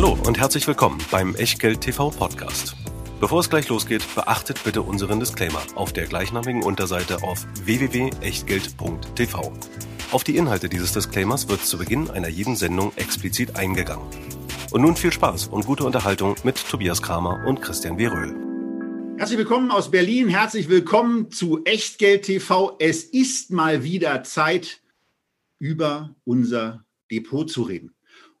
Hallo 0.00 0.16
und 0.28 0.38
herzlich 0.38 0.64
willkommen 0.68 1.00
beim 1.10 1.34
Echtgeld 1.34 1.80
TV 1.80 2.10
Podcast. 2.10 2.76
Bevor 3.18 3.40
es 3.40 3.50
gleich 3.50 3.68
losgeht, 3.68 4.04
beachtet 4.14 4.62
bitte 4.62 4.82
unseren 4.82 5.18
Disclaimer 5.18 5.60
auf 5.74 5.92
der 5.92 6.06
gleichnamigen 6.06 6.62
Unterseite 6.62 7.24
auf 7.24 7.44
www.echtgeld.tv. 7.64 9.52
Auf 10.12 10.22
die 10.22 10.36
Inhalte 10.36 10.68
dieses 10.68 10.92
Disclaimers 10.92 11.48
wird 11.48 11.62
zu 11.62 11.78
Beginn 11.78 12.10
einer 12.10 12.28
jeden 12.28 12.54
Sendung 12.54 12.92
explizit 12.94 13.56
eingegangen. 13.56 14.06
Und 14.70 14.82
nun 14.82 14.94
viel 14.94 15.12
Spaß 15.12 15.48
und 15.48 15.66
gute 15.66 15.82
Unterhaltung 15.82 16.36
mit 16.44 16.64
Tobias 16.70 17.02
Kramer 17.02 17.44
und 17.44 17.60
Christian 17.60 17.98
W. 17.98 18.06
Röhl. 18.06 19.16
Herzlich 19.18 19.38
willkommen 19.38 19.72
aus 19.72 19.90
Berlin. 19.90 20.28
Herzlich 20.28 20.68
willkommen 20.68 21.32
zu 21.32 21.64
Echtgeld 21.64 22.22
TV. 22.22 22.76
Es 22.78 23.02
ist 23.02 23.50
mal 23.50 23.82
wieder 23.82 24.22
Zeit, 24.22 24.80
über 25.58 26.14
unser 26.22 26.84
Depot 27.10 27.50
zu 27.50 27.62
reden. 27.62 27.97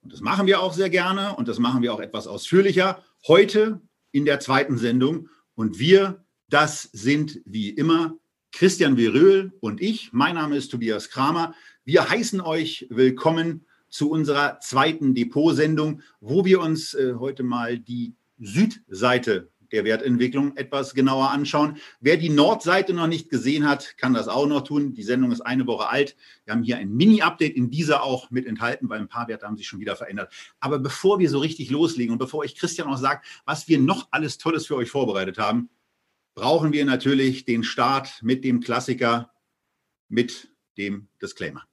Und 0.08 0.14
das 0.14 0.22
machen 0.22 0.46
wir 0.46 0.62
auch 0.62 0.72
sehr 0.72 0.88
gerne 0.88 1.36
und 1.36 1.48
das 1.48 1.58
machen 1.58 1.82
wir 1.82 1.92
auch 1.92 2.00
etwas 2.00 2.26
ausführlicher. 2.26 3.04
Heute 3.26 3.82
in 4.10 4.24
der 4.24 4.40
zweiten 4.40 4.78
Sendung. 4.78 5.28
Und 5.54 5.78
wir, 5.78 6.24
das 6.48 6.84
sind 6.94 7.42
wie 7.44 7.68
immer 7.68 8.16
Christian 8.50 8.96
Veröhl 8.96 9.52
und 9.60 9.82
ich. 9.82 10.10
Mein 10.14 10.36
Name 10.36 10.56
ist 10.56 10.70
Tobias 10.70 11.10
Kramer. 11.10 11.54
Wir 11.84 12.08
heißen 12.08 12.40
euch 12.40 12.86
willkommen 12.88 13.66
zu 13.90 14.10
unserer 14.10 14.60
zweiten 14.60 15.14
Depotsendung, 15.14 16.00
wo 16.20 16.46
wir 16.46 16.60
uns 16.60 16.94
äh, 16.94 17.12
heute 17.18 17.42
mal 17.42 17.78
die 17.78 18.14
Südseite 18.38 19.50
der 19.72 19.84
Wertentwicklung 19.84 20.56
etwas 20.56 20.94
genauer 20.94 21.30
anschauen. 21.30 21.76
Wer 22.00 22.16
die 22.16 22.30
Nordseite 22.30 22.94
noch 22.94 23.06
nicht 23.06 23.30
gesehen 23.30 23.68
hat, 23.68 23.96
kann 23.96 24.14
das 24.14 24.28
auch 24.28 24.46
noch 24.46 24.62
tun. 24.62 24.94
Die 24.94 25.02
Sendung 25.02 25.32
ist 25.32 25.40
eine 25.40 25.66
Woche 25.66 25.88
alt. 25.88 26.16
Wir 26.44 26.54
haben 26.54 26.62
hier 26.62 26.78
ein 26.78 26.92
Mini-Update 26.92 27.56
in 27.56 27.70
dieser 27.70 28.02
auch 28.02 28.30
mit 28.30 28.46
enthalten, 28.46 28.88
weil 28.88 29.00
ein 29.00 29.08
paar 29.08 29.28
Werte 29.28 29.46
haben 29.46 29.56
sich 29.56 29.66
schon 29.66 29.80
wieder 29.80 29.96
verändert. 29.96 30.32
Aber 30.60 30.78
bevor 30.78 31.18
wir 31.18 31.30
so 31.30 31.38
richtig 31.38 31.70
loslegen 31.70 32.12
und 32.12 32.18
bevor 32.18 32.44
ich 32.44 32.56
Christian 32.56 32.88
auch 32.88 32.98
sagt, 32.98 33.26
was 33.44 33.68
wir 33.68 33.78
noch 33.78 34.08
alles 34.10 34.38
Tolles 34.38 34.66
für 34.66 34.76
euch 34.76 34.90
vorbereitet 34.90 35.38
haben, 35.38 35.68
brauchen 36.34 36.72
wir 36.72 36.84
natürlich 36.84 37.44
den 37.44 37.64
Start 37.64 38.20
mit 38.22 38.44
dem 38.44 38.60
Klassiker, 38.60 39.32
mit 40.08 40.50
dem 40.76 41.08
Disclaimer. 41.20 41.66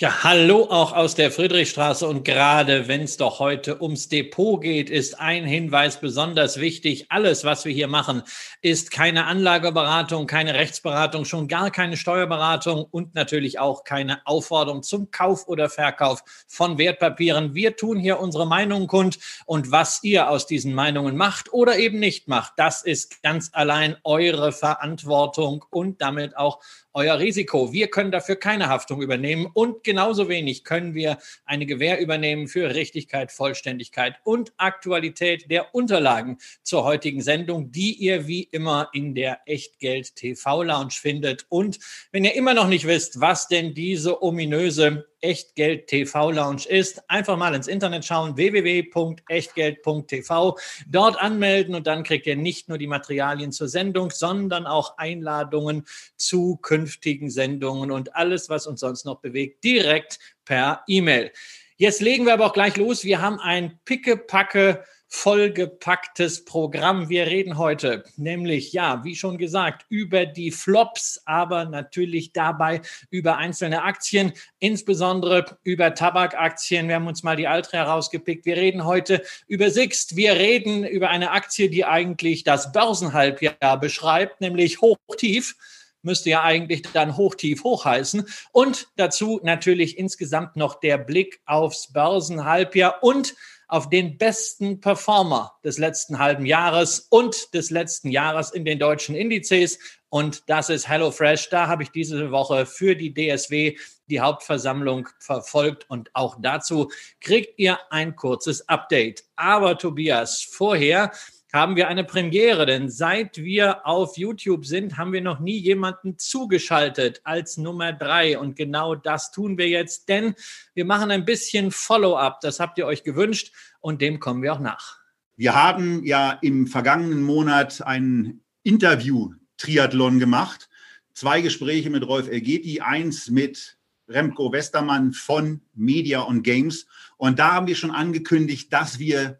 Ja, 0.00 0.22
hallo 0.22 0.68
auch 0.70 0.92
aus 0.92 1.16
der 1.16 1.32
Friedrichstraße 1.32 2.06
und 2.06 2.24
gerade 2.24 2.86
wenn 2.86 3.00
es 3.00 3.16
doch 3.16 3.40
heute 3.40 3.82
ums 3.82 4.08
Depot 4.08 4.60
geht, 4.60 4.90
ist 4.90 5.18
ein 5.18 5.44
Hinweis 5.44 5.98
besonders 5.98 6.60
wichtig. 6.60 7.06
Alles, 7.08 7.42
was 7.42 7.64
wir 7.64 7.72
hier 7.72 7.88
machen, 7.88 8.22
ist 8.62 8.92
keine 8.92 9.24
Anlageberatung, 9.24 10.28
keine 10.28 10.54
Rechtsberatung, 10.54 11.24
schon 11.24 11.48
gar 11.48 11.72
keine 11.72 11.96
Steuerberatung 11.96 12.86
und 12.88 13.16
natürlich 13.16 13.58
auch 13.58 13.82
keine 13.82 14.24
Aufforderung 14.24 14.84
zum 14.84 15.10
Kauf 15.10 15.48
oder 15.48 15.68
Verkauf 15.68 16.22
von 16.46 16.78
Wertpapieren. 16.78 17.56
Wir 17.56 17.74
tun 17.74 17.98
hier 17.98 18.20
unsere 18.20 18.46
Meinungen 18.46 18.86
kund 18.86 19.18
und 19.46 19.72
was 19.72 20.04
ihr 20.04 20.30
aus 20.30 20.46
diesen 20.46 20.74
Meinungen 20.74 21.16
macht 21.16 21.52
oder 21.52 21.76
eben 21.76 21.98
nicht 21.98 22.28
macht, 22.28 22.52
das 22.54 22.84
ist 22.84 23.20
ganz 23.24 23.50
allein 23.52 23.96
eure 24.04 24.52
Verantwortung 24.52 25.64
und 25.70 26.00
damit 26.00 26.36
auch 26.36 26.60
euer 26.98 27.20
Risiko. 27.20 27.72
Wir 27.72 27.86
können 27.88 28.10
dafür 28.10 28.34
keine 28.34 28.68
Haftung 28.68 29.00
übernehmen 29.00 29.46
und 29.54 29.84
genauso 29.84 30.28
wenig 30.28 30.64
können 30.64 30.94
wir 30.94 31.18
eine 31.44 31.64
Gewähr 31.64 32.00
übernehmen 32.00 32.48
für 32.48 32.74
Richtigkeit, 32.74 33.30
Vollständigkeit 33.30 34.16
und 34.24 34.52
Aktualität 34.56 35.48
der 35.48 35.76
Unterlagen 35.76 36.38
zur 36.64 36.82
heutigen 36.82 37.22
Sendung, 37.22 37.70
die 37.70 37.92
ihr 37.92 38.26
wie 38.26 38.42
immer 38.42 38.90
in 38.92 39.14
der 39.14 39.38
Echtgeld 39.46 40.16
TV 40.16 40.64
Lounge 40.64 40.90
findet. 40.90 41.46
Und 41.48 41.78
wenn 42.10 42.24
ihr 42.24 42.34
immer 42.34 42.52
noch 42.52 42.66
nicht 42.66 42.88
wisst, 42.88 43.20
was 43.20 43.46
denn 43.46 43.74
diese 43.74 44.20
ominöse 44.20 45.06
Echtgeld 45.20 45.86
TV 45.86 46.30
Lounge 46.30 46.62
ist. 46.68 47.08
Einfach 47.10 47.36
mal 47.36 47.54
ins 47.54 47.68
Internet 47.68 48.04
schauen, 48.04 48.36
www.echtgeld.tv, 48.36 50.58
dort 50.88 51.20
anmelden 51.20 51.74
und 51.74 51.86
dann 51.86 52.04
kriegt 52.04 52.26
ihr 52.26 52.36
nicht 52.36 52.68
nur 52.68 52.78
die 52.78 52.86
Materialien 52.86 53.52
zur 53.52 53.68
Sendung, 53.68 54.10
sondern 54.10 54.66
auch 54.66 54.98
Einladungen 54.98 55.86
zu 56.16 56.56
künftigen 56.56 57.30
Sendungen 57.30 57.90
und 57.90 58.16
alles, 58.16 58.48
was 58.48 58.66
uns 58.66 58.80
sonst 58.80 59.04
noch 59.04 59.20
bewegt, 59.20 59.62
direkt 59.64 60.18
per 60.44 60.82
E-Mail. 60.86 61.32
Jetzt 61.76 62.00
legen 62.00 62.26
wir 62.26 62.32
aber 62.32 62.46
auch 62.46 62.52
gleich 62.52 62.76
los. 62.76 63.04
Wir 63.04 63.20
haben 63.20 63.38
ein 63.38 63.78
pickepacke 63.84 64.82
vollgepacktes 65.08 66.44
Programm. 66.44 67.08
Wir 67.08 67.26
reden 67.26 67.56
heute 67.56 68.04
nämlich, 68.16 68.72
ja, 68.72 69.02
wie 69.04 69.16
schon 69.16 69.38
gesagt, 69.38 69.86
über 69.88 70.26
die 70.26 70.50
Flops, 70.50 71.22
aber 71.24 71.64
natürlich 71.64 72.32
dabei 72.32 72.82
über 73.10 73.38
einzelne 73.38 73.82
Aktien, 73.82 74.32
insbesondere 74.58 75.58
über 75.64 75.94
Tabakaktien. 75.94 76.88
Wir 76.88 76.96
haben 76.96 77.06
uns 77.06 77.22
mal 77.22 77.36
die 77.36 77.48
Altre 77.48 77.78
herausgepickt. 77.78 78.44
Wir 78.44 78.56
reden 78.56 78.84
heute 78.84 79.22
über 79.46 79.70
Sixt. 79.70 80.14
Wir 80.16 80.34
reden 80.34 80.84
über 80.84 81.08
eine 81.08 81.30
Aktie, 81.30 81.70
die 81.70 81.86
eigentlich 81.86 82.44
das 82.44 82.72
Börsenhalbjahr 82.72 83.80
beschreibt, 83.80 84.40
nämlich 84.40 84.80
hoch-tief 84.80 85.56
müsste 86.02 86.30
ja 86.30 86.42
eigentlich 86.42 86.82
dann 86.92 87.16
hoch, 87.16 87.34
tief, 87.34 87.64
hoch 87.64 87.84
heißen. 87.84 88.24
Und 88.52 88.88
dazu 88.96 89.40
natürlich 89.42 89.98
insgesamt 89.98 90.56
noch 90.56 90.80
der 90.80 90.96
Blick 90.96 91.40
aufs 91.44 91.92
Börsenhalbjahr 91.92 93.02
und 93.02 93.34
auf 93.68 93.90
den 93.90 94.18
besten 94.18 94.80
Performer 94.80 95.52
des 95.62 95.78
letzten 95.78 96.18
halben 96.18 96.46
Jahres 96.46 97.06
und 97.10 97.54
des 97.54 97.70
letzten 97.70 98.10
Jahres 98.10 98.50
in 98.50 98.64
den 98.64 98.78
deutschen 98.78 99.14
Indizes. 99.14 99.78
Und 100.08 100.48
das 100.48 100.70
ist 100.70 100.88
HelloFresh. 100.88 101.50
Da 101.50 101.68
habe 101.68 101.82
ich 101.82 101.90
diese 101.90 102.30
Woche 102.30 102.64
für 102.64 102.96
die 102.96 103.12
DSW 103.12 103.76
die 104.08 104.20
Hauptversammlung 104.20 105.08
verfolgt 105.18 105.88
und 105.90 106.08
auch 106.14 106.36
dazu 106.40 106.90
kriegt 107.20 107.58
ihr 107.58 107.78
ein 107.90 108.16
kurzes 108.16 108.66
Update. 108.68 109.24
Aber 109.36 109.76
Tobias, 109.76 110.42
vorher 110.42 111.12
haben 111.52 111.76
wir 111.76 111.88
eine 111.88 112.04
Premiere, 112.04 112.66
denn 112.66 112.90
seit 112.90 113.38
wir 113.38 113.86
auf 113.86 114.18
YouTube 114.18 114.66
sind, 114.66 114.98
haben 114.98 115.12
wir 115.12 115.22
noch 115.22 115.40
nie 115.40 115.56
jemanden 115.56 116.18
zugeschaltet 116.18 117.22
als 117.24 117.56
Nummer 117.56 117.92
drei. 117.92 118.38
Und 118.38 118.54
genau 118.56 118.94
das 118.94 119.30
tun 119.30 119.56
wir 119.56 119.68
jetzt, 119.68 120.08
denn 120.08 120.34
wir 120.74 120.84
machen 120.84 121.10
ein 121.10 121.24
bisschen 121.24 121.70
Follow-up. 121.70 122.40
Das 122.42 122.60
habt 122.60 122.76
ihr 122.78 122.86
euch 122.86 123.02
gewünscht 123.02 123.52
und 123.80 124.02
dem 124.02 124.20
kommen 124.20 124.42
wir 124.42 124.52
auch 124.52 124.60
nach. 124.60 124.98
Wir 125.36 125.54
haben 125.54 126.04
ja 126.04 126.32
im 126.42 126.66
vergangenen 126.66 127.22
Monat 127.22 127.80
ein 127.80 128.40
Interview-Triathlon 128.64 130.18
gemacht. 130.18 130.68
Zwei 131.14 131.40
Gespräche 131.40 131.88
mit 131.90 132.06
Rolf 132.06 132.28
Elgeti, 132.28 132.80
eins 132.80 133.30
mit 133.30 133.78
Remco 134.08 134.52
Westermann 134.52 135.12
von 135.12 135.62
Media 135.74 136.20
und 136.20 136.42
Games. 136.42 136.86
Und 137.16 137.38
da 137.38 137.52
haben 137.52 137.66
wir 137.66 137.76
schon 137.76 137.90
angekündigt, 137.90 138.72
dass 138.72 138.98
wir 138.98 139.38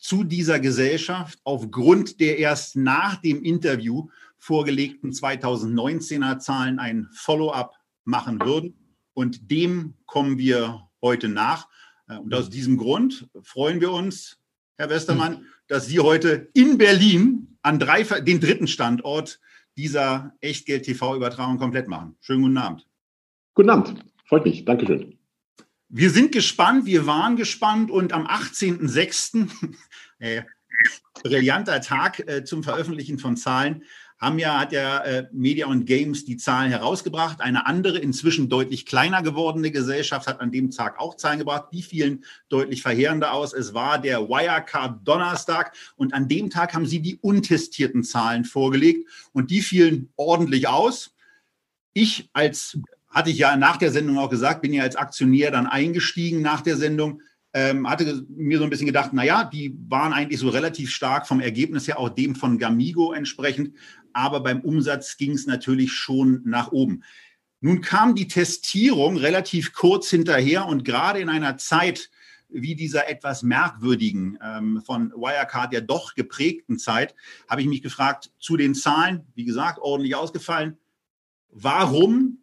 zu 0.00 0.24
dieser 0.24 0.58
Gesellschaft 0.58 1.38
aufgrund 1.44 2.20
der 2.20 2.38
erst 2.38 2.74
nach 2.74 3.16
dem 3.16 3.44
Interview 3.44 4.08
vorgelegten 4.38 5.12
2019er 5.12 6.38
Zahlen 6.38 6.78
ein 6.78 7.08
Follow-up 7.12 7.74
machen 8.04 8.40
würden. 8.40 8.74
Und 9.12 9.50
dem 9.50 9.94
kommen 10.06 10.38
wir 10.38 10.88
heute 11.02 11.28
nach. 11.28 11.68
Äh, 12.08 12.16
und 12.16 12.34
aus 12.34 12.48
diesem 12.48 12.78
Grund 12.78 13.28
freuen 13.42 13.80
wir 13.80 13.92
uns, 13.92 14.38
Herr 14.78 14.88
Westermann, 14.88 15.44
dass 15.68 15.86
Sie 15.86 16.00
heute 16.00 16.48
in 16.54 16.78
Berlin 16.78 17.58
an 17.60 17.78
drei, 17.78 18.02
den 18.02 18.40
dritten 18.40 18.66
Standort 18.66 19.38
dieser 19.76 20.32
Echtgeld-TV-Übertragung 20.40 21.58
komplett 21.58 21.86
machen. 21.86 22.16
Schönen 22.20 22.42
guten 22.42 22.56
Abend. 22.56 22.86
Guten 23.54 23.70
Abend. 23.70 24.04
Freut 24.24 24.46
mich. 24.46 24.64
Dankeschön. 24.64 25.19
Wir 25.92 26.10
sind 26.10 26.30
gespannt, 26.30 26.86
wir 26.86 27.06
waren 27.06 27.34
gespannt 27.34 27.90
und 27.90 28.12
am 28.12 28.24
18.06., 28.24 29.48
äh, 30.20 30.42
brillanter 31.14 31.80
Tag 31.80 32.20
äh, 32.28 32.44
zum 32.44 32.62
Veröffentlichen 32.62 33.18
von 33.18 33.36
Zahlen, 33.36 33.82
haben 34.20 34.38
ja, 34.38 34.60
hat 34.60 34.70
ja 34.70 34.98
äh, 34.98 35.26
Media 35.32 35.66
und 35.66 35.86
Games 35.86 36.24
die 36.24 36.36
Zahlen 36.36 36.70
herausgebracht. 36.70 37.40
Eine 37.40 37.66
andere, 37.66 37.98
inzwischen 37.98 38.48
deutlich 38.48 38.86
kleiner 38.86 39.20
gewordene 39.22 39.72
Gesellschaft 39.72 40.28
hat 40.28 40.40
an 40.40 40.52
dem 40.52 40.70
Tag 40.70 41.00
auch 41.00 41.16
Zahlen 41.16 41.40
gebracht. 41.40 41.70
Die 41.72 41.82
fielen 41.82 42.24
deutlich 42.50 42.82
verheerender 42.82 43.32
aus. 43.32 43.52
Es 43.52 43.74
war 43.74 43.98
der 43.98 44.28
Wirecard 44.28 45.00
Donnerstag 45.08 45.74
und 45.96 46.14
an 46.14 46.28
dem 46.28 46.50
Tag 46.50 46.72
haben 46.72 46.86
sie 46.86 47.00
die 47.00 47.16
untestierten 47.16 48.04
Zahlen 48.04 48.44
vorgelegt 48.44 49.08
und 49.32 49.50
die 49.50 49.62
fielen 49.62 50.12
ordentlich 50.14 50.68
aus. 50.68 51.16
Ich 51.94 52.30
als 52.32 52.78
hatte 53.10 53.30
ich 53.30 53.38
ja 53.38 53.56
nach 53.56 53.76
der 53.76 53.90
Sendung 53.90 54.18
auch 54.18 54.30
gesagt, 54.30 54.62
bin 54.62 54.72
ja 54.72 54.82
als 54.82 54.96
Aktionär 54.96 55.50
dann 55.50 55.66
eingestiegen 55.66 56.42
nach 56.42 56.60
der 56.60 56.76
Sendung. 56.76 57.22
Ähm, 57.52 57.90
hatte 57.90 58.24
mir 58.28 58.58
so 58.58 58.64
ein 58.64 58.70
bisschen 58.70 58.86
gedacht, 58.86 59.12
naja, 59.12 59.42
die 59.42 59.76
waren 59.88 60.12
eigentlich 60.12 60.38
so 60.38 60.48
relativ 60.48 60.90
stark 60.90 61.26
vom 61.26 61.40
Ergebnis 61.40 61.88
her, 61.88 61.98
auch 61.98 62.08
dem 62.08 62.36
von 62.36 62.58
Gamigo 62.58 63.12
entsprechend. 63.12 63.74
Aber 64.12 64.40
beim 64.40 64.60
Umsatz 64.60 65.16
ging 65.16 65.32
es 65.32 65.46
natürlich 65.46 65.92
schon 65.92 66.42
nach 66.44 66.70
oben. 66.70 67.02
Nun 67.60 67.80
kam 67.80 68.14
die 68.14 68.28
Testierung 68.28 69.16
relativ 69.16 69.72
kurz 69.72 70.08
hinterher 70.08 70.66
und 70.66 70.84
gerade 70.84 71.18
in 71.18 71.28
einer 71.28 71.58
Zeit 71.58 72.10
wie 72.52 72.74
dieser 72.74 73.08
etwas 73.08 73.42
merkwürdigen, 73.42 74.38
ähm, 74.42 74.82
von 74.84 75.12
Wirecard 75.12 75.72
ja 75.72 75.80
doch 75.80 76.14
geprägten 76.14 76.78
Zeit, 76.78 77.14
habe 77.48 77.60
ich 77.60 77.68
mich 77.68 77.82
gefragt 77.82 78.32
zu 78.38 78.56
den 78.56 78.74
Zahlen, 78.74 79.26
wie 79.34 79.44
gesagt, 79.44 79.78
ordentlich 79.78 80.16
ausgefallen. 80.16 80.78
Warum 81.50 82.39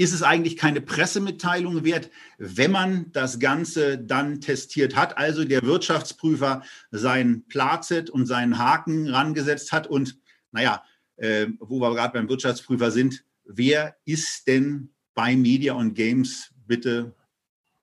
ist 0.00 0.14
es 0.14 0.22
eigentlich 0.22 0.56
keine 0.56 0.80
Pressemitteilung 0.80 1.84
wert, 1.84 2.08
wenn 2.38 2.70
man 2.70 3.12
das 3.12 3.38
Ganze 3.38 3.98
dann 3.98 4.40
testiert 4.40 4.96
hat, 4.96 5.18
also 5.18 5.44
der 5.44 5.62
Wirtschaftsprüfer 5.62 6.62
sein 6.90 7.44
Plazet 7.48 8.08
und 8.08 8.24
seinen 8.24 8.56
Haken 8.56 9.10
rangesetzt 9.10 9.72
hat 9.72 9.86
und, 9.86 10.16
naja, 10.52 10.82
äh, 11.16 11.48
wo 11.58 11.80
wir 11.80 11.94
gerade 11.94 12.14
beim 12.14 12.30
Wirtschaftsprüfer 12.30 12.90
sind, 12.90 13.26
wer 13.44 13.94
ist 14.06 14.48
denn 14.48 14.88
bei 15.14 15.36
Media 15.36 15.74
und 15.74 15.92
Games 15.92 16.50
bitte 16.66 17.14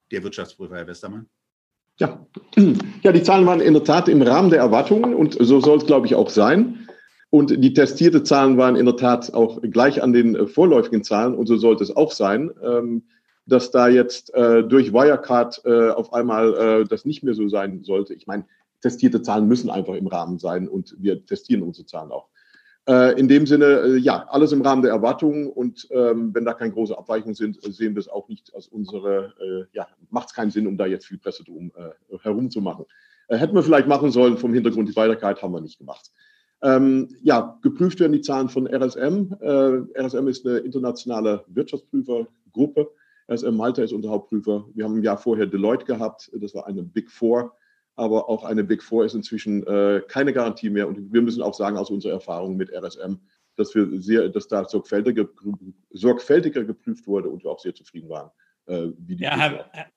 der 0.10 0.24
Wirtschaftsprüfer, 0.24 0.76
Herr 0.76 0.88
Westermann? 0.88 1.28
Ja. 2.00 2.26
ja, 3.04 3.12
die 3.12 3.22
Zahlen 3.22 3.46
waren 3.46 3.62
in 3.62 3.76
der 3.76 3.84
Tat 3.84 4.10
im 4.10 4.24
Rahmen 4.24 4.50
der 4.50 4.60
Erwartungen 4.60 5.14
und 5.14 5.38
so 5.40 5.60
soll 5.60 5.78
es, 5.78 5.86
glaube 5.86 6.08
ich, 6.08 6.16
auch 6.16 6.32
sein. 6.32 6.87
Und 7.30 7.62
die 7.62 7.74
testierte 7.74 8.24
Zahlen 8.24 8.58
waren 8.58 8.76
in 8.76 8.86
der 8.86 8.96
Tat 8.96 9.34
auch 9.34 9.62
gleich 9.62 10.02
an 10.02 10.14
den 10.14 10.36
äh, 10.36 10.48
vorläufigen 10.48 11.04
Zahlen 11.04 11.36
und 11.36 11.48
so 11.48 11.58
sollte 11.58 11.84
es 11.84 11.96
auch 11.96 12.12
sein. 12.12 12.52
Ähm, 12.64 13.04
dass 13.50 13.72
da 13.72 13.88
jetzt 13.88 14.34
äh, 14.34 14.62
durch 14.62 14.92
Wirecard 14.92 15.62
äh, 15.64 15.92
auf 15.92 16.12
einmal 16.12 16.84
das 16.84 17.06
nicht 17.06 17.24
mehr 17.24 17.34
so 17.34 17.48
sein 17.48 17.82
sollte. 17.82 18.14
Ich 18.14 18.28
meine, 18.28 18.46
testierte 18.82 19.22
Zahlen 19.22 19.48
müssen 19.48 19.70
einfach 19.70 19.94
im 19.94 20.08
Rahmen 20.08 20.38
sein 20.38 20.68
und 20.68 20.98
wir 21.00 21.26
testieren 21.26 21.62
unsere 21.64 21.86
Zahlen 21.86 22.12
auch. 22.12 22.28
In 23.18 23.28
dem 23.28 23.46
Sinne, 23.46 23.98
ja, 23.98 24.26
alles 24.30 24.54
im 24.54 24.62
Rahmen 24.62 24.82
der 24.82 24.92
Erwartungen 24.92 25.48
und 25.48 25.88
ähm, 25.92 26.34
wenn 26.34 26.46
da 26.46 26.54
keine 26.54 26.72
große 26.72 26.98
Abweichungen 26.98 27.36
sind, 27.36 27.62
sehen 27.62 27.96
wir 27.96 28.00
es 28.00 28.08
auch 28.08 28.30
nicht 28.30 28.54
als 28.56 28.68
unsere, 28.68 29.34
ja, 29.74 29.88
macht 30.10 30.30
es 30.30 30.34
keinen 30.34 30.52
Sinn, 30.52 30.68
um 30.68 30.78
da 30.78 30.86
jetzt 30.86 31.06
viel 31.06 31.18
Presse 31.18 31.44
drum 31.44 31.72
herumzumachen. 32.22 32.86
hätten 33.30 33.56
wir 33.56 33.64
vielleicht 33.64 33.88
machen 33.88 34.12
sollen 34.12 34.38
vom 34.38 34.54
Hintergrund, 34.54 34.88
die 34.90 34.96
Wirecard 34.96 35.42
haben 35.42 35.54
wir 35.54 35.62
nicht 35.62 35.80
gemacht. 35.80 36.12
Ähm, 36.64 37.10
ja, 37.22 37.60
geprüft 37.62 38.00
werden 38.00 38.14
die 38.14 38.22
Zahlen 38.22 38.50
von 38.50 38.68
RSM. 38.68 39.36
Äh, 39.40 40.02
RSM 40.02 40.28
ist 40.28 40.46
eine 40.46 40.58
internationale 40.60 41.44
Wirtschaftsprüfergruppe. 41.48 42.90
RSM 43.32 43.56
Malta 43.56 43.84
ist 43.84 43.94
unser 43.94 44.10
Hauptprüfer. 44.10 44.66
Wir 44.74 44.86
haben 44.86 44.96
ein 44.96 45.04
Jahr 45.04 45.18
vorher 45.18 45.46
Deloitte 45.46 45.86
gehabt. 45.86 46.32
Das 46.34 46.56
war 46.56 46.66
eine 46.66 46.84
Big 46.84 47.12
Four. 47.12 47.54
Aber 47.96 48.30
auch 48.30 48.44
eine 48.44 48.64
Big 48.64 48.84
Four 48.84 49.06
ist 49.06 49.16
inzwischen 49.16 49.66
äh, 49.68 50.02
keine 50.08 50.34
Garantie 50.34 50.70
mehr. 50.70 50.88
Und 50.88 51.12
wir 51.12 51.22
müssen 51.22 51.42
auch 51.42 51.54
sagen, 51.54 51.78
aus 51.78 51.90
unserer 51.90 52.14
Erfahrung 52.14 52.56
mit 52.56 52.72
RSM, 52.72 53.16
dass, 53.56 53.74
wir 53.76 54.02
sehr, 54.02 54.30
dass 54.30 54.48
da 54.48 54.66
sorgfältiger, 54.66 55.28
sorgfältiger 55.92 56.64
geprüft 56.64 57.08
wurde 57.08 57.30
und 57.30 57.44
wir 57.44 57.52
auch 57.52 57.60
sehr 57.60 57.74
zufrieden 57.74 58.10
waren. 58.10 58.32
Äh, 58.68 58.90
wie 59.00 59.16
die 59.16 59.24
ja, 59.24 59.36
Herr, 59.36 59.90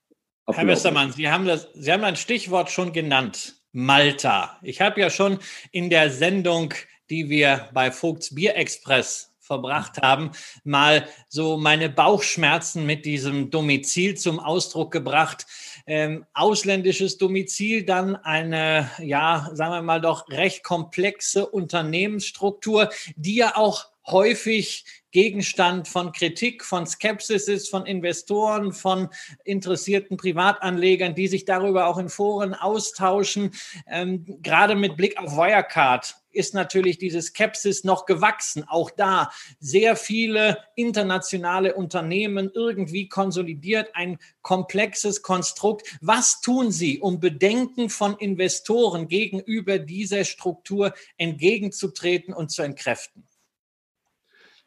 Herr 0.47 0.67
Westermann, 0.67 1.13
Sie 1.13 1.29
haben, 1.29 1.47
das, 1.47 1.69
Sie 1.75 1.93
haben 1.93 2.05
ein 2.05 2.17
Stichwort 2.17 2.71
schon 2.71 2.93
genannt. 2.93 3.60
Malta. 3.73 4.59
Ich 4.63 4.81
habe 4.81 5.01
ja 5.01 5.11
schon 5.11 5.39
in 5.71 5.91
der 5.91 6.11
Sendung, 6.11 6.75
die 7.09 7.29
wir 7.29 7.69
bei 7.73 7.91
Vogts 7.91 8.35
Bier 8.35 8.57
Express 8.57 9.31
verbracht 9.51 10.01
haben, 10.01 10.31
mal 10.63 11.09
so 11.29 11.57
meine 11.57 11.91
Bauchschmerzen 11.91 12.87
mit 12.87 13.05
diesem 13.05 13.51
Domizil 13.51 14.17
zum 14.17 14.39
Ausdruck 14.39 14.93
gebracht. 14.93 15.45
Ähm, 15.89 16.25
ausländisches 16.35 17.19
Domizil, 17.19 17.85
dann 17.85 18.15
eine, 18.15 18.89
ja, 18.99 19.51
sagen 19.53 19.73
wir 19.73 19.83
mal 19.83 20.01
doch 20.01 20.29
recht 20.29 20.63
komplexe 20.63 21.47
Unternehmensstruktur, 21.47 22.91
die 23.17 23.35
ja 23.35 23.57
auch 23.57 23.90
häufig 24.07 24.85
Gegenstand 25.13 25.89
von 25.89 26.13
Kritik, 26.13 26.65
von 26.65 26.87
Skepsis 26.87 27.49
ist, 27.49 27.69
von 27.69 27.85
Investoren, 27.85 28.73
von 28.73 29.09
interessierten 29.45 30.17
Privatanlegern, 30.17 31.15
die 31.15 31.27
sich 31.27 31.45
darüber 31.45 31.87
auch 31.89 31.99
in 31.99 32.09
Foren 32.09 32.55
austauschen. 32.55 33.53
Ähm, 33.89 34.25
gerade 34.41 34.77
mit 34.77 34.97
Blick 34.97 35.19
auf 35.19 35.37
Wirecard 35.37 36.17
ist 36.33 36.55
natürlich 36.55 36.99
diese 36.99 37.21
Skepsis 37.21 37.83
noch 37.83 38.07
gewachsen. 38.07 38.65
Auch 38.69 38.91
da 38.91 39.33
sehr 39.59 39.97
viele 39.97 40.59
internationale 40.77 41.75
Unternehmen 41.75 42.53
irgendwie 42.55 43.09
konsolidiert, 43.09 43.91
ein 43.95 44.19
komplexes 44.43 45.23
Konstrukt. 45.23 45.99
Was 46.01 46.41
tun 46.41 46.71
Sie, 46.71 47.01
um 47.01 47.19
Bedenken 47.19 47.91
von 47.91 48.17
Investoren 48.17 49.09
gegenüber 49.09 49.81
dieser 49.81 50.25
Struktur 50.25 50.95
entgegenzutreten 51.17 52.33
und 52.33 52.53
zu 52.53 52.63
entkräften? 52.63 53.27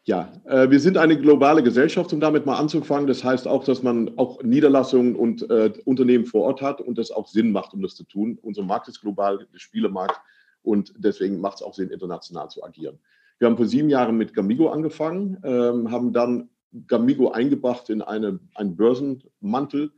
Ja, 0.06 0.30
äh, 0.44 0.68
wir 0.68 0.80
sind 0.80 0.98
eine 0.98 1.18
globale 1.18 1.62
Gesellschaft, 1.62 2.12
um 2.12 2.20
damit 2.20 2.44
mal 2.44 2.58
anzufangen. 2.58 3.06
Das 3.06 3.24
heißt 3.24 3.48
auch, 3.48 3.64
dass 3.64 3.82
man 3.82 4.18
auch 4.18 4.42
Niederlassungen 4.42 5.16
und 5.16 5.48
äh, 5.50 5.72
Unternehmen 5.86 6.26
vor 6.26 6.42
Ort 6.42 6.60
hat 6.60 6.82
und 6.82 6.98
das 6.98 7.10
auch 7.10 7.26
Sinn 7.26 7.52
macht, 7.52 7.72
um 7.72 7.80
das 7.80 7.94
zu 7.94 8.04
tun. 8.04 8.38
Unser 8.42 8.64
Markt 8.64 8.88
ist 8.88 9.00
global, 9.00 9.46
der 9.50 9.58
Spielemarkt 9.58 10.20
und 10.62 10.92
deswegen 10.98 11.40
macht 11.40 11.56
es 11.56 11.62
auch 11.62 11.72
Sinn, 11.72 11.88
international 11.88 12.50
zu 12.50 12.62
agieren. 12.62 12.98
Wir 13.38 13.48
haben 13.48 13.56
vor 13.56 13.66
sieben 13.66 13.88
Jahren 13.88 14.18
mit 14.18 14.34
Gamigo 14.34 14.68
angefangen, 14.68 15.38
ähm, 15.42 15.90
haben 15.90 16.12
dann 16.12 16.50
Gamigo 16.86 17.30
eingebracht 17.30 17.88
in 17.88 18.02
eine, 18.02 18.40
einen 18.54 18.76
Börsenmantel. 18.76 19.90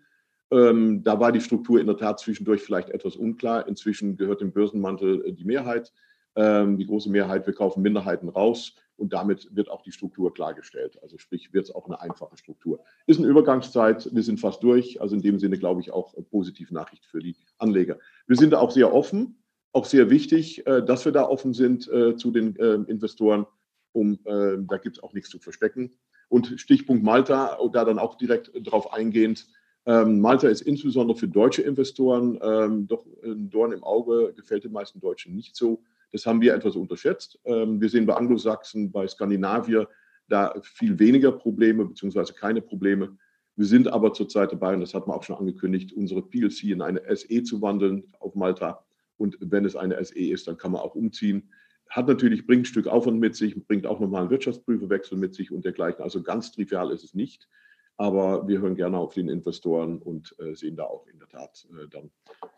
Ähm, 0.53 1.03
da 1.03 1.19
war 1.19 1.33
die 1.33 1.41
Struktur 1.41 1.81
in 1.81 1.87
der 1.87 1.97
Tat 1.97 2.21
zwischendurch 2.21 2.63
vielleicht 2.63 2.91
etwas 2.91 3.17
unklar. 3.17 3.67
Inzwischen 3.67 4.17
gehört 4.17 4.41
dem 4.41 4.53
Börsenmantel 4.53 5.27
äh, 5.27 5.33
die 5.33 5.45
Mehrheit, 5.45 5.93
die 6.37 6.87
große 6.87 7.09
Mehrheit. 7.09 7.47
Wir 7.47 7.55
kaufen 7.55 7.83
Minderheiten 7.83 8.29
raus 8.29 8.75
und 8.97 9.13
damit 9.13 9.55
wird 9.55 9.71
auch 9.71 9.83
die 9.83 9.93
Struktur 9.93 10.33
klargestellt. 10.33 10.99
Also 11.03 11.19
sprich, 11.19 11.53
wird 11.53 11.65
es 11.65 11.75
auch 11.75 11.87
eine 11.87 12.01
einfache 12.01 12.37
Struktur. 12.37 12.81
Ist 13.07 13.19
eine 13.19 13.29
Übergangszeit, 13.29 14.09
wir 14.13 14.23
sind 14.23 14.41
fast 14.41 14.63
durch. 14.63 15.01
Also 15.01 15.15
in 15.15 15.23
dem 15.23 15.39
Sinne 15.39 15.59
glaube 15.59 15.81
ich 15.81 15.91
auch 15.91 16.15
eine 16.15 16.25
positive 16.25 16.73
Nachricht 16.73 17.05
für 17.05 17.21
die 17.21 17.37
Anleger. 17.59 17.99
Wir 18.27 18.37
sind 18.37 18.51
da 18.51 18.59
auch 18.59 18.71
sehr 18.71 18.93
offen, 18.93 19.43
auch 19.73 19.85
sehr 19.85 20.11
wichtig, 20.11 20.67
äh, 20.67 20.83
dass 20.83 21.05
wir 21.05 21.13
da 21.13 21.29
offen 21.29 21.53
sind 21.53 21.89
äh, 21.89 22.17
zu 22.17 22.31
den 22.31 22.57
äh, 22.57 22.75
Investoren. 22.91 23.47
Um, 23.93 24.19
da 24.25 24.77
gibt 24.77 24.99
es 24.99 25.03
auch 25.03 25.15
nichts 25.15 25.31
zu 25.31 25.39
verstecken. 25.39 25.91
Und 26.29 26.61
Stichpunkt 26.61 27.03
Malta, 27.03 27.57
da 27.73 27.85
dann 27.87 27.99
auch 27.99 28.17
direkt 28.17 28.51
darauf 28.67 28.93
eingehend, 28.93 29.47
ähm, 29.87 30.21
Malta 30.21 30.49
ist 30.49 30.61
insbesondere 30.61 31.17
für 31.17 31.29
deutsche 31.29 31.63
Investoren 31.63 32.39
ähm, 32.43 32.87
doch 32.89 33.07
ein 33.25 33.49
Dorn 33.49 33.73
im 33.73 33.83
Auge, 33.83 34.35
gefällt 34.37 34.65
den 34.65 34.73
meisten 34.73 35.01
Deutschen 35.01 35.35
nicht 35.35 35.57
so. 35.57 35.83
Das 36.13 36.27
haben 36.27 36.41
wir 36.41 36.55
etwas 36.55 36.77
unterschätzt. 36.77 37.39
Ähm, 37.45 37.81
wir 37.81 37.89
sehen 37.89 38.07
bei 38.07 38.15
Anglosachsen, 38.15 38.93
bei 38.93 39.07
Skandinavier 39.07 39.89
da 40.29 40.55
viel 40.63 40.99
weniger 40.99 41.33
Probleme 41.33 41.85
beziehungsweise 41.85 42.35
keine 42.35 42.61
Probleme. 42.61 43.17
Wir 43.57 43.67
sind 43.67 43.89
aber 43.89 44.13
zurzeit 44.13 44.53
dabei, 44.53 44.75
und 44.75 44.81
das 44.81 44.93
hat 44.93 45.07
man 45.07 45.17
auch 45.17 45.23
schon 45.23 45.37
angekündigt, 45.37 45.93
unsere 45.93 46.23
PLC 46.23 46.65
in 46.65 46.83
eine 46.83 47.03
SE 47.17 47.43
zu 47.43 47.63
wandeln 47.63 48.05
auf 48.19 48.35
Malta. 48.35 48.85
Und 49.17 49.39
wenn 49.41 49.65
es 49.65 49.77
eine 49.77 50.03
SE 50.05 50.19
ist, 50.19 50.47
dann 50.47 50.59
kann 50.59 50.73
man 50.73 50.83
auch 50.83 50.95
umziehen. 50.95 51.51
Hat 51.89 52.07
natürlich, 52.09 52.47
bringt 52.47 52.63
ein 52.63 52.67
Stück 52.67 52.87
Aufwand 52.87 53.19
mit 53.19 53.35
sich, 53.35 53.67
bringt 53.67 53.87
auch 53.87 54.01
nochmal 54.01 54.23
einen 54.23 54.31
Wirtschaftsprüferwechsel 54.31 55.17
mit 55.17 55.35
sich 55.35 55.53
und 55.53 55.65
dergleichen. 55.65 56.03
Also 56.03 56.23
ganz 56.23 56.53
trivial 56.53 56.91
ist 56.91 57.05
es 57.05 57.15
nicht. 57.15 57.49
Aber 57.97 58.47
wir 58.47 58.61
hören 58.61 58.75
gerne 58.75 58.99
auf 58.99 59.15
den 59.15 59.31
Investoren 59.31 59.99
und 59.99 60.35
äh, 60.39 60.55
sehen 60.55 60.77
da 60.77 60.85
auch 60.85 61.07
in 61.07 61.19
der 61.19 61.29
Tat 61.29 61.67
äh, 61.71 61.89
dann 61.89 62.11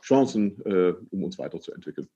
Chancen, 0.03 0.61
äh, 0.65 0.95
um 1.11 1.23
uns 1.23 1.39
weiterzuentwickeln. 1.39 2.09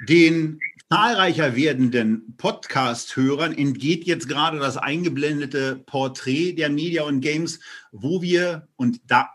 Den 0.00 0.60
zahlreicher 0.90 1.56
werdenden 1.56 2.36
Podcast-Hörern 2.36 3.52
entgeht 3.52 4.04
jetzt 4.04 4.28
gerade 4.28 4.58
das 4.58 4.76
eingeblendete 4.76 5.76
Porträt 5.86 6.52
der 6.52 6.70
Media 6.70 7.02
und 7.02 7.20
Games, 7.20 7.58
wo 7.90 8.22
wir 8.22 8.68
und 8.76 9.00
da 9.06 9.30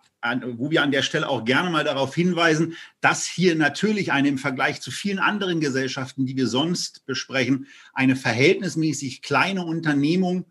wo 0.55 0.71
wir 0.71 0.81
an 0.81 0.91
der 0.91 1.01
Stelle 1.01 1.27
auch 1.27 1.43
gerne 1.43 1.69
mal 1.69 1.83
darauf 1.83 2.15
hinweisen, 2.15 2.77
dass 3.01 3.25
hier 3.25 3.55
natürlich 3.57 4.13
eine 4.13 4.29
im 4.29 4.37
Vergleich 4.37 4.79
zu 4.79 4.89
vielen 4.89 5.19
anderen 5.19 5.59
Gesellschaften, 5.59 6.25
die 6.25 6.37
wir 6.37 6.47
sonst 6.47 7.05
besprechen, 7.05 7.67
eine 7.93 8.15
verhältnismäßig 8.15 9.21
kleine 9.21 9.65
Unternehmung 9.65 10.45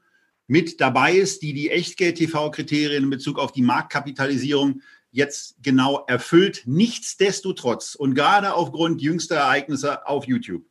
mit 0.47 0.83
dabei 0.83 1.14
ist, 1.14 1.40
die 1.40 1.54
die 1.54 1.71
Echtgeld-TV-Kriterien 1.71 3.04
in 3.04 3.09
Bezug 3.09 3.38
auf 3.38 3.52
die 3.52 3.62
Marktkapitalisierung 3.62 4.83
jetzt 5.12 5.57
genau 5.62 6.04
erfüllt. 6.09 6.62
Nichtsdestotrotz 6.66 7.95
und 7.95 8.14
gerade 8.14 8.54
aufgrund 8.54 9.00
jüngster 9.00 9.37
Ereignisse 9.37 10.07
auf 10.07 10.26
YouTube. 10.26 10.64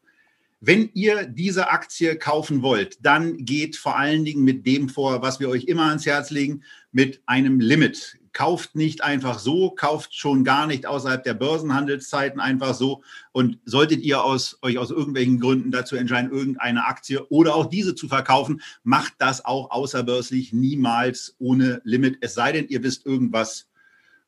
Wenn 0.63 0.91
ihr 0.93 1.25
diese 1.25 1.71
Aktie 1.71 2.17
kaufen 2.17 2.61
wollt, 2.61 3.03
dann 3.03 3.45
geht 3.45 3.77
vor 3.77 3.97
allen 3.97 4.23
Dingen 4.23 4.43
mit 4.43 4.63
dem 4.67 4.89
vor, 4.89 5.23
was 5.23 5.39
wir 5.39 5.49
euch 5.49 5.63
immer 5.63 5.85
ans 5.85 6.05
Herz 6.05 6.29
legen, 6.29 6.61
mit 6.91 7.23
einem 7.25 7.59
Limit. 7.59 8.19
Kauft 8.31 8.75
nicht 8.75 9.03
einfach 9.03 9.39
so, 9.39 9.71
kauft 9.71 10.15
schon 10.15 10.43
gar 10.43 10.67
nicht 10.67 10.85
außerhalb 10.85 11.23
der 11.23 11.33
Börsenhandelszeiten 11.33 12.39
einfach 12.39 12.75
so. 12.75 13.01
Und 13.31 13.57
solltet 13.65 14.01
ihr 14.01 14.23
aus, 14.23 14.59
euch 14.61 14.77
aus 14.77 14.91
irgendwelchen 14.91 15.39
Gründen 15.39 15.71
dazu 15.71 15.95
entscheiden, 15.95 16.31
irgendeine 16.31 16.85
Aktie 16.85 17.25
oder 17.29 17.55
auch 17.55 17.65
diese 17.65 17.95
zu 17.95 18.07
verkaufen, 18.07 18.61
macht 18.83 19.15
das 19.17 19.43
auch 19.43 19.71
außerbörslich 19.71 20.53
niemals 20.53 21.35
ohne 21.39 21.81
Limit. 21.85 22.19
Es 22.21 22.35
sei 22.35 22.51
denn, 22.51 22.67
ihr 22.67 22.83
wisst 22.83 23.07
irgendwas 23.07 23.70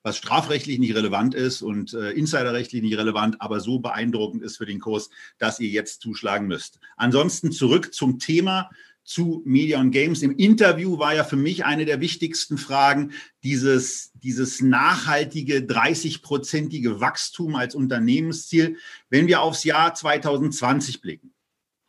was 0.04 0.18
strafrechtlich 0.18 0.80
nicht 0.80 0.96
relevant 0.96 1.34
ist 1.34 1.62
und 1.62 1.94
äh, 1.94 2.12
insiderrechtlich 2.12 2.82
nicht 2.82 2.98
relevant, 2.98 3.42
aber 3.42 3.62
so 3.62 3.80
beeindruckend 3.80 4.44
ist 4.44 4.58
für 4.58 4.66
den 4.66 4.80
Kurs, 4.80 5.10
dass 5.38 5.60
ihr 5.60 5.70
jetzt 5.70 6.02
zuschlagen 6.02 6.48
müsst. 6.48 6.80
Ansonsten 6.98 7.52
zurück 7.52 7.94
zum 7.94 8.20
Thema 8.20 8.70
zu 9.06 9.42
Media 9.46 9.80
und 9.80 9.92
Games. 9.92 10.22
Im 10.22 10.36
Interview 10.36 10.98
war 10.98 11.14
ja 11.14 11.24
für 11.24 11.36
mich 11.36 11.66
eine 11.66 11.86
der 11.86 12.00
wichtigsten 12.00 12.58
Fragen 12.58 13.12
dieses, 13.44 14.12
dieses 14.16 14.62
nachhaltige 14.62 15.60
30-prozentige 15.60 17.00
Wachstum 17.00 17.56
als 17.56 17.76
Unternehmensziel. 17.76 18.78
Wenn 19.10 19.28
wir 19.28 19.42
aufs 19.42 19.64
Jahr 19.64 19.94
2020 19.94 21.02
blicken, 21.02 21.34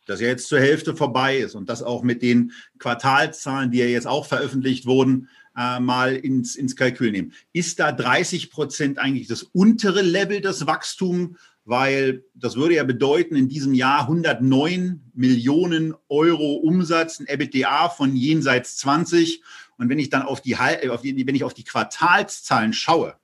das 0.05 0.21
ja 0.21 0.27
jetzt 0.27 0.47
zur 0.47 0.59
Hälfte 0.59 0.95
vorbei 0.95 1.37
ist 1.37 1.55
und 1.55 1.69
das 1.69 1.81
auch 1.81 2.03
mit 2.03 2.21
den 2.21 2.51
Quartalzahlen, 2.79 3.71
die 3.71 3.79
ja 3.79 3.85
jetzt 3.85 4.07
auch 4.07 4.25
veröffentlicht 4.25 4.85
wurden, 4.85 5.29
äh, 5.57 5.79
mal 5.79 6.15
ins, 6.15 6.55
ins 6.55 6.75
Kalkül 6.75 7.11
nehmen. 7.11 7.33
Ist 7.53 7.79
da 7.79 7.91
30 7.91 8.51
Prozent 8.51 8.99
eigentlich 8.99 9.27
das 9.27 9.43
untere 9.43 10.01
Level 10.01 10.41
des 10.41 10.67
Wachstums? 10.67 11.37
Weil 11.67 12.23
das 12.35 12.55
würde 12.55 12.75
ja 12.75 12.83
bedeuten, 12.83 13.35
in 13.35 13.49
diesem 13.49 13.73
Jahr 13.73 14.01
109 14.01 15.01
Millionen 15.15 15.95
Euro 16.09 16.57
Umsatz, 16.57 17.19
ein 17.19 17.25
EBITDA 17.25 17.89
von 17.89 18.15
jenseits 18.15 18.77
20. 18.77 19.41
Und 19.77 19.89
wenn 19.89 19.97
ich 19.97 20.09
dann 20.09 20.21
auf 20.21 20.41
die, 20.41 20.55
auf 20.55 21.01
die, 21.01 21.25
wenn 21.25 21.33
ich 21.33 21.43
auf 21.43 21.55
die 21.55 21.63
Quartalszahlen 21.63 22.71
schaue, 22.71 23.15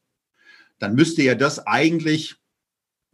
dann 0.80 0.96
müsste 0.96 1.22
ja 1.22 1.36
das 1.36 1.68
eigentlich 1.68 2.38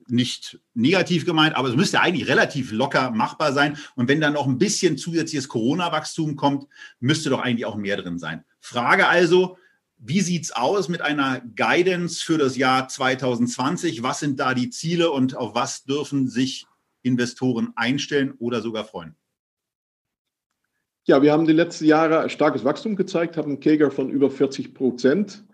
nicht 0.09 0.59
negativ 0.73 1.25
gemeint, 1.25 1.55
aber 1.55 1.67
es 1.67 1.75
müsste 1.75 1.99
eigentlich 1.99 2.27
relativ 2.27 2.71
locker 2.71 3.11
machbar 3.11 3.53
sein. 3.53 3.77
Und 3.95 4.07
wenn 4.07 4.21
dann 4.21 4.33
noch 4.33 4.47
ein 4.47 4.57
bisschen 4.57 4.97
zusätzliches 4.97 5.49
Corona-Wachstum 5.49 6.35
kommt, 6.35 6.67
müsste 6.99 7.29
doch 7.29 7.41
eigentlich 7.41 7.65
auch 7.65 7.75
mehr 7.75 7.97
drin 7.97 8.19
sein. 8.19 8.45
Frage 8.67 9.07
also, 9.07 9.57
wie 9.97 10.21
sieht 10.21 10.43
es 10.43 10.51
aus 10.51 10.89
mit 10.89 11.01
einer 11.01 11.41
Guidance 11.55 12.23
für 12.23 12.37
das 12.37 12.57
Jahr 12.57 12.87
2020? 12.87 14.03
Was 14.03 14.19
sind 14.19 14.39
da 14.39 14.53
die 14.53 14.69
Ziele 14.69 15.11
und 15.11 15.35
auf 15.35 15.55
was 15.55 15.85
dürfen 15.85 16.27
sich 16.27 16.65
Investoren 17.01 17.73
einstellen 17.75 18.33
oder 18.37 18.61
sogar 18.61 18.83
freuen? 18.83 19.15
Ja, 21.05 21.21
wir 21.21 21.31
haben 21.31 21.47
die 21.47 21.53
letzten 21.53 21.85
Jahre 21.85 22.29
starkes 22.29 22.65
Wachstum 22.65 22.95
gezeigt, 22.95 23.37
haben 23.37 23.51
einen 23.51 23.59
Keger 23.59 23.89
von 23.89 24.09
über 24.09 24.29
40 24.29 24.73
Prozent 24.73 25.47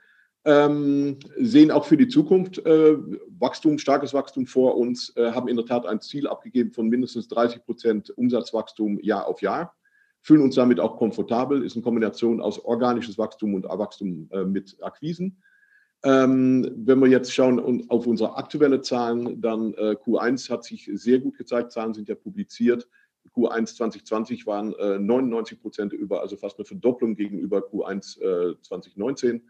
ähm, 0.45 1.19
sehen 1.37 1.71
auch 1.71 1.85
für 1.85 1.97
die 1.97 2.07
Zukunft 2.07 2.57
äh, 2.65 2.97
Wachstum, 3.39 3.77
starkes 3.77 4.13
Wachstum 4.13 4.45
vor 4.45 4.75
uns, 4.75 5.15
äh, 5.15 5.31
haben 5.31 5.47
in 5.47 5.55
der 5.55 5.65
Tat 5.65 5.85
ein 5.85 6.01
Ziel 6.01 6.27
abgegeben 6.27 6.71
von 6.71 6.89
mindestens 6.89 7.27
30 7.29 7.63
Prozent 7.63 8.09
Umsatzwachstum 8.09 8.99
Jahr 9.01 9.25
auf 9.27 9.41
Jahr, 9.41 9.75
fühlen 10.23 10.41
uns 10.41 10.55
damit 10.55 10.79
auch 10.79 10.97
komfortabel, 10.97 11.63
ist 11.63 11.75
eine 11.75 11.83
Kombination 11.83 12.41
aus 12.41 12.57
organisches 12.57 13.17
Wachstum 13.17 13.53
und 13.53 13.65
Wachstum 13.65 14.29
äh, 14.31 14.45
mit 14.45 14.77
Akquisen. 14.81 15.37
Ähm, 16.03 16.71
wenn 16.75 16.99
wir 16.99 17.07
jetzt 17.07 17.33
schauen 17.33 17.85
auf 17.89 18.07
unsere 18.07 18.35
aktuelle 18.35 18.81
Zahlen, 18.81 19.41
dann 19.41 19.73
äh, 19.73 19.95
Q1 20.03 20.49
hat 20.49 20.63
sich 20.63 20.89
sehr 20.93 21.19
gut 21.19 21.37
gezeigt, 21.37 21.71
Zahlen 21.71 21.93
sind 21.93 22.07
ja 22.07 22.15
publiziert. 22.15 22.87
Q1 23.35 23.75
2020 23.75 24.45
waren 24.47 24.73
99 25.05 25.57
äh, 25.57 25.61
Prozent 25.61 25.93
über, 25.93 26.21
also 26.21 26.35
fast 26.35 26.57
eine 26.57 26.65
Verdopplung 26.65 27.15
gegenüber 27.15 27.59
Q1 27.59 28.59
2019. 28.61 29.41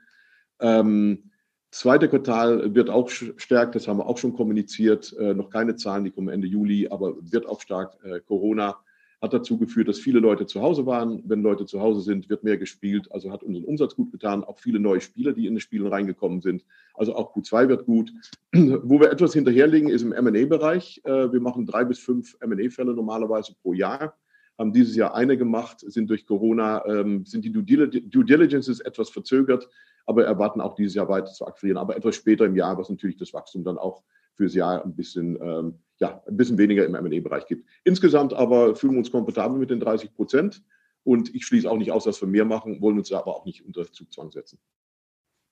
Ähm, 0.59 1.31
zweite 1.71 2.07
Quartal 2.07 2.75
wird 2.75 2.91
auch 2.91 3.09
stark, 3.09 3.71
das 3.71 3.87
haben 3.87 3.97
wir 3.97 4.05
auch 4.05 4.19
schon 4.19 4.35
kommuniziert. 4.35 5.15
Äh, 5.17 5.33
noch 5.33 5.49
keine 5.49 5.75
Zahlen, 5.75 6.03
die 6.03 6.11
kommen 6.11 6.29
Ende 6.29 6.47
Juli, 6.47 6.87
aber 6.87 7.15
wird 7.19 7.47
auch 7.47 7.61
stark. 7.61 7.97
Äh, 8.03 8.21
Corona 8.21 8.77
hat 9.23 9.31
dazu 9.33 9.57
geführt, 9.57 9.87
dass 9.87 9.99
viele 9.99 10.19
Leute 10.19 10.45
zu 10.45 10.61
Hause 10.61 10.85
waren. 10.85 11.23
Wenn 11.25 11.41
Leute 11.41 11.65
zu 11.65 11.79
Hause 11.79 12.01
sind, 12.01 12.29
wird 12.29 12.43
mehr 12.43 12.57
gespielt. 12.57 13.09
Also 13.09 13.31
hat 13.31 13.41
unseren 13.41 13.63
Umsatz 13.63 13.95
gut 13.95 14.11
getan. 14.11 14.43
Auch 14.43 14.59
viele 14.59 14.81
neue 14.81 14.99
Spieler, 14.99 15.31
die 15.31 15.47
in 15.47 15.55
die 15.55 15.61
Spiele 15.61 15.89
reingekommen 15.89 16.41
sind. 16.41 16.65
Also 16.93 17.15
auch 17.15 17.33
Q2 17.33 17.69
wird 17.69 17.85
gut. 17.85 18.11
Wo 18.51 18.99
wir 18.99 19.09
etwas 19.09 19.33
hinterherliegen, 19.33 19.87
ist 19.87 20.01
im 20.01 20.11
M&A-Bereich. 20.11 21.01
Äh, 21.05 21.31
wir 21.31 21.39
machen 21.39 21.65
drei 21.65 21.85
bis 21.85 21.99
fünf 21.99 22.35
M&A-Fälle 22.41 22.93
normalerweise 22.93 23.55
pro 23.61 23.71
Jahr 23.71 24.13
haben 24.59 24.71
dieses 24.71 24.95
Jahr 24.95 25.15
eine 25.15 25.35
gemacht, 25.35 25.79
sind 25.79 26.11
durch 26.11 26.27
Corona, 26.27 26.85
ähm, 26.85 27.25
sind 27.25 27.43
die 27.43 27.51
Due 27.51 27.63
Diligences 28.23 28.81
etwas 28.81 29.09
verzögert, 29.09 29.67
aber 30.05 30.25
erwarten 30.25 30.61
auch 30.61 30.75
dieses 30.75 30.93
Jahr 30.93 31.09
weiter 31.09 31.31
zu 31.31 31.47
akquirieren, 31.47 31.79
aber 31.79 31.97
etwas 31.97 32.15
später 32.15 32.45
im 32.45 32.55
Jahr, 32.55 32.77
was 32.77 32.87
natürlich 32.87 33.17
das 33.17 33.33
Wachstum 33.33 33.63
dann 33.63 33.79
auch 33.79 34.03
fürs 34.35 34.53
Jahr 34.53 34.83
ein 34.85 34.95
bisschen, 34.95 35.39
ähm, 35.41 35.79
ja, 36.03 36.21
ein 36.27 36.35
bisschen 36.35 36.57
weniger 36.57 36.85
im 36.85 36.95
M&A-Bereich 36.95 37.47
gibt. 37.47 37.65
Insgesamt 37.85 38.33
aber 38.33 38.75
fühlen 38.75 38.93
wir 38.93 38.99
uns 38.99 39.11
komfortabel 39.11 39.57
mit 39.57 39.69
den 39.69 39.79
30 39.79 40.13
Prozent 40.13 40.61
und 41.03 41.33
ich 41.33 41.45
schließe 41.45 41.69
auch 41.69 41.77
nicht 41.77 41.93
aus, 41.93 42.03
dass 42.03 42.19
wir 42.19 42.27
mehr 42.27 42.43
machen, 42.43 42.81
wollen 42.81 42.97
uns 42.97 43.09
aber 43.13 43.33
auch 43.33 43.45
nicht 43.45 43.65
unter 43.65 43.89
Zugzwang 43.89 44.29
setzen. 44.29 44.59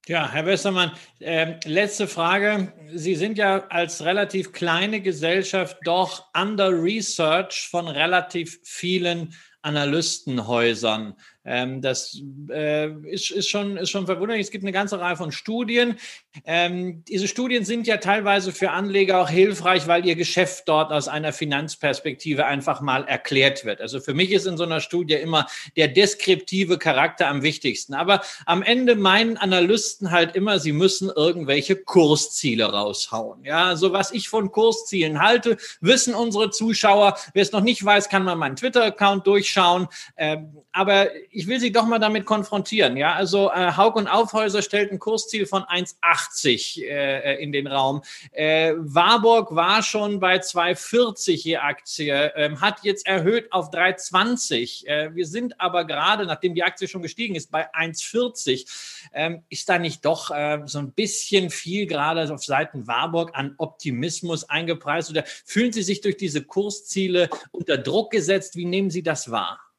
Ja, 0.08 0.30
Herr 0.30 0.46
Westermann, 0.46 0.92
äh, 1.20 1.56
letzte 1.66 2.06
Frage. 2.06 2.74
Sie 2.94 3.16
sind 3.16 3.38
ja 3.38 3.66
als 3.68 4.04
relativ 4.04 4.52
kleine 4.52 5.00
Gesellschaft 5.00 5.78
doch 5.86 6.26
under 6.36 6.70
Research 6.70 7.70
von 7.70 7.88
relativ 7.88 8.60
vielen 8.64 9.34
Analystenhäusern. 9.62 11.14
Ähm, 11.44 11.82
das 11.82 12.22
äh, 12.50 12.90
ist, 13.10 13.32
ist, 13.32 13.50
schon, 13.50 13.78
ist 13.78 13.90
schon 13.90 14.06
verwunderlich. 14.06 14.46
Es 14.46 14.52
gibt 14.52 14.64
eine 14.64 14.72
ganze 14.72 15.00
Reihe 15.00 15.16
von 15.16 15.32
Studien. 15.32 15.98
Ähm, 16.46 17.04
diese 17.06 17.28
Studien 17.28 17.66
sind 17.66 17.88
ja 17.88 17.98
teilweise 17.98 18.52
für 18.52 18.72
Anleger 18.72 19.20
auch 19.20 19.30
hilfreich, 19.30 19.88
weil 19.88 20.06
ihr 20.06 20.16
Geschäft 20.16 20.68
dort 20.68 20.92
aus 20.92 21.08
einer 21.08 21.34
Finanzperspektive 21.34 22.46
einfach 22.46 22.82
mal 22.82 23.06
erklärt 23.08 23.66
wird. 23.66 23.82
Also 23.82 24.00
für 24.00 24.14
mich 24.14 24.32
ist 24.32 24.46
in 24.46 24.58
so 24.58 24.64
einer 24.64 24.82
Studie 24.82 25.16
immer 25.16 25.48
der 25.76 25.88
deskriptive 25.88 26.78
Charakter 26.78 27.28
am 27.28 27.42
wichtigsten. 27.42 27.96
Aber 27.96 28.22
am 28.46 28.62
Ende 28.62 28.96
meinen 28.96 29.38
Analysten 29.38 30.12
halt 30.12 30.36
immer, 30.36 30.60
sie 30.60 30.74
müssen 30.74 31.10
irgendwelche 31.10 31.76
Kursziele 31.76 32.66
raushauen. 32.66 33.44
Ja, 33.44 33.76
so 33.76 33.94
was 33.94 34.12
ich 34.12 34.30
von 34.30 34.52
Kurszielen 34.52 35.20
halte, 35.20 35.58
wissen 35.80 36.14
unsere 36.14 36.52
Zuschauer. 36.52 37.18
Wer 37.34 37.42
es 37.42 37.52
noch 37.52 37.62
nicht 37.62 37.84
weiß, 37.84 38.10
kann 38.10 38.24
man 38.24 38.38
meinen 38.38 38.56
Twitter-Account 38.56 39.26
durchschauen. 39.26 39.88
Ähm, 40.18 40.56
aber 40.72 41.08
ich 41.32 41.48
will 41.48 41.60
Sie 41.60 41.72
doch 41.72 41.86
mal 41.86 42.00
damit 42.00 42.26
konfrontieren. 42.26 42.98
Ja, 42.98 43.14
also 43.14 43.50
äh, 43.52 43.72
Haug 43.78 43.96
und 43.96 44.08
Aufhäuser 44.08 44.62
stellt 44.62 44.92
ein 44.92 45.00
Kursziel 45.00 45.46
von 45.46 45.64
1,80 45.64 46.84
äh, 46.84 47.42
in 47.42 47.54
den 47.54 47.68
Raum. 47.68 48.04
Äh, 48.32 48.74
Warburg 48.78 49.56
war 49.56 49.82
schon 49.82 50.20
bei 50.20 50.38
2,40 50.38 51.32
je 51.44 51.58
Aktie, 51.58 52.14
äh, 52.14 52.56
hat 52.58 52.84
jetzt 52.84 53.08
erhöht 53.08 53.52
auf 53.54 53.72
3,20. 53.72 54.86
Äh, 54.86 55.16
wir 55.16 55.26
sind 55.26 55.60
aber 55.60 55.86
gerade, 55.86 56.26
nachdem 56.26 56.54
die 56.54 56.64
Aktie 56.64 56.90
schon 56.90 57.02
gestiegen 57.02 57.36
ist, 57.36 57.50
bei 57.50 57.74
1,40. 57.74 58.68
Ähm, 59.14 59.44
ist 59.50 59.70
da 59.70 59.80
nicht 59.80 60.04
doch 60.04 60.32
äh, 60.32 60.62
so 60.66 60.80
ein 60.80 60.92
bisschen 60.92 61.50
viel 61.50 61.88
gerade 61.88 62.32
auf 62.32 62.44
Seiten 62.44 62.88
Warburg 62.88 63.32
an 63.34 63.56
Optimismus 63.58 64.50
eingepreist 64.50 65.10
oder 65.10 65.24
fühlen 65.46 65.72
Sie 65.72 65.84
sich 65.84 66.02
durch 66.02 66.18
diese 66.18 66.44
Kursziele 66.44 67.30
unter 67.52 67.78
Druck 67.78 68.12
gesetzt? 68.12 68.58
Wie 68.58 68.66
nehmen 68.66 68.90
Sie 68.90 69.02
das 69.02 69.32
wahr? 69.32 69.71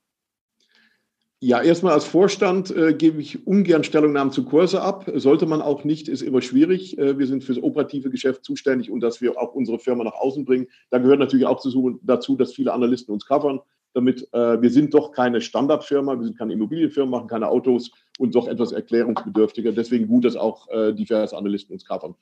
Ja, 1.44 1.60
erstmal 1.60 1.94
als 1.94 2.04
Vorstand 2.04 2.70
äh, 2.70 2.94
gebe 2.94 3.20
ich 3.20 3.48
ungern 3.48 3.82
Stellungnahmen 3.82 4.32
zu 4.32 4.44
Kurse 4.44 4.80
ab. 4.80 5.10
Sollte 5.16 5.44
man 5.44 5.60
auch 5.60 5.82
nicht, 5.82 6.06
ist 6.06 6.22
immer 6.22 6.40
schwierig. 6.40 6.96
Äh, 6.98 7.18
wir 7.18 7.26
sind 7.26 7.42
fürs 7.42 7.60
operative 7.60 8.10
Geschäft 8.10 8.44
zuständig 8.44 8.92
und 8.92 9.00
dass 9.00 9.20
wir 9.20 9.36
auch 9.36 9.52
unsere 9.52 9.80
Firma 9.80 10.04
nach 10.04 10.14
außen 10.14 10.44
bringen. 10.44 10.68
Da 10.90 10.98
gehört 10.98 11.18
natürlich 11.18 11.44
auch 11.46 11.60
dazu, 12.04 12.36
dass 12.36 12.54
viele 12.54 12.72
Analysten 12.72 13.12
uns 13.12 13.26
covern. 13.26 13.58
Damit 13.92 14.28
äh, 14.32 14.62
wir 14.62 14.70
sind 14.70 14.94
doch 14.94 15.10
keine 15.10 15.40
Standardfirma, 15.40 16.16
wir 16.16 16.26
sind 16.26 16.38
keine 16.38 16.52
Immobilienfirma, 16.52 17.10
machen 17.18 17.26
keine 17.26 17.48
Autos 17.48 17.90
und 18.20 18.36
doch 18.36 18.46
etwas 18.46 18.70
erklärungsbedürftiger. 18.70 19.72
Deswegen 19.72 20.06
gut, 20.06 20.24
dass 20.24 20.36
auch 20.36 20.68
äh, 20.68 20.92
diverse 20.94 21.36
Analysten 21.36 21.72
uns 21.72 21.84
covern. 21.84 22.14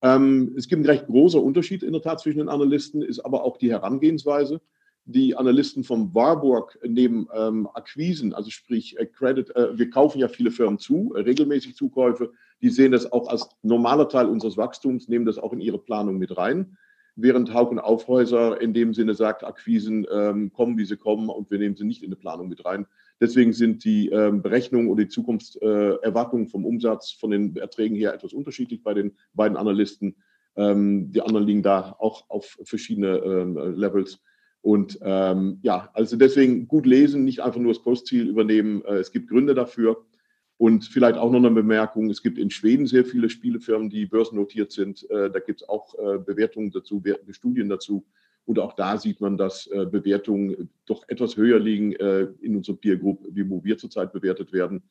Ähm, 0.00 0.54
es 0.56 0.66
gibt 0.66 0.78
einen 0.78 0.86
recht 0.86 1.08
großer 1.08 1.42
Unterschied 1.42 1.82
in 1.82 1.92
der 1.92 2.00
Tat 2.00 2.20
zwischen 2.20 2.38
den 2.38 2.48
Analysten, 2.48 3.02
ist 3.02 3.20
aber 3.20 3.44
auch 3.44 3.58
die 3.58 3.70
Herangehensweise 3.70 4.62
die 5.04 5.36
Analysten 5.36 5.84
vom 5.84 6.14
Warburg 6.14 6.78
nehmen 6.86 7.28
ähm, 7.34 7.68
Akquisen, 7.74 8.32
also 8.32 8.50
sprich 8.50 8.98
äh, 8.98 9.06
Credit, 9.06 9.54
äh, 9.56 9.76
wir 9.76 9.90
kaufen 9.90 10.18
ja 10.18 10.28
viele 10.28 10.50
Firmen 10.50 10.78
zu, 10.78 11.14
äh, 11.16 11.20
regelmäßig 11.20 11.74
Zukäufe, 11.74 12.32
die 12.60 12.70
sehen 12.70 12.92
das 12.92 13.10
auch 13.10 13.28
als 13.28 13.48
normaler 13.62 14.08
Teil 14.08 14.26
unseres 14.26 14.56
Wachstums, 14.56 15.08
nehmen 15.08 15.26
das 15.26 15.38
auch 15.38 15.52
in 15.52 15.60
ihre 15.60 15.78
Planung 15.78 16.18
mit 16.18 16.36
rein. 16.36 16.76
Während 17.14 17.52
Haug 17.52 17.70
und 17.70 17.78
Aufhäuser 17.78 18.60
in 18.60 18.72
dem 18.72 18.94
Sinne 18.94 19.14
sagt, 19.14 19.44
Akquisen 19.44 20.06
ähm, 20.10 20.52
kommen, 20.52 20.78
wie 20.78 20.86
sie 20.86 20.96
kommen 20.96 21.28
und 21.28 21.50
wir 21.50 21.58
nehmen 21.58 21.76
sie 21.76 21.84
nicht 21.84 22.02
in 22.02 22.10
die 22.10 22.16
Planung 22.16 22.48
mit 22.48 22.64
rein. 22.64 22.86
Deswegen 23.20 23.52
sind 23.52 23.84
die 23.84 24.08
ähm, 24.08 24.40
Berechnungen 24.40 24.88
oder 24.88 25.02
die 25.02 25.10
Zukunftserwartungen 25.10 26.48
vom 26.48 26.64
Umsatz, 26.64 27.10
von 27.10 27.30
den 27.30 27.54
Erträgen 27.56 27.96
her 27.96 28.14
etwas 28.14 28.32
unterschiedlich 28.32 28.82
bei 28.82 28.94
den 28.94 29.12
beiden 29.34 29.58
Analysten. 29.58 30.16
Ähm, 30.56 31.12
die 31.12 31.20
anderen 31.20 31.46
liegen 31.46 31.62
da 31.62 31.96
auch 31.98 32.30
auf 32.30 32.58
verschiedene 32.64 33.18
ähm, 33.18 33.56
Levels. 33.76 34.20
Und 34.62 34.98
ähm, 35.02 35.58
ja, 35.62 35.90
also 35.92 36.16
deswegen 36.16 36.68
gut 36.68 36.86
lesen, 36.86 37.24
nicht 37.24 37.40
einfach 37.40 37.60
nur 37.60 37.72
das 37.72 37.82
Kursziel 37.82 38.28
übernehmen. 38.28 38.82
Äh, 38.84 38.94
es 38.94 39.12
gibt 39.12 39.28
Gründe 39.28 39.54
dafür. 39.54 40.04
Und 40.56 40.84
vielleicht 40.84 41.16
auch 41.16 41.30
noch 41.30 41.40
eine 41.40 41.50
Bemerkung, 41.50 42.08
es 42.08 42.22
gibt 42.22 42.38
in 42.38 42.50
Schweden 42.50 42.86
sehr 42.86 43.04
viele 43.04 43.28
Spielefirmen, 43.28 43.90
die 43.90 44.06
börsennotiert 44.06 44.70
sind. 44.70 45.08
Äh, 45.10 45.30
da 45.30 45.40
gibt 45.40 45.62
es 45.62 45.68
auch 45.68 45.94
äh, 45.98 46.18
Bewertungen 46.18 46.70
dazu, 46.70 47.02
Studien 47.30 47.68
dazu. 47.68 48.06
Und 48.44 48.58
auch 48.58 48.74
da 48.74 48.98
sieht 48.98 49.20
man, 49.20 49.36
dass 49.36 49.66
äh, 49.68 49.86
Bewertungen 49.86 50.70
doch 50.86 51.04
etwas 51.08 51.36
höher 51.36 51.58
liegen 51.58 51.92
äh, 51.94 52.28
in 52.40 52.56
unserer 52.56 52.76
Peer 52.76 52.96
Group, 52.96 53.26
wie 53.30 53.48
wir 53.48 53.78
zurzeit 53.78 54.12
bewertet 54.12 54.52
werden. 54.52 54.82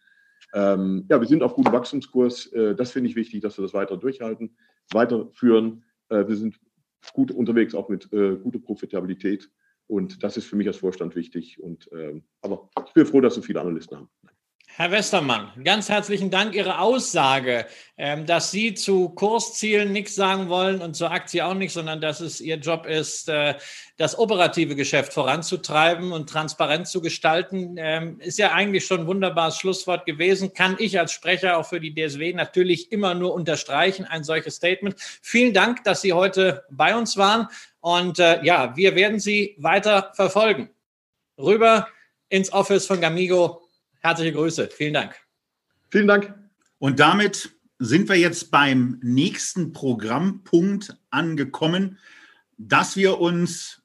Ähm, 0.54 1.06
ja, 1.10 1.20
wir 1.20 1.28
sind 1.28 1.44
auf 1.44 1.56
gutem 1.56 1.74
Wachstumskurs. 1.74 2.48
Äh, 2.48 2.76
das 2.76 2.92
finde 2.92 3.10
ich 3.10 3.16
wichtig, 3.16 3.42
dass 3.42 3.58
wir 3.58 3.64
das 3.64 3.74
weiter 3.74 3.98
durchhalten, 3.98 4.56
weiterführen. 4.92 5.84
wir 6.10 6.36
sind 6.36 6.60
gut 7.14 7.32
unterwegs, 7.32 7.74
auch 7.74 7.88
mit 7.88 8.10
guter 8.10 8.60
Profitabilität. 8.60 9.50
Und 9.88 10.24
das 10.24 10.38
ist 10.38 10.46
für 10.46 10.56
mich 10.56 10.68
als 10.68 10.78
Vorstand 10.78 11.16
wichtig. 11.16 11.62
Und, 11.62 11.90
ähm, 11.94 12.24
aber 12.42 12.70
ich 12.88 12.94
bin 12.94 13.06
froh, 13.06 13.22
dass 13.22 13.36
so 13.36 13.42
viele 13.42 13.62
Analysten 13.62 13.98
haben. 13.98 14.10
Herr 14.78 14.90
Westermann, 14.90 15.52
ganz 15.66 15.90
herzlichen 15.90 16.32
Dank. 16.32 16.56
Ihre 16.56 16.80
Aussage, 16.80 17.66
ähm, 17.98 18.26
dass 18.26 18.52
Sie 18.52 18.74
zu 18.74 19.10
Kurszielen 19.10 19.92
nichts 19.92 20.16
sagen 20.16 20.48
wollen 20.48 20.82
und 20.82 20.96
zur 20.96 21.12
Aktie 21.12 21.46
auch 21.46 21.56
nicht, 21.56 21.74
sondern 21.74 22.00
dass 22.00 22.22
es 22.22 22.40
Ihr 22.40 22.56
Job 22.56 22.86
ist, 22.86 23.28
äh, 23.28 23.56
das 23.98 24.18
operative 24.18 24.78
Geschäft 24.78 25.12
voranzutreiben 25.12 26.14
und 26.14 26.30
transparent 26.30 26.88
zu 26.88 27.02
gestalten, 27.02 27.76
ähm, 27.78 28.22
ist 28.22 28.40
ja 28.40 28.54
eigentlich 28.54 28.86
schon 28.86 29.02
ein 29.02 29.08
wunderbares 29.08 29.58
Schlusswort 29.58 30.06
gewesen. 30.06 30.54
Kann 30.54 30.78
ich 30.80 30.98
als 30.98 31.12
Sprecher 31.12 31.58
auch 31.58 31.66
für 31.66 31.82
die 31.82 31.94
DSW 31.94 32.32
natürlich 32.32 32.94
immer 32.94 33.14
nur 33.14 33.34
unterstreichen, 33.34 34.06
ein 34.06 34.24
solches 34.24 34.56
Statement. 34.56 34.96
Vielen 35.22 35.54
Dank, 35.54 35.84
dass 35.84 36.02
Sie 36.02 36.14
heute 36.14 36.64
bei 36.72 36.96
uns 36.96 37.18
waren. 37.18 37.50
Und 37.82 38.20
äh, 38.20 38.42
ja, 38.44 38.74
wir 38.78 38.96
werden 38.96 39.20
Sie 39.20 39.54
weiter 39.60 40.14
verfolgen. 40.14 40.70
Rüber 41.38 41.90
ins 42.30 42.54
Office 42.54 42.88
von 42.88 43.02
Gamigo 43.02 43.62
Herzliche 44.04 44.34
Grüße. 44.34 44.68
Vielen 44.76 44.96
Dank. 44.96 45.16
Vielen 45.92 46.08
Dank. 46.08 46.34
Und 46.80 47.00
damit 47.00 47.52
sind 47.78 48.10
wir 48.10 48.16
jetzt 48.16 48.50
beim 48.50 49.00
nächsten 49.04 49.74
Programmpunkt 49.74 50.98
angekommen, 51.12 52.00
dass 52.58 52.96
wir 52.96 53.20
uns 53.20 53.84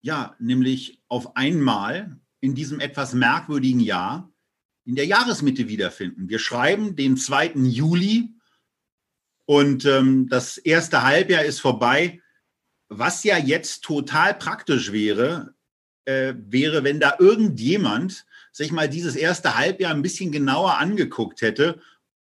ja 0.00 0.36
nämlich 0.38 1.02
auf 1.08 1.34
einmal 1.36 2.20
in 2.38 2.54
diesem 2.54 2.78
etwas 2.78 3.14
merkwürdigen 3.14 3.80
Jahr 3.80 4.32
in 4.84 4.94
der 4.94 5.06
Jahresmitte 5.06 5.66
wiederfinden. 5.66 6.28
Wir 6.28 6.38
schreiben 6.38 6.94
den 6.94 7.16
2. 7.16 7.54
Juli 7.54 8.34
und 9.44 9.84
ähm, 9.86 10.28
das 10.28 10.56
erste 10.56 11.02
Halbjahr 11.02 11.44
ist 11.44 11.58
vorbei. 11.58 12.20
Was 12.88 13.24
ja 13.24 13.38
jetzt 13.38 13.82
total 13.82 14.34
praktisch 14.34 14.92
wäre, 14.92 15.56
äh, 16.04 16.34
wäre, 16.36 16.84
wenn 16.84 17.00
da 17.00 17.16
irgendjemand 17.18 18.24
sich 18.52 18.70
mal 18.70 18.88
dieses 18.88 19.16
erste 19.16 19.56
Halbjahr 19.56 19.92
ein 19.92 20.02
bisschen 20.02 20.30
genauer 20.30 20.78
angeguckt 20.78 21.42
hätte, 21.42 21.80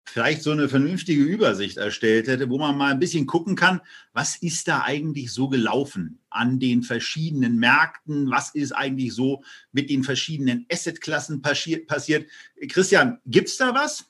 vielleicht 0.08 0.44
so 0.44 0.52
eine 0.52 0.70
vernünftige 0.70 1.24
Übersicht 1.24 1.78
erstellt 1.78 2.28
hätte, 2.28 2.50
wo 2.50 2.58
man 2.58 2.78
mal 2.78 2.92
ein 2.92 3.00
bisschen 3.00 3.26
gucken 3.26 3.56
kann, 3.56 3.82
was 4.14 4.36
ist 4.38 4.68
da 4.68 4.84
eigentlich 4.84 5.34
so 5.34 5.50
gelaufen 5.50 6.20
an 6.30 6.60
den 6.60 6.84
verschiedenen 6.84 7.58
Märkten, 7.58 8.30
was 8.30 8.54
ist 8.54 8.72
eigentlich 8.72 9.14
so 9.14 9.44
mit 9.72 9.90
den 9.90 10.04
verschiedenen 10.04 10.66
Assetklassen 10.72 11.42
passiert. 11.42 12.30
Christian, 12.70 13.20
gibt 13.26 13.50
es 13.50 13.58
da 13.58 13.74
was? 13.74 14.06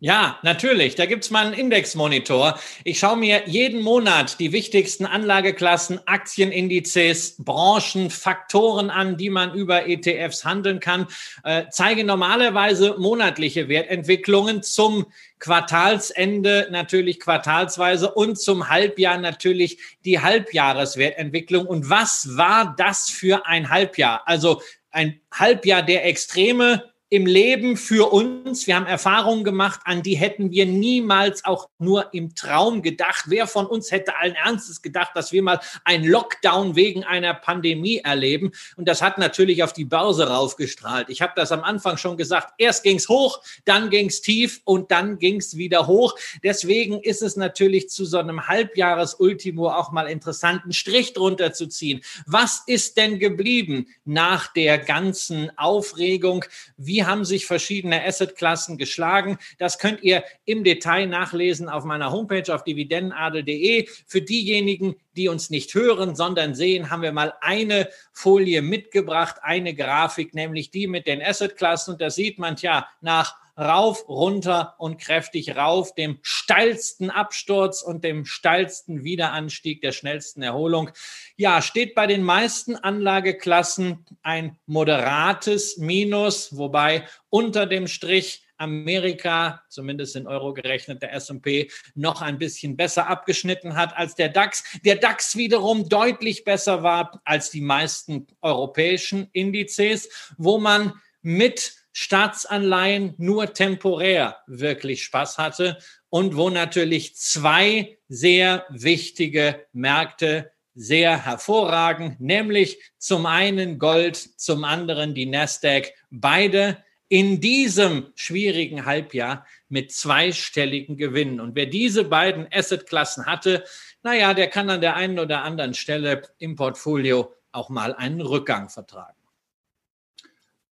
Ja, 0.00 0.38
natürlich. 0.44 0.94
Da 0.94 1.06
gibt's 1.06 1.30
mal 1.30 1.46
einen 1.46 1.54
Indexmonitor. 1.54 2.56
Ich 2.84 3.00
schaue 3.00 3.16
mir 3.16 3.48
jeden 3.48 3.82
Monat 3.82 4.38
die 4.38 4.52
wichtigsten 4.52 5.06
Anlageklassen, 5.06 5.98
Aktienindizes, 6.06 7.34
Branchen, 7.40 8.08
Faktoren 8.08 8.90
an, 8.90 9.16
die 9.16 9.28
man 9.28 9.54
über 9.54 9.88
ETFs 9.88 10.44
handeln 10.44 10.78
kann. 10.78 11.08
Äh, 11.42 11.64
zeige 11.70 12.04
normalerweise 12.04 12.94
monatliche 12.96 13.68
Wertentwicklungen 13.68 14.62
zum 14.62 15.06
Quartalsende 15.40 16.68
natürlich 16.70 17.18
quartalsweise 17.18 18.12
und 18.14 18.38
zum 18.38 18.68
Halbjahr 18.68 19.18
natürlich 19.18 19.78
die 20.04 20.20
Halbjahreswertentwicklung. 20.20 21.66
Und 21.66 21.90
was 21.90 22.36
war 22.36 22.76
das 22.78 23.10
für 23.10 23.46
ein 23.46 23.68
Halbjahr? 23.68 24.22
Also 24.26 24.62
ein 24.92 25.20
Halbjahr 25.32 25.82
der 25.82 26.06
Extreme, 26.06 26.84
im 27.10 27.24
Leben 27.24 27.76
für 27.78 28.12
uns. 28.12 28.66
Wir 28.66 28.76
haben 28.76 28.86
Erfahrungen 28.86 29.42
gemacht, 29.42 29.80
an 29.84 30.02
die 30.02 30.16
hätten 30.16 30.50
wir 30.50 30.66
niemals 30.66 31.44
auch 31.44 31.70
nur 31.78 32.12
im 32.12 32.34
Traum 32.34 32.82
gedacht. 32.82 33.24
Wer 33.28 33.46
von 33.46 33.66
uns 33.66 33.90
hätte 33.90 34.16
allen 34.16 34.34
Ernstes 34.34 34.82
gedacht, 34.82 35.12
dass 35.14 35.32
wir 35.32 35.42
mal 35.42 35.58
einen 35.84 36.04
Lockdown 36.04 36.76
wegen 36.76 37.04
einer 37.04 37.32
Pandemie 37.32 37.98
erleben? 37.98 38.52
Und 38.76 38.88
das 38.88 39.00
hat 39.00 39.16
natürlich 39.16 39.62
auf 39.62 39.72
die 39.72 39.86
Börse 39.86 40.28
raufgestrahlt. 40.28 41.08
Ich 41.08 41.22
habe 41.22 41.32
das 41.34 41.50
am 41.50 41.64
Anfang 41.64 41.96
schon 41.96 42.18
gesagt. 42.18 42.52
Erst 42.58 42.82
ging's 42.82 43.08
hoch, 43.08 43.40
dann 43.64 43.88
ging's 43.88 44.20
tief 44.20 44.60
und 44.64 44.90
dann 44.90 45.18
ging's 45.18 45.56
wieder 45.56 45.86
hoch. 45.86 46.14
Deswegen 46.42 47.00
ist 47.00 47.22
es 47.22 47.36
natürlich 47.36 47.88
zu 47.88 48.04
so 48.04 48.18
einem 48.18 48.48
Halbjahresultimo 48.48 49.70
auch 49.70 49.92
mal 49.92 50.08
interessant, 50.08 50.64
einen 50.64 50.72
Strich 50.74 51.14
drunter 51.14 51.54
zu 51.54 51.68
ziehen. 51.68 52.02
Was 52.26 52.64
ist 52.66 52.98
denn 52.98 53.18
geblieben 53.18 53.86
nach 54.04 54.52
der 54.52 54.76
ganzen 54.76 55.56
Aufregung? 55.56 56.44
Wie 56.76 56.97
wie 56.98 57.04
haben 57.04 57.24
sich 57.24 57.46
verschiedene 57.46 58.04
Assetklassen 58.04 58.76
geschlagen? 58.76 59.38
Das 59.58 59.78
könnt 59.78 60.02
ihr 60.02 60.24
im 60.44 60.64
Detail 60.64 61.06
nachlesen 61.06 61.68
auf 61.68 61.84
meiner 61.84 62.10
Homepage 62.10 62.52
auf 62.52 62.64
dividendenadel.de. 62.64 63.86
Für 64.08 64.20
diejenigen, 64.20 64.96
die 65.14 65.28
uns 65.28 65.48
nicht 65.48 65.72
hören, 65.74 66.16
sondern 66.16 66.56
sehen, 66.56 66.90
haben 66.90 67.02
wir 67.02 67.12
mal 67.12 67.34
eine 67.40 67.88
Folie 68.12 68.62
mitgebracht, 68.62 69.36
eine 69.42 69.76
Grafik, 69.76 70.34
nämlich 70.34 70.72
die 70.72 70.88
mit 70.88 71.06
den 71.06 71.22
Assetklassen. 71.22 71.92
Und 71.92 72.00
da 72.00 72.10
sieht 72.10 72.40
man 72.40 72.56
ja 72.56 72.88
nach 73.00 73.36
rauf, 73.58 74.08
runter 74.08 74.74
und 74.78 74.98
kräftig 74.98 75.56
rauf, 75.56 75.94
dem 75.94 76.18
steilsten 76.22 77.10
Absturz 77.10 77.82
und 77.82 78.04
dem 78.04 78.24
steilsten 78.24 79.04
Wiederanstieg 79.04 79.80
der 79.80 79.92
schnellsten 79.92 80.42
Erholung. 80.42 80.90
Ja, 81.36 81.60
steht 81.60 81.94
bei 81.94 82.06
den 82.06 82.22
meisten 82.22 82.76
Anlageklassen 82.76 84.06
ein 84.22 84.58
moderates 84.66 85.76
Minus, 85.78 86.56
wobei 86.56 87.06
unter 87.30 87.66
dem 87.66 87.88
Strich 87.88 88.44
Amerika, 88.58 89.62
zumindest 89.68 90.16
in 90.16 90.26
Euro 90.26 90.52
gerechnet, 90.52 91.00
der 91.02 91.12
S&P 91.14 91.70
noch 91.94 92.22
ein 92.22 92.38
bisschen 92.38 92.76
besser 92.76 93.06
abgeschnitten 93.06 93.76
hat 93.76 93.96
als 93.96 94.14
der 94.16 94.28
DAX. 94.28 94.64
Der 94.84 94.96
DAX 94.96 95.36
wiederum 95.36 95.88
deutlich 95.88 96.44
besser 96.44 96.82
war 96.82 97.20
als 97.24 97.50
die 97.50 97.60
meisten 97.60 98.26
europäischen 98.42 99.28
Indizes, 99.32 100.08
wo 100.36 100.58
man 100.58 100.92
mit 101.22 101.72
Staatsanleihen 102.00 103.14
nur 103.18 103.54
temporär 103.54 104.36
wirklich 104.46 105.02
Spaß 105.02 105.36
hatte 105.36 105.78
und 106.10 106.36
wo 106.36 106.48
natürlich 106.48 107.16
zwei 107.16 107.98
sehr 108.08 108.66
wichtige 108.70 109.66
Märkte 109.72 110.52
sehr 110.76 111.24
hervorragen, 111.24 112.14
nämlich 112.20 112.78
zum 112.98 113.26
einen 113.26 113.80
Gold, 113.80 114.16
zum 114.16 114.62
anderen 114.62 115.12
die 115.12 115.26
Nasdaq, 115.26 115.92
beide 116.08 116.84
in 117.08 117.40
diesem 117.40 118.12
schwierigen 118.14 118.86
Halbjahr 118.86 119.44
mit 119.68 119.90
zweistelligen 119.90 120.96
Gewinnen. 120.98 121.40
Und 121.40 121.56
wer 121.56 121.66
diese 121.66 122.04
beiden 122.04 122.46
Assetklassen 122.52 123.26
hatte, 123.26 123.64
naja, 124.04 124.34
der 124.34 124.46
kann 124.46 124.70
an 124.70 124.80
der 124.80 124.94
einen 124.94 125.18
oder 125.18 125.42
anderen 125.42 125.74
Stelle 125.74 126.22
im 126.38 126.54
Portfolio 126.54 127.34
auch 127.50 127.70
mal 127.70 127.92
einen 127.92 128.20
Rückgang 128.20 128.68
vertragen. 128.68 129.17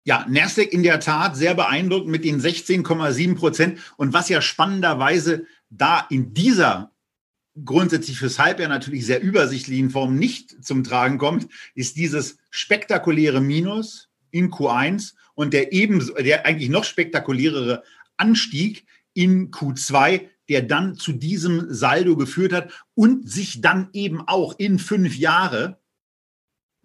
Ja, 0.07 0.23
Nasdaq 0.29 0.71
in 0.71 0.83
der 0.83 0.99
Tat 0.99 1.35
sehr 1.35 1.55
beeindruckend 1.55 2.11
mit 2.11 2.23
den 2.23 2.39
16,7 2.39 3.35
Prozent. 3.35 3.79
Und 3.97 4.13
was 4.13 4.29
ja 4.29 4.39
spannenderweise 4.39 5.47
da 5.71 6.05
in 6.11 6.33
dieser 6.35 6.91
grundsätzlich 7.63 8.19
fürs 8.19 8.37
Halbjahr 8.37 8.69
natürlich 8.69 9.05
sehr 9.07 9.21
übersichtlichen 9.21 9.89
Form 9.89 10.15
nicht 10.15 10.63
zum 10.63 10.83
Tragen 10.83 11.17
kommt, 11.17 11.47
ist 11.73 11.97
dieses 11.97 12.37
spektakuläre 12.51 13.41
Minus 13.41 14.09
in 14.29 14.51
Q1 14.51 15.13
und 15.33 15.53
der 15.53 15.73
ebenso, 15.73 16.13
der 16.13 16.45
eigentlich 16.45 16.69
noch 16.69 16.83
spektakulärere 16.83 17.83
Anstieg 18.15 18.85
in 19.13 19.49
Q2, 19.49 20.27
der 20.49 20.61
dann 20.61 20.95
zu 20.95 21.13
diesem 21.13 21.73
Saldo 21.73 22.15
geführt 22.15 22.53
hat 22.53 22.85
und 22.93 23.27
sich 23.27 23.61
dann 23.61 23.89
eben 23.93 24.21
auch 24.21 24.59
in 24.59 24.77
fünf 24.77 25.17
Jahre 25.17 25.79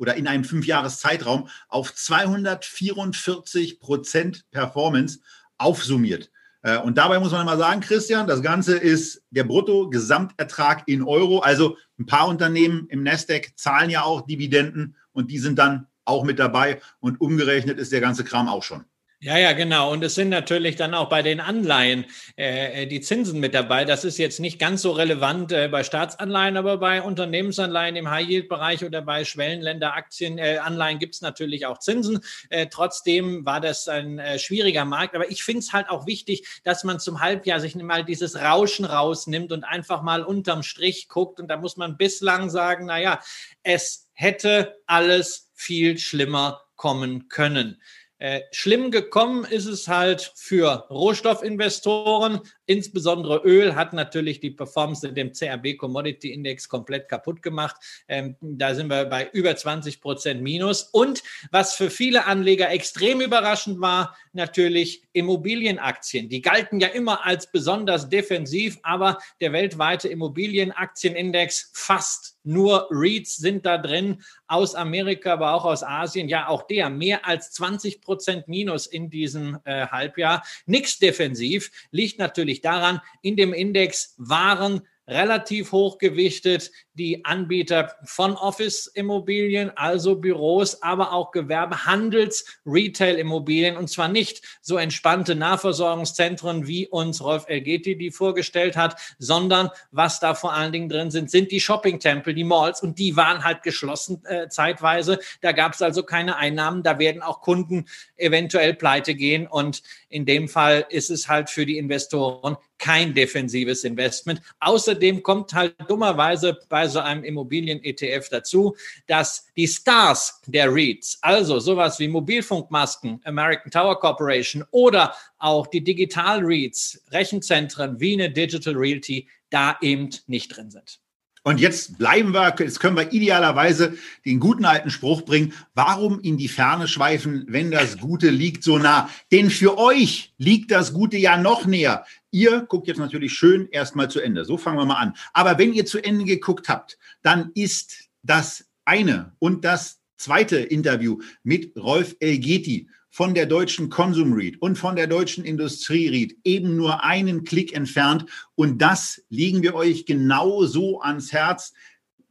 oder 0.00 0.16
in 0.16 0.26
einem 0.26 0.44
Fünfjahreszeitraum 0.44 1.48
auf 1.68 1.94
244 1.94 3.78
Prozent 3.78 4.50
Performance 4.50 5.20
aufsummiert. 5.58 6.30
Äh, 6.62 6.78
und 6.78 6.96
dabei 6.96 7.20
muss 7.20 7.32
man 7.32 7.44
mal 7.44 7.58
sagen, 7.58 7.82
Christian, 7.82 8.26
das 8.26 8.42
Ganze 8.42 8.78
ist 8.78 9.22
der 9.30 9.44
Brutto-Gesamtertrag 9.44 10.84
in 10.86 11.02
Euro. 11.02 11.40
Also 11.40 11.76
ein 11.98 12.06
paar 12.06 12.28
Unternehmen 12.28 12.86
im 12.88 13.02
Nasdaq 13.02 13.52
zahlen 13.56 13.90
ja 13.90 14.02
auch 14.02 14.22
Dividenden 14.22 14.96
und 15.12 15.30
die 15.30 15.38
sind 15.38 15.58
dann 15.58 15.86
auch 16.06 16.24
mit 16.24 16.38
dabei. 16.38 16.80
Und 17.00 17.20
umgerechnet 17.20 17.78
ist 17.78 17.92
der 17.92 18.00
ganze 18.00 18.24
Kram 18.24 18.48
auch 18.48 18.62
schon. 18.62 18.84
Ja, 19.22 19.36
ja, 19.36 19.52
genau. 19.52 19.92
Und 19.92 20.02
es 20.02 20.14
sind 20.14 20.30
natürlich 20.30 20.76
dann 20.76 20.94
auch 20.94 21.10
bei 21.10 21.20
den 21.20 21.40
Anleihen 21.40 22.06
äh, 22.36 22.86
die 22.86 23.02
Zinsen 23.02 23.38
mit 23.38 23.52
dabei. 23.52 23.84
Das 23.84 24.02
ist 24.02 24.16
jetzt 24.16 24.40
nicht 24.40 24.58
ganz 24.58 24.80
so 24.80 24.92
relevant 24.92 25.52
äh, 25.52 25.68
bei 25.68 25.84
Staatsanleihen, 25.84 26.56
aber 26.56 26.78
bei 26.78 27.02
Unternehmensanleihen 27.02 27.96
im 27.96 28.08
High-Yield-Bereich 28.10 28.82
oder 28.82 29.02
bei 29.02 29.26
Schwellenländer-Aktien, 29.26 30.38
äh, 30.38 30.56
Anleihen 30.56 30.98
gibt 30.98 31.16
es 31.16 31.20
natürlich 31.20 31.66
auch 31.66 31.76
Zinsen. 31.80 32.20
Äh, 32.48 32.68
trotzdem 32.68 33.44
war 33.44 33.60
das 33.60 33.88
ein 33.88 34.18
äh, 34.18 34.38
schwieriger 34.38 34.86
Markt. 34.86 35.14
Aber 35.14 35.30
ich 35.30 35.44
finde 35.44 35.58
es 35.60 35.74
halt 35.74 35.90
auch 35.90 36.06
wichtig, 36.06 36.48
dass 36.64 36.82
man 36.82 36.98
zum 36.98 37.20
Halbjahr 37.20 37.60
sich 37.60 37.74
mal 37.74 38.02
dieses 38.02 38.40
Rauschen 38.40 38.86
rausnimmt 38.86 39.52
und 39.52 39.64
einfach 39.64 40.00
mal 40.00 40.22
unterm 40.22 40.62
Strich 40.62 41.08
guckt. 41.08 41.40
Und 41.40 41.48
da 41.48 41.58
muss 41.58 41.76
man 41.76 41.98
bislang 41.98 42.48
sagen, 42.48 42.86
na 42.86 42.98
ja, 42.98 43.20
es 43.62 44.08
hätte 44.14 44.78
alles 44.86 45.50
viel 45.52 45.98
schlimmer 45.98 46.62
kommen 46.74 47.28
können. 47.28 47.82
Äh, 48.20 48.42
schlimm 48.52 48.90
gekommen 48.90 49.44
ist 49.44 49.64
es 49.64 49.88
halt 49.88 50.32
für 50.36 50.86
Rohstoffinvestoren. 50.90 52.40
Insbesondere 52.70 53.38
Öl 53.38 53.74
hat 53.74 53.94
natürlich 53.94 54.38
die 54.38 54.52
Performance 54.52 55.08
in 55.08 55.16
dem 55.16 55.32
CRB 55.32 55.76
Commodity 55.76 56.32
Index 56.32 56.68
komplett 56.68 57.08
kaputt 57.08 57.42
gemacht. 57.42 57.74
Ähm, 58.06 58.36
da 58.40 58.76
sind 58.76 58.86
wir 58.86 59.06
bei 59.06 59.28
über 59.32 59.56
20 59.56 60.00
Prozent 60.00 60.40
Minus. 60.40 60.82
Und 60.84 61.24
was 61.50 61.74
für 61.74 61.90
viele 61.90 62.26
Anleger 62.26 62.70
extrem 62.70 63.20
überraschend 63.20 63.80
war, 63.80 64.16
natürlich 64.32 65.02
Immobilienaktien. 65.12 66.28
Die 66.28 66.42
galten 66.42 66.78
ja 66.78 66.86
immer 66.86 67.26
als 67.26 67.50
besonders 67.50 68.08
defensiv, 68.08 68.78
aber 68.84 69.18
der 69.40 69.52
weltweite 69.52 70.06
Immobilienaktienindex 70.06 71.72
fast 71.74 72.36
nur 72.42 72.88
REITs 72.90 73.36
sind 73.36 73.66
da 73.66 73.76
drin 73.78 74.22
aus 74.46 74.74
Amerika, 74.74 75.34
aber 75.34 75.54
auch 75.54 75.64
aus 75.64 75.82
Asien. 75.82 76.28
Ja, 76.28 76.48
auch 76.48 76.62
der 76.62 76.88
mehr 76.88 77.26
als 77.26 77.50
20 77.52 78.00
Prozent 78.00 78.48
Minus 78.48 78.86
in 78.86 79.10
diesem 79.10 79.58
äh, 79.64 79.86
Halbjahr. 79.86 80.42
Nichts 80.66 80.98
defensiv 80.98 81.70
liegt 81.90 82.18
natürlich 82.18 82.59
daran, 82.60 83.00
in 83.22 83.36
dem 83.36 83.52
Index 83.52 84.14
waren 84.18 84.82
relativ 85.06 85.72
hochgewichtet 85.72 86.70
die 86.94 87.24
Anbieter 87.24 87.94
von 88.04 88.34
Office-Immobilien, 88.34 89.70
also 89.76 90.16
Büros, 90.16 90.82
aber 90.82 91.12
auch 91.12 91.30
Gewerbe, 91.30 91.86
Handels, 91.86 92.44
Retail-Immobilien 92.66 93.76
und 93.76 93.88
zwar 93.88 94.08
nicht 94.08 94.42
so 94.60 94.76
entspannte 94.76 95.34
Nahversorgungszentren, 95.34 96.66
wie 96.66 96.88
uns 96.88 97.22
Rolf 97.22 97.44
Elgeti 97.46 97.96
die 97.96 98.10
vorgestellt 98.10 98.76
hat, 98.76 98.96
sondern 99.18 99.70
was 99.92 100.20
da 100.20 100.34
vor 100.34 100.52
allen 100.52 100.72
Dingen 100.72 100.88
drin 100.88 101.10
sind, 101.10 101.30
sind 101.30 101.52
die 101.52 101.60
Shopping-Tempel, 101.60 102.34
die 102.34 102.44
Malls 102.44 102.82
und 102.82 102.98
die 102.98 103.16
waren 103.16 103.44
halt 103.44 103.62
geschlossen 103.62 104.22
äh, 104.24 104.48
zeitweise. 104.48 105.20
Da 105.40 105.52
gab 105.52 105.74
es 105.74 105.82
also 105.82 106.02
keine 106.02 106.36
Einnahmen, 106.36 106.82
da 106.82 106.98
werden 106.98 107.22
auch 107.22 107.40
Kunden 107.40 107.86
eventuell 108.16 108.74
pleite 108.74 109.14
gehen 109.14 109.46
und 109.46 109.82
in 110.08 110.26
dem 110.26 110.48
Fall 110.48 110.86
ist 110.90 111.10
es 111.10 111.28
halt 111.28 111.50
für 111.50 111.66
die 111.66 111.78
Investoren 111.78 112.56
kein 112.78 113.14
defensives 113.14 113.84
Investment. 113.84 114.40
Außerdem 114.58 115.22
kommt 115.22 115.52
halt 115.52 115.76
dummerweise 115.86 116.58
bei 116.68 116.88
so 116.90 117.00
einem 117.00 117.24
Immobilien-ETF 117.24 118.28
dazu, 118.28 118.76
dass 119.06 119.46
die 119.56 119.66
Stars 119.66 120.40
der 120.46 120.72
REITs, 120.72 121.18
also 121.22 121.58
sowas 121.58 121.98
wie 121.98 122.08
Mobilfunkmasken, 122.08 123.20
American 123.24 123.70
Tower 123.70 123.98
Corporation 123.98 124.64
oder 124.70 125.14
auch 125.38 125.66
die 125.66 125.82
Digital-REITs, 125.82 127.04
Rechenzentren 127.10 128.00
wie 128.00 128.14
eine 128.14 128.30
Digital 128.30 128.74
Realty, 128.76 129.28
da 129.50 129.76
eben 129.80 130.10
nicht 130.26 130.56
drin 130.56 130.70
sind. 130.70 131.00
Und 131.42 131.58
jetzt 131.58 131.96
bleiben 131.96 132.34
wir, 132.34 132.54
jetzt 132.58 132.80
können 132.80 132.96
wir 132.96 133.12
idealerweise 133.12 133.96
den 134.26 134.40
guten 134.40 134.66
alten 134.66 134.90
Spruch 134.90 135.22
bringen, 135.22 135.54
warum 135.74 136.20
in 136.20 136.36
die 136.36 136.48
Ferne 136.48 136.86
schweifen, 136.86 137.46
wenn 137.48 137.70
das 137.70 137.98
Gute 137.98 138.28
liegt 138.28 138.62
so 138.62 138.78
nah? 138.78 139.08
Denn 139.32 139.50
für 139.50 139.78
euch 139.78 140.34
liegt 140.36 140.70
das 140.70 140.92
Gute 140.92 141.16
ja 141.16 141.38
noch 141.38 141.64
näher. 141.64 142.04
Ihr 142.30 142.60
guckt 142.62 142.88
jetzt 142.88 142.98
natürlich 142.98 143.32
schön 143.32 143.68
erstmal 143.70 144.10
zu 144.10 144.20
Ende. 144.20 144.44
So 144.44 144.58
fangen 144.58 144.78
wir 144.78 144.84
mal 144.84 145.00
an. 145.00 145.14
Aber 145.32 145.58
wenn 145.58 145.72
ihr 145.72 145.86
zu 145.86 145.98
Ende 145.98 146.24
geguckt 146.24 146.68
habt, 146.68 146.98
dann 147.22 147.50
ist 147.54 148.10
das 148.22 148.66
eine 148.84 149.32
und 149.38 149.64
das 149.64 150.00
zweite 150.16 150.58
Interview 150.58 151.18
mit 151.42 151.74
Rolf 151.76 152.16
Elgeti 152.20 152.88
von 153.10 153.34
der 153.34 153.46
deutschen 153.46 153.90
Konsum 153.90 154.32
Read 154.32 154.62
und 154.62 154.76
von 154.76 154.96
der 154.96 155.08
deutschen 155.08 155.44
Industrie 155.44 156.08
Read 156.08 156.36
eben 156.44 156.76
nur 156.76 157.04
einen 157.04 157.44
Klick 157.44 157.74
entfernt. 157.74 158.24
Und 158.54 158.80
das 158.80 159.22
legen 159.28 159.62
wir 159.62 159.74
euch 159.74 160.06
genauso 160.06 161.00
ans 161.00 161.32
Herz 161.32 161.72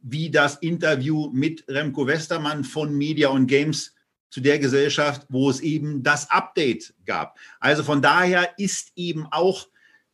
wie 0.02 0.30
das 0.30 0.56
Interview 0.56 1.30
mit 1.32 1.64
Remco 1.68 2.06
Westermann 2.06 2.64
von 2.64 2.96
Media 2.96 3.28
und 3.28 3.46
Games 3.46 3.94
zu 4.30 4.40
der 4.40 4.58
Gesellschaft, 4.58 5.26
wo 5.28 5.50
es 5.50 5.60
eben 5.60 6.02
das 6.02 6.30
Update 6.30 6.94
gab. 7.04 7.36
Also 7.58 7.82
von 7.82 8.00
daher 8.00 8.54
ist 8.56 8.92
eben 8.96 9.26
auch 9.30 9.68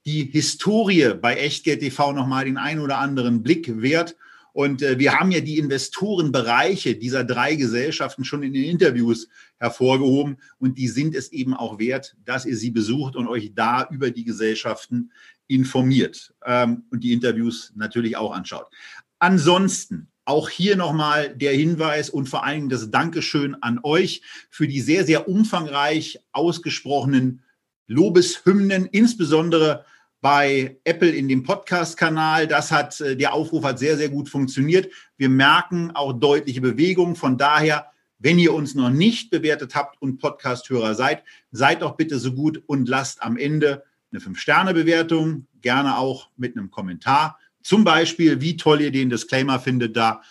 die 0.04 0.24
Historie 0.24 1.14
bei 1.20 1.36
Echtgeld 1.36 1.80
TV 1.80 2.12
nochmal 2.12 2.46
den 2.46 2.56
einen 2.56 2.80
oder 2.80 2.98
anderen 2.98 3.42
Blick 3.42 3.82
wert. 3.82 4.16
Und 4.56 4.80
äh, 4.80 4.98
wir 4.98 5.12
haben 5.12 5.32
ja 5.32 5.40
die 5.40 5.58
Investorenbereiche 5.58 6.96
dieser 6.96 7.24
drei 7.24 7.56
Gesellschaften 7.56 8.24
schon 8.24 8.42
in 8.42 8.54
den 8.54 8.64
Interviews 8.64 9.28
hervorgehoben. 9.58 10.38
Und 10.58 10.78
die 10.78 10.88
sind 10.88 11.14
es 11.14 11.30
eben 11.30 11.52
auch 11.52 11.78
wert, 11.78 12.16
dass 12.24 12.46
ihr 12.46 12.56
sie 12.56 12.70
besucht 12.70 13.16
und 13.16 13.28
euch 13.28 13.52
da 13.54 13.86
über 13.90 14.10
die 14.10 14.24
Gesellschaften 14.24 15.12
informiert 15.46 16.32
ähm, 16.46 16.84
und 16.90 17.04
die 17.04 17.12
Interviews 17.12 17.74
natürlich 17.76 18.16
auch 18.16 18.34
anschaut. 18.34 18.70
Ansonsten 19.18 20.08
auch 20.24 20.48
hier 20.48 20.74
nochmal 20.78 21.36
der 21.36 21.52
Hinweis 21.52 22.08
und 22.08 22.26
vor 22.26 22.42
allen 22.42 22.56
Dingen 22.56 22.68
das 22.70 22.90
Dankeschön 22.90 23.56
an 23.62 23.78
euch 23.82 24.22
für 24.48 24.66
die 24.66 24.80
sehr, 24.80 25.04
sehr 25.04 25.28
umfangreich 25.28 26.18
ausgesprochenen 26.32 27.42
Lobeshymnen, 27.88 28.86
insbesondere 28.86 29.84
bei 30.26 30.76
Apple 30.82 31.10
in 31.10 31.28
dem 31.28 31.44
Podcast-Kanal. 31.44 32.48
Das 32.48 32.72
hat, 32.72 33.00
äh, 33.00 33.16
der 33.16 33.32
Aufruf 33.32 33.62
hat 33.62 33.78
sehr, 33.78 33.96
sehr 33.96 34.08
gut 34.08 34.28
funktioniert. 34.28 34.92
Wir 35.16 35.28
merken 35.28 35.92
auch 35.92 36.12
deutliche 36.14 36.60
Bewegung. 36.60 37.14
Von 37.14 37.38
daher, 37.38 37.92
wenn 38.18 38.36
ihr 38.36 38.52
uns 38.52 38.74
noch 38.74 38.90
nicht 38.90 39.30
bewertet 39.30 39.76
habt 39.76 40.02
und 40.02 40.18
Podcast-Hörer 40.18 40.96
seid, 40.96 41.22
seid 41.52 41.82
doch 41.82 41.96
bitte 41.96 42.18
so 42.18 42.32
gut 42.32 42.60
und 42.66 42.88
lasst 42.88 43.22
am 43.22 43.36
Ende 43.36 43.84
eine 44.10 44.20
Fünf-Sterne-Bewertung, 44.20 45.46
gerne 45.62 45.96
auch 45.96 46.28
mit 46.36 46.56
einem 46.56 46.72
Kommentar. 46.72 47.38
Zum 47.62 47.84
Beispiel, 47.84 48.40
wie 48.40 48.56
toll 48.56 48.80
ihr 48.80 48.90
den 48.90 49.10
Disclaimer 49.10 49.60
findet 49.60 49.96
da. 49.96 50.22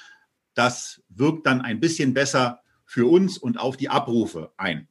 Das 0.55 1.01
wirkt 1.07 1.47
dann 1.47 1.61
ein 1.61 1.79
bisschen 1.79 2.13
besser 2.13 2.59
für 2.83 3.09
uns 3.09 3.37
und 3.37 3.57
auf 3.57 3.77
die 3.77 3.87
Abrufe 3.87 4.51
ein. 4.57 4.89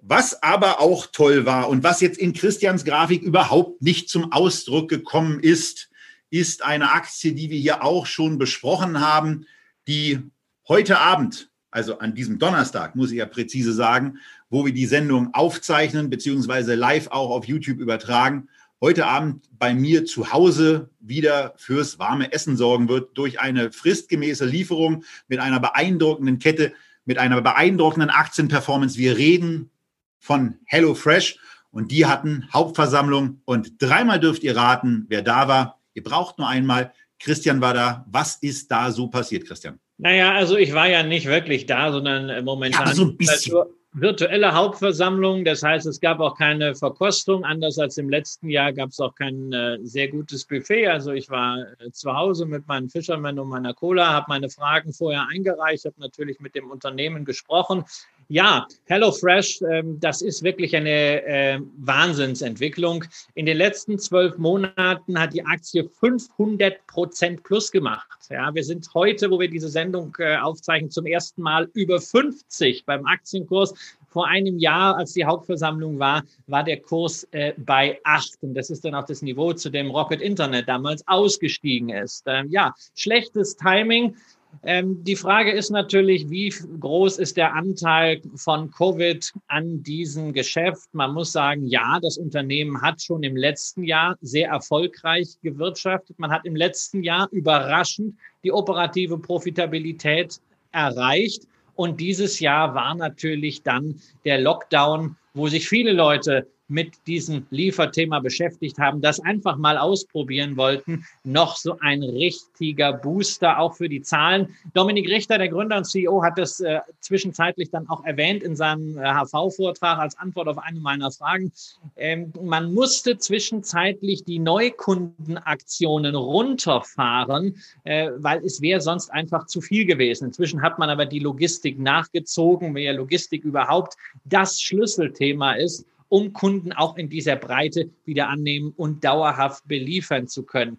Was 0.00 0.42
aber 0.42 0.80
auch 0.80 1.06
toll 1.06 1.44
war 1.44 1.68
und 1.68 1.82
was 1.82 2.00
jetzt 2.00 2.18
in 2.18 2.32
Christians 2.32 2.84
Grafik 2.84 3.22
überhaupt 3.22 3.82
nicht 3.82 4.08
zum 4.08 4.32
Ausdruck 4.32 4.88
gekommen 4.88 5.40
ist, 5.40 5.90
ist 6.30 6.64
eine 6.64 6.92
Aktie, 6.92 7.32
die 7.32 7.50
wir 7.50 7.58
hier 7.58 7.82
auch 7.82 8.06
schon 8.06 8.38
besprochen 8.38 9.00
haben, 9.00 9.46
die 9.88 10.20
heute 10.68 10.98
Abend, 10.98 11.50
also 11.70 11.98
an 11.98 12.14
diesem 12.14 12.38
Donnerstag, 12.38 12.94
muss 12.94 13.10
ich 13.10 13.18
ja 13.18 13.26
präzise 13.26 13.72
sagen, 13.72 14.18
wo 14.50 14.64
wir 14.64 14.72
die 14.72 14.86
Sendung 14.86 15.34
aufzeichnen, 15.34 16.10
beziehungsweise 16.10 16.74
live 16.74 17.08
auch 17.08 17.30
auf 17.30 17.46
YouTube 17.46 17.80
übertragen, 17.80 18.48
heute 18.80 19.06
Abend 19.06 19.48
bei 19.58 19.74
mir 19.74 20.04
zu 20.04 20.32
Hause 20.32 20.90
wieder 21.00 21.54
fürs 21.56 21.98
warme 21.98 22.32
Essen 22.32 22.56
sorgen 22.56 22.88
wird 22.88 23.18
durch 23.18 23.40
eine 23.40 23.72
fristgemäße 23.72 24.44
Lieferung 24.44 25.04
mit 25.26 25.40
einer 25.40 25.58
beeindruckenden 25.58 26.38
Kette, 26.38 26.72
mit 27.04 27.18
einer 27.18 27.40
beeindruckenden 27.40 28.10
Aktienperformance. 28.10 28.96
Wir 28.96 29.16
reden 29.16 29.70
von 30.18 30.58
HelloFresh 30.66 31.38
und 31.70 31.92
die 31.92 32.06
hatten 32.06 32.48
Hauptversammlung 32.52 33.40
und 33.44 33.80
dreimal 33.80 34.20
dürft 34.20 34.42
ihr 34.42 34.56
raten, 34.56 35.06
wer 35.08 35.22
da 35.22 35.48
war. 35.48 35.80
Ihr 35.94 36.02
braucht 36.02 36.38
nur 36.38 36.48
einmal. 36.48 36.92
Christian 37.18 37.60
war 37.60 37.74
da. 37.74 38.04
Was 38.08 38.36
ist 38.36 38.70
da 38.70 38.90
so 38.90 39.08
passiert, 39.08 39.46
Christian? 39.46 39.78
Naja, 39.98 40.32
also 40.32 40.56
ich 40.56 40.72
war 40.72 40.88
ja 40.88 41.02
nicht 41.02 41.26
wirklich 41.26 41.66
da, 41.66 41.90
sondern 41.90 42.28
äh, 42.28 42.42
momentan. 42.42 42.86
Ja, 42.86 42.94
so 42.94 43.04
ein 43.04 43.16
bisschen 43.16 43.56
virtuelle 43.92 44.54
Hauptversammlung. 44.54 45.44
Das 45.44 45.62
heißt, 45.62 45.86
es 45.86 46.00
gab 46.00 46.20
auch 46.20 46.36
keine 46.36 46.74
Verkostung. 46.74 47.44
Anders 47.44 47.78
als 47.78 47.96
im 47.98 48.08
letzten 48.08 48.48
Jahr 48.48 48.72
gab 48.72 48.90
es 48.90 49.00
auch 49.00 49.14
kein 49.14 49.52
äh, 49.52 49.78
sehr 49.82 50.08
gutes 50.08 50.44
Buffet. 50.44 50.86
Also 50.86 51.12
ich 51.12 51.30
war 51.30 51.58
äh, 51.78 51.90
zu 51.90 52.14
Hause 52.14 52.46
mit 52.46 52.66
meinen 52.68 52.88
Fischermen 52.88 53.38
und 53.38 53.48
meiner 53.48 53.74
Cola, 53.74 54.12
habe 54.12 54.26
meine 54.28 54.50
Fragen 54.50 54.92
vorher 54.92 55.26
eingereicht, 55.28 55.84
habe 55.84 55.96
natürlich 55.98 56.40
mit 56.40 56.54
dem 56.54 56.70
Unternehmen 56.70 57.24
gesprochen. 57.24 57.84
Ja, 58.30 58.66
HelloFresh, 58.84 59.62
ähm, 59.62 59.98
das 60.00 60.20
ist 60.20 60.42
wirklich 60.42 60.76
eine 60.76 61.24
äh, 61.24 61.60
Wahnsinnsentwicklung. 61.78 63.06
In 63.34 63.46
den 63.46 63.56
letzten 63.56 63.98
zwölf 63.98 64.36
Monaten 64.36 65.18
hat 65.18 65.32
die 65.32 65.46
Aktie 65.46 65.88
500 65.88 66.86
Prozent 66.86 67.42
plus 67.42 67.72
gemacht. 67.72 68.18
Ja, 68.28 68.54
wir 68.54 68.64
sind 68.64 68.86
heute, 68.92 69.30
wo 69.30 69.40
wir 69.40 69.48
diese 69.48 69.70
Sendung 69.70 70.14
äh, 70.18 70.36
aufzeichnen, 70.36 70.90
zum 70.90 71.06
ersten 71.06 71.40
Mal 71.40 71.70
über 71.72 72.02
50 72.02 72.84
beim 72.84 73.06
Aktienkurs. 73.06 73.72
Vor 74.08 74.26
einem 74.26 74.58
Jahr, 74.58 74.98
als 74.98 75.14
die 75.14 75.24
Hauptversammlung 75.24 75.98
war, 75.98 76.22
war 76.46 76.64
der 76.64 76.80
Kurs 76.80 77.26
äh, 77.30 77.54
bei 77.56 77.98
acht. 78.04 78.36
Und 78.42 78.52
das 78.52 78.68
ist 78.68 78.84
dann 78.84 78.94
auch 78.94 79.06
das 79.06 79.22
Niveau, 79.22 79.54
zu 79.54 79.70
dem 79.70 79.90
Rocket 79.90 80.20
Internet 80.20 80.68
damals 80.68 81.02
ausgestiegen 81.08 81.88
ist. 81.88 82.24
Ähm, 82.26 82.48
ja, 82.50 82.74
schlechtes 82.94 83.56
Timing. 83.56 84.16
Ähm, 84.64 85.04
die 85.04 85.16
Frage 85.16 85.52
ist 85.52 85.70
natürlich, 85.70 86.28
wie 86.30 86.52
groß 86.80 87.18
ist 87.18 87.36
der 87.36 87.54
Anteil 87.54 88.20
von 88.34 88.70
Covid 88.70 89.32
an 89.46 89.82
diesem 89.82 90.32
Geschäft? 90.32 90.88
Man 90.92 91.14
muss 91.14 91.32
sagen, 91.32 91.66
ja, 91.66 91.98
das 92.02 92.18
Unternehmen 92.18 92.80
hat 92.82 93.00
schon 93.00 93.22
im 93.22 93.36
letzten 93.36 93.84
Jahr 93.84 94.16
sehr 94.20 94.48
erfolgreich 94.48 95.36
gewirtschaftet. 95.42 96.18
Man 96.18 96.30
hat 96.30 96.44
im 96.44 96.56
letzten 96.56 97.02
Jahr 97.02 97.28
überraschend 97.30 98.16
die 98.42 98.52
operative 98.52 99.18
Profitabilität 99.18 100.40
erreicht. 100.72 101.44
Und 101.74 102.00
dieses 102.00 102.40
Jahr 102.40 102.74
war 102.74 102.94
natürlich 102.94 103.62
dann 103.62 104.00
der 104.24 104.40
Lockdown, 104.40 105.16
wo 105.34 105.46
sich 105.46 105.68
viele 105.68 105.92
Leute 105.92 106.48
mit 106.68 107.06
diesem 107.06 107.46
Lieferthema 107.50 108.20
beschäftigt 108.20 108.78
haben, 108.78 109.00
das 109.00 109.20
einfach 109.20 109.56
mal 109.56 109.78
ausprobieren 109.78 110.56
wollten. 110.56 111.04
Noch 111.24 111.56
so 111.56 111.78
ein 111.80 112.02
richtiger 112.02 112.92
Booster 112.92 113.58
auch 113.58 113.74
für 113.74 113.88
die 113.88 114.02
Zahlen. 114.02 114.54
Dominik 114.74 115.08
Richter, 115.08 115.38
der 115.38 115.48
Gründer 115.48 115.78
und 115.78 115.84
CEO, 115.84 116.22
hat 116.22 116.38
das 116.38 116.60
äh, 116.60 116.80
zwischenzeitlich 117.00 117.70
dann 117.70 117.88
auch 117.88 118.04
erwähnt 118.04 118.42
in 118.42 118.54
seinem 118.54 118.98
äh, 118.98 119.02
HV-Vortrag 119.02 119.98
als 119.98 120.18
Antwort 120.18 120.48
auf 120.48 120.58
eine 120.58 120.80
meiner 120.80 121.10
Fragen. 121.10 121.52
Ähm, 121.96 122.32
man 122.42 122.72
musste 122.74 123.16
zwischenzeitlich 123.16 124.24
die 124.24 124.38
Neukundenaktionen 124.38 126.14
runterfahren, 126.14 127.56
äh, 127.84 128.10
weil 128.16 128.44
es 128.44 128.60
wäre 128.60 128.80
sonst 128.80 129.10
einfach 129.10 129.46
zu 129.46 129.60
viel 129.60 129.86
gewesen. 129.86 130.26
Inzwischen 130.26 130.62
hat 130.62 130.78
man 130.78 130.90
aber 130.90 131.06
die 131.06 131.20
Logistik 131.20 131.78
nachgezogen, 131.78 132.76
ja 132.76 132.92
Logistik 132.92 133.44
überhaupt 133.44 133.96
das 134.24 134.60
Schlüsselthema 134.60 135.52
ist 135.52 135.86
um 136.08 136.32
Kunden 136.32 136.72
auch 136.72 136.96
in 136.96 137.08
dieser 137.08 137.36
Breite 137.36 137.90
wieder 138.04 138.28
annehmen 138.28 138.72
und 138.76 139.04
dauerhaft 139.04 139.66
beliefern 139.68 140.28
zu 140.28 140.42
können. 140.42 140.78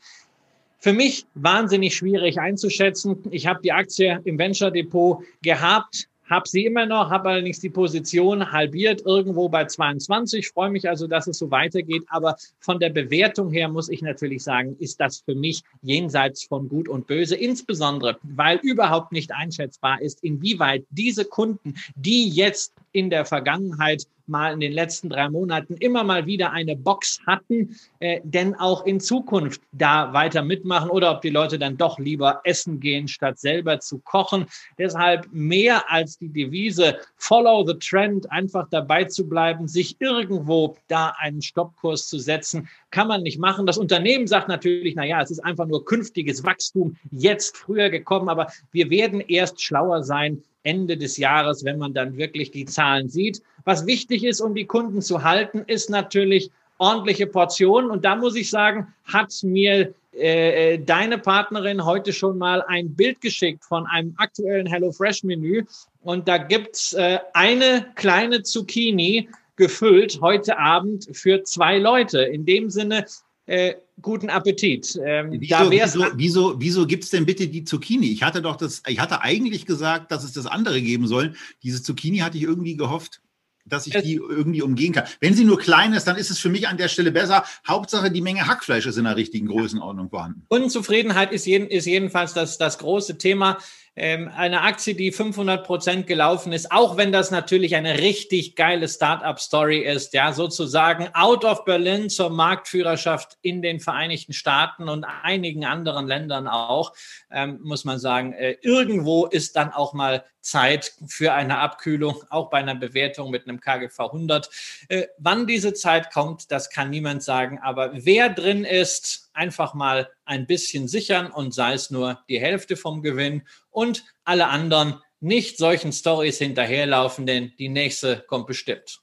Für 0.80 0.94
mich 0.94 1.26
wahnsinnig 1.36 1.96
schwierig 1.96 2.40
einzuschätzen. 2.40 3.18
Ich 3.32 3.48
habe 3.48 3.62
die 3.62 3.74
Aktie 3.74 4.22
im 4.24 4.38
Venture 4.38 4.72
Depot 4.72 5.22
gehabt, 5.42 6.08
habe 6.30 6.48
sie 6.48 6.66
immer 6.66 6.86
noch, 6.86 7.10
habe 7.10 7.30
allerdings 7.30 7.60
die 7.60 7.70
Position 7.70 8.52
halbiert 8.52 9.02
irgendwo 9.06 9.50
bei 9.50 9.66
22. 9.66 10.48
Freue 10.48 10.70
mich 10.70 10.88
also, 10.88 11.08
dass 11.08 11.28
es 11.28 11.40
so 11.40 11.52
weitergeht. 11.52 12.04
Aber 12.08 12.38
von 12.60 12.80
der 12.80 12.92
Bewertung 12.92 13.52
her 13.52 13.68
muss 13.68 13.90
ich 13.90 14.02
natürlich 14.02 14.44
sagen, 14.44 14.76
ist 14.80 15.00
das 15.02 15.20
für 15.20 15.36
mich 15.36 15.64
jenseits 15.82 16.44
von 16.44 16.70
Gut 16.70 16.88
und 16.88 17.08
Böse. 17.08 17.36
Insbesondere, 17.36 18.18
weil 18.24 18.60
überhaupt 18.62 19.12
nicht 19.12 19.32
einschätzbar 19.34 20.02
ist, 20.02 20.24
inwieweit 20.24 20.86
diese 20.92 21.26
Kunden, 21.26 21.74
die 21.96 22.30
jetzt 22.30 22.74
in 22.92 23.10
der 23.10 23.26
Vergangenheit 23.26 24.06
mal 24.30 24.54
in 24.54 24.60
den 24.60 24.72
letzten 24.72 25.10
drei 25.10 25.30
Monaten 25.30 25.76
immer 25.76 26.04
mal 26.04 26.26
wieder 26.26 26.52
eine 26.52 26.76
Box 26.76 27.20
hatten, 27.26 27.76
äh, 28.00 28.22
denn 28.24 28.56
auch 28.56 28.86
in 28.86 29.00
Zukunft 29.00 29.62
da 29.72 30.14
weiter 30.14 30.44
mitmachen 30.44 30.90
oder 30.90 31.12
ob 31.12 31.22
die 31.22 31.30
Leute 31.30 31.60
dann 31.60 31.78
doch 31.78 32.00
lieber 32.00 32.42
essen 32.44 32.80
gehen, 32.80 33.08
statt 33.08 33.40
selber 33.40 33.80
zu 33.80 34.00
kochen. 34.00 34.46
Deshalb 34.78 35.28
mehr 35.32 35.92
als 35.92 36.18
die 36.18 36.30
Devise 36.30 36.98
Follow 37.18 37.66
the 37.66 37.74
Trend, 37.80 38.32
einfach 38.32 38.68
dabei 38.70 39.06
zu 39.06 39.28
bleiben, 39.28 39.68
sich 39.68 39.98
irgendwo 40.00 40.78
da 40.88 41.14
einen 41.18 41.42
Stoppkurs 41.42 42.08
zu 42.08 42.20
setzen, 42.20 42.70
kann 42.92 43.08
man 43.08 43.24
nicht 43.24 43.40
machen. 43.40 43.66
Das 43.66 43.78
Unternehmen 43.78 44.28
sagt 44.28 44.48
natürlich, 44.48 44.96
na 44.96 45.06
ja, 45.06 45.22
es 45.22 45.32
ist 45.32 45.40
einfach 45.40 45.66
nur 45.66 45.86
künftiges 45.86 46.44
Wachstum, 46.44 46.96
jetzt 47.12 47.58
früher 47.58 47.90
gekommen, 47.90 48.30
aber 48.30 48.48
wir 48.72 48.90
werden 48.90 49.22
erst 49.22 49.62
schlauer 49.62 50.04
sein, 50.04 50.44
Ende 50.64 50.98
des 50.98 51.18
Jahres, 51.18 51.64
wenn 51.64 51.78
man 51.78 51.94
dann 51.94 52.18
wirklich 52.18 52.52
die 52.52 52.66
Zahlen 52.66 53.10
sieht. 53.10 53.42
Was 53.64 53.86
wichtig 53.86 54.24
ist, 54.24 54.42
um 54.42 54.56
die 54.56 54.66
Kunden 54.66 55.02
zu 55.02 55.24
halten, 55.24 55.64
ist 55.68 55.90
natürlich 55.90 56.52
ordentliche 56.78 57.28
Portionen. 57.28 57.92
Und 57.92 58.06
da 58.06 58.16
muss 58.16 58.36
ich 58.36 58.50
sagen, 58.50 58.94
hat 59.06 59.34
mir 59.44 59.94
äh, 60.14 60.80
deine 60.80 61.18
Partnerin 61.18 61.86
heute 61.86 62.14
schon 62.14 62.38
mal 62.38 62.64
ein 62.68 62.96
Bild 62.96 63.22
geschickt 63.22 63.64
von 63.64 63.86
einem 63.86 64.14
aktuellen 64.18 64.66
HelloFresh-Menü. 64.66 65.66
Und 66.02 66.28
da 66.28 66.38
gibt's 66.38 66.94
äh, 66.94 67.20
eine 67.34 67.86
kleine 67.96 68.44
Zucchini 68.44 69.30
gefüllt 69.56 70.20
heute 70.22 70.58
Abend 70.58 71.10
für 71.12 71.44
zwei 71.44 71.78
Leute. 71.78 72.22
In 72.22 72.46
dem 72.46 72.70
Sinne, 72.70 73.06
äh, 73.50 73.76
guten 74.00 74.30
Appetit. 74.30 74.98
Ähm, 75.04 75.32
wieso 75.32 75.72
wieso, 75.72 76.06
wieso, 76.16 76.62
wieso 76.62 76.86
gibt 76.86 77.04
es 77.04 77.10
denn 77.10 77.26
bitte 77.26 77.48
die 77.48 77.64
Zucchini? 77.64 78.12
Ich 78.12 78.22
hatte 78.22 78.44
doch 78.44 78.56
das, 78.56 78.84
ich 78.88 79.00
hatte 79.00 79.22
eigentlich 79.22 79.66
gesagt, 79.66 80.12
dass 80.12 80.24
es 80.24 80.34
das 80.34 80.46
andere 80.46 80.82
geben 80.82 81.08
soll. 81.08 81.34
Diese 81.64 81.82
Zucchini 81.82 82.20
hatte 82.20 82.38
ich 82.38 82.44
irgendwie 82.44 82.78
gehofft, 82.78 83.22
dass 83.66 83.88
ich 83.88 83.94
die 84.04 84.16
irgendwie 84.16 84.62
umgehen 84.62 84.94
kann. 84.94 85.06
Wenn 85.20 85.34
sie 85.34 85.46
nur 85.46 85.58
klein 85.58 85.94
ist, 85.94 86.06
dann 86.06 86.16
ist 86.16 86.30
es 86.30 86.38
für 86.38 86.50
mich 86.50 86.68
an 86.68 86.78
der 86.78 86.90
Stelle 86.90 87.12
besser. 87.12 87.44
Hauptsache, 87.68 88.12
die 88.12 88.22
Menge 88.22 88.48
Hackfleisch 88.48 88.86
ist 88.86 88.98
in 88.98 89.06
der 89.06 89.16
richtigen 89.16 89.48
Größenordnung 89.48 90.10
vorhanden. 90.10 90.46
Unzufriedenheit 90.50 91.32
ist, 91.32 91.46
jeden, 91.46 91.68
ist 91.68 91.86
jedenfalls 91.86 92.34
das, 92.34 92.60
das 92.60 92.78
große 92.78 93.18
Thema 93.18 93.58
eine 94.00 94.62
Aktie, 94.62 94.96
die 94.96 95.12
500 95.12 95.66
Prozent 95.66 96.08
gelaufen 96.08 96.54
ist, 96.54 96.72
auch 96.72 96.96
wenn 96.96 97.12
das 97.12 97.32
natürlich 97.32 97.76
eine 97.76 98.00
richtig 98.00 98.56
geile 98.56 98.88
Startup-Story 98.88 99.80
ist, 99.80 100.14
ja, 100.14 100.32
sozusagen 100.32 101.10
out 101.14 101.44
of 101.44 101.66
Berlin 101.66 102.10
zur 102.10 102.30
Marktführerschaft 102.30 103.38
in 103.42 103.62
den 103.62 103.80
Vereinigten 103.80 104.34
Staaten 104.34 104.88
und 104.88 105.04
einigen 105.04 105.66
anderen 105.66 106.08
Ländern 106.08 106.48
auch, 106.48 106.94
ähm, 107.30 107.60
muss 107.64 107.84
man 107.84 108.00
sagen, 108.00 108.34
äh, 108.34 108.56
irgendwo 108.62 109.26
ist 109.26 109.56
dann 109.56 109.74
auch 109.74 109.94
mal 109.94 110.24
Zeit 110.42 110.94
für 111.08 111.34
eine 111.34 111.58
Abkühlung, 111.58 112.24
auch 112.30 112.50
bei 112.50 112.60
einer 112.60 112.76
Bewertung 112.76 113.30
mit 113.30 113.48
einem 113.48 113.60
KGV 113.60 114.00
100. 114.00 114.50
Äh, 114.88 115.08
wann 115.18 115.48
diese 115.48 115.74
Zeit 115.74 116.12
kommt, 116.12 116.52
das 116.52 116.70
kann 116.70 116.90
niemand 116.90 117.24
sagen, 117.24 117.60
aber 117.62 117.92
wer 117.94 118.30
drin 118.30 118.64
ist, 118.64 119.29
einfach 119.34 119.74
mal 119.74 120.10
ein 120.26 120.48
bisschen 120.48 120.88
sichern 120.88 121.32
und 121.32 121.54
sei 121.54 121.74
es 121.74 121.92
nur 121.92 122.24
die 122.30 122.40
Hälfte 122.40 122.76
vom 122.76 123.02
Gewinn 123.02 123.44
und 123.70 124.04
alle 124.24 124.48
anderen 124.48 125.02
nicht 125.20 125.58
solchen 125.58 125.92
Stories 125.92 126.38
hinterherlaufen, 126.38 127.26
denn 127.26 127.52
die 127.60 127.70
nächste 127.70 128.24
kommt 128.28 128.48
bestimmt. 128.48 129.02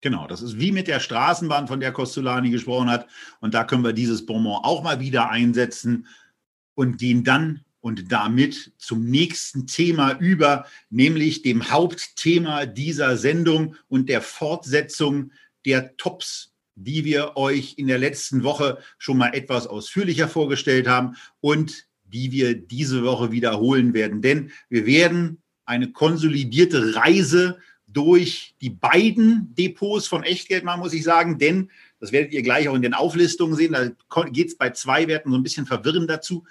Genau, 0.00 0.26
das 0.26 0.42
ist 0.42 0.58
wie 0.58 0.72
mit 0.72 0.88
der 0.88 0.98
Straßenbahn, 0.98 1.68
von 1.68 1.78
der 1.78 1.92
Costolani 1.92 2.50
gesprochen 2.50 2.90
hat. 2.90 3.06
Und 3.40 3.54
da 3.54 3.62
können 3.62 3.84
wir 3.84 3.92
dieses 3.92 4.26
Bonbon 4.26 4.64
auch 4.64 4.82
mal 4.82 4.98
wieder 4.98 5.30
einsetzen 5.30 6.08
und 6.74 6.98
gehen 6.98 7.22
dann 7.22 7.64
und 7.80 8.10
damit 8.10 8.72
zum 8.78 9.04
nächsten 9.04 9.66
Thema 9.68 10.12
über, 10.18 10.66
nämlich 10.90 11.42
dem 11.42 11.70
Hauptthema 11.70 12.66
dieser 12.66 13.16
Sendung 13.16 13.76
und 13.88 14.08
der 14.08 14.22
Fortsetzung 14.22 15.30
der 15.64 15.96
Tops 15.96 16.51
die 16.74 17.04
wir 17.04 17.36
euch 17.36 17.74
in 17.76 17.86
der 17.86 17.98
letzten 17.98 18.42
Woche 18.42 18.78
schon 18.98 19.18
mal 19.18 19.34
etwas 19.34 19.66
ausführlicher 19.66 20.28
vorgestellt 20.28 20.88
haben 20.88 21.16
und 21.40 21.86
die 22.04 22.32
wir 22.32 22.54
diese 22.54 23.04
Woche 23.04 23.32
wiederholen 23.32 23.94
werden. 23.94 24.22
Denn 24.22 24.50
wir 24.68 24.86
werden 24.86 25.42
eine 25.64 25.92
konsolidierte 25.92 26.94
Reise 26.94 27.58
durch 27.86 28.54
die 28.60 28.70
beiden 28.70 29.54
Depots 29.54 30.06
von 30.06 30.22
Echtgeld 30.22 30.64
machen, 30.64 30.80
muss 30.80 30.94
ich 30.94 31.04
sagen, 31.04 31.38
denn 31.38 31.70
das 32.00 32.10
werdet 32.10 32.32
ihr 32.32 32.42
gleich 32.42 32.68
auch 32.68 32.74
in 32.74 32.82
den 32.82 32.94
Auflistungen 32.94 33.54
sehen. 33.54 33.72
Da 33.72 33.90
geht 34.30 34.48
es 34.48 34.56
bei 34.56 34.70
zwei 34.70 35.06
Werten 35.08 35.30
so 35.30 35.36
ein 35.36 35.42
bisschen 35.42 35.66
verwirrend 35.66 36.10
dazu. 36.10 36.44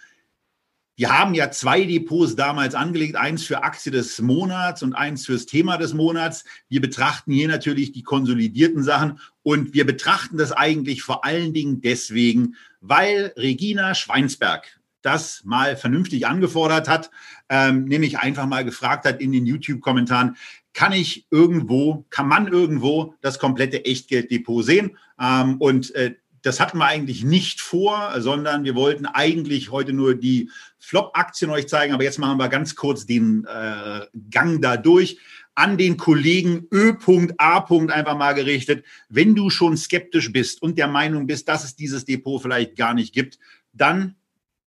Wir 1.01 1.17
haben 1.17 1.33
ja 1.33 1.49
zwei 1.49 1.83
Depots 1.85 2.35
damals 2.35 2.75
angelegt, 2.75 3.15
eins 3.15 3.43
für 3.43 3.63
Aktie 3.63 3.91
des 3.91 4.21
Monats 4.21 4.83
und 4.83 4.93
eins 4.93 5.25
fürs 5.25 5.47
Thema 5.47 5.77
des 5.77 5.95
Monats. 5.95 6.45
Wir 6.69 6.79
betrachten 6.79 7.31
hier 7.31 7.47
natürlich 7.47 7.91
die 7.91 8.03
konsolidierten 8.03 8.83
Sachen 8.83 9.19
und 9.41 9.73
wir 9.73 9.87
betrachten 9.87 10.37
das 10.37 10.51
eigentlich 10.51 11.01
vor 11.01 11.25
allen 11.25 11.55
Dingen 11.55 11.81
deswegen, 11.81 12.53
weil 12.81 13.33
Regina 13.35 13.95
Schweinsberg 13.95 14.79
das 15.01 15.41
mal 15.43 15.75
vernünftig 15.75 16.27
angefordert 16.27 16.87
hat, 16.87 17.09
ähm, 17.49 17.85
nämlich 17.85 18.19
einfach 18.19 18.45
mal 18.45 18.63
gefragt 18.63 19.05
hat 19.05 19.21
in 19.21 19.31
den 19.31 19.47
YouTube-Kommentaren, 19.47 20.35
kann 20.73 20.91
ich 20.91 21.25
irgendwo, 21.31 22.05
kann 22.11 22.27
man 22.27 22.45
irgendwo 22.45 23.15
das 23.21 23.39
komplette 23.39 23.85
Echtgelddepot 23.85 24.63
sehen? 24.63 24.99
Ähm, 25.19 25.57
und 25.57 25.95
äh, 25.95 26.13
das 26.43 26.59
hatten 26.59 26.77
wir 26.77 26.85
eigentlich 26.85 27.23
nicht 27.23 27.61
vor, 27.61 28.19
sondern 28.19 28.63
wir 28.63 28.75
wollten 28.75 29.05
eigentlich 29.05 29.71
heute 29.71 29.93
nur 29.93 30.15
die 30.15 30.49
Flop-Aktien 30.81 31.51
euch 31.51 31.69
zeigen. 31.69 31.93
Aber 31.93 32.03
jetzt 32.03 32.19
machen 32.19 32.37
wir 32.37 32.49
ganz 32.49 32.75
kurz 32.75 33.05
den 33.05 33.45
äh, 33.45 34.07
Gang 34.29 34.61
da 34.61 34.77
durch. 34.77 35.19
An 35.53 35.77
den 35.77 35.95
Kollegen 35.97 36.67
Ö.A. 36.71 37.65
einfach 37.69 38.17
mal 38.17 38.33
gerichtet. 38.33 38.83
Wenn 39.07 39.35
du 39.35 39.49
schon 39.49 39.77
skeptisch 39.77 40.31
bist 40.31 40.61
und 40.61 40.77
der 40.77 40.87
Meinung 40.87 41.27
bist, 41.27 41.47
dass 41.47 41.63
es 41.63 41.75
dieses 41.75 42.05
Depot 42.05 42.41
vielleicht 42.41 42.75
gar 42.75 42.93
nicht 42.93 43.13
gibt, 43.13 43.37
dann 43.73 44.15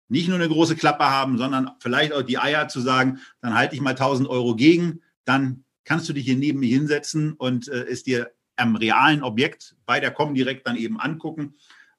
nicht 0.09 0.27
nur 0.27 0.37
eine 0.37 0.49
große 0.49 0.75
Klappe 0.75 1.05
haben, 1.05 1.37
sondern 1.37 1.71
vielleicht 1.79 2.11
auch 2.11 2.23
die 2.23 2.37
Eier 2.37 2.67
zu 2.67 2.81
sagen, 2.81 3.19
dann 3.41 3.55
halte 3.55 3.75
ich 3.75 3.81
mal 3.81 3.91
1000 3.91 4.27
Euro 4.27 4.55
gegen, 4.55 5.01
dann 5.23 5.63
kannst 5.85 6.09
du 6.09 6.13
dich 6.13 6.25
hier 6.25 6.35
neben 6.35 6.59
mir 6.59 6.67
hinsetzen 6.67 7.33
und 7.33 7.69
äh, 7.69 7.85
es 7.85 8.03
dir 8.03 8.31
am 8.57 8.75
realen 8.75 9.23
Objekt 9.23 9.75
bei 9.85 10.01
der 10.01 10.11
Comdirect 10.11 10.67
dann 10.67 10.75
eben 10.75 10.99
angucken. 10.99 11.55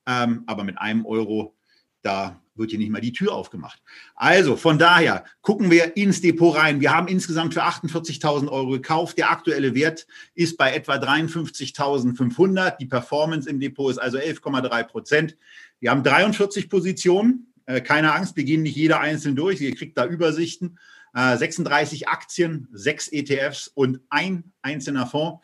Ähm, 0.06 0.42
aber 0.46 0.64
mit 0.64 0.78
einem 0.78 1.06
Euro, 1.06 1.56
da 2.02 2.40
wird 2.54 2.70
hier 2.70 2.78
nicht 2.78 2.90
mal 2.90 3.00
die 3.00 3.12
Tür 3.12 3.32
aufgemacht. 3.32 3.80
Also 4.14 4.56
von 4.56 4.78
daher 4.78 5.24
gucken 5.40 5.70
wir 5.70 5.96
ins 5.96 6.20
Depot 6.20 6.54
rein. 6.54 6.80
Wir 6.80 6.94
haben 6.94 7.08
insgesamt 7.08 7.54
für 7.54 7.64
48.000 7.64 8.48
Euro 8.48 8.70
gekauft. 8.70 9.16
Der 9.18 9.30
aktuelle 9.30 9.74
Wert 9.74 10.06
ist 10.34 10.58
bei 10.58 10.74
etwa 10.74 10.96
53.500. 10.96 12.76
Die 12.78 12.86
Performance 12.86 13.48
im 13.48 13.58
Depot 13.58 13.90
ist 13.90 13.98
also 13.98 14.18
11,3 14.18 14.84
Prozent. 14.84 15.36
Wir 15.80 15.90
haben 15.90 16.02
43 16.02 16.68
Positionen. 16.68 17.52
Äh, 17.64 17.80
keine 17.80 18.12
Angst, 18.12 18.36
wir 18.36 18.44
gehen 18.44 18.62
nicht 18.62 18.76
jeder 18.76 19.00
einzeln 19.00 19.36
durch. 19.36 19.60
Ihr 19.60 19.74
kriegt 19.74 19.96
da 19.96 20.06
Übersichten. 20.06 20.78
36 21.14 22.02
äh, 22.02 22.06
Aktien, 22.06 22.68
6 22.72 23.08
ETFs 23.08 23.68
und 23.68 24.00
ein 24.08 24.44
einzelner 24.62 25.06
Fonds. 25.06 25.42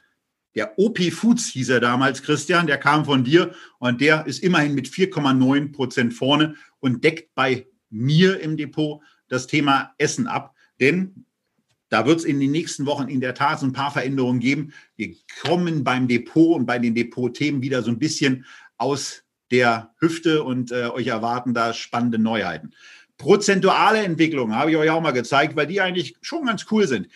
Der 0.55 0.79
OP 0.79 0.99
Foods 1.13 1.47
hieß 1.49 1.69
er 1.69 1.81
damals, 1.81 2.23
Christian, 2.23 2.67
der 2.67 2.79
kam 2.79 3.05
von 3.05 3.25
dir 3.25 3.55
und 3.79 4.01
der 4.01 4.27
ist 4.27 4.43
immerhin 4.43 4.75
mit 4.75 4.89
4,9 4.89 5.73
Prozent 5.73 6.15
vorne 6.15 6.55
und 6.81 7.05
deckt 7.05 7.35
bei 7.35 7.67
mir 7.91 8.41
im 8.41 8.57
Depot 8.57 9.01
das 9.29 9.47
Thema 9.47 9.93
Essen 9.99 10.27
ab. 10.27 10.55
Denn 10.81 11.27
Da 11.91 12.05
wird 12.07 12.19
es 12.19 12.25
in 12.25 12.39
den 12.39 12.51
nächsten 12.51 12.87
Wochen 12.87 13.09
in 13.09 13.21
der 13.21 13.35
Tat 13.35 13.61
so 13.61 13.67
ein 13.67 13.73
paar 13.73 13.91
Veränderungen 13.91 14.41
geben. 14.41 14.73
Wir 14.97 15.15
kommen 15.43 15.85
beim 15.85 16.07
Depot 16.07 16.57
und 16.57 16.67
bei 16.67 16.79
den 16.79 16.95
Depot-Themen 16.95 17.63
wieder 17.63 17.83
so 17.83 17.91
ein 17.91 17.99
bisschen 17.99 18.45
aus 18.77 19.23
der 19.51 19.95
Hüfte 19.99 20.43
und 20.43 20.71
äh, 20.71 20.89
euch 20.89 21.07
erwarten 21.07 21.55
da 21.55 21.73
spannende 21.73 22.19
Neuheiten. 22.19 22.75
Prozentuale 23.17 24.03
Entwicklung 24.03 24.55
habe 24.55 24.71
ich 24.71 24.77
euch 24.77 24.91
auch 24.91 25.01
mal 25.01 25.13
gezeigt, 25.13 25.57
weil 25.57 25.67
die 25.67 25.81
eigentlich 25.81 26.17
schon 26.21 26.45
ganz 26.45 26.67
cool 26.71 26.87
sind. 26.87 27.09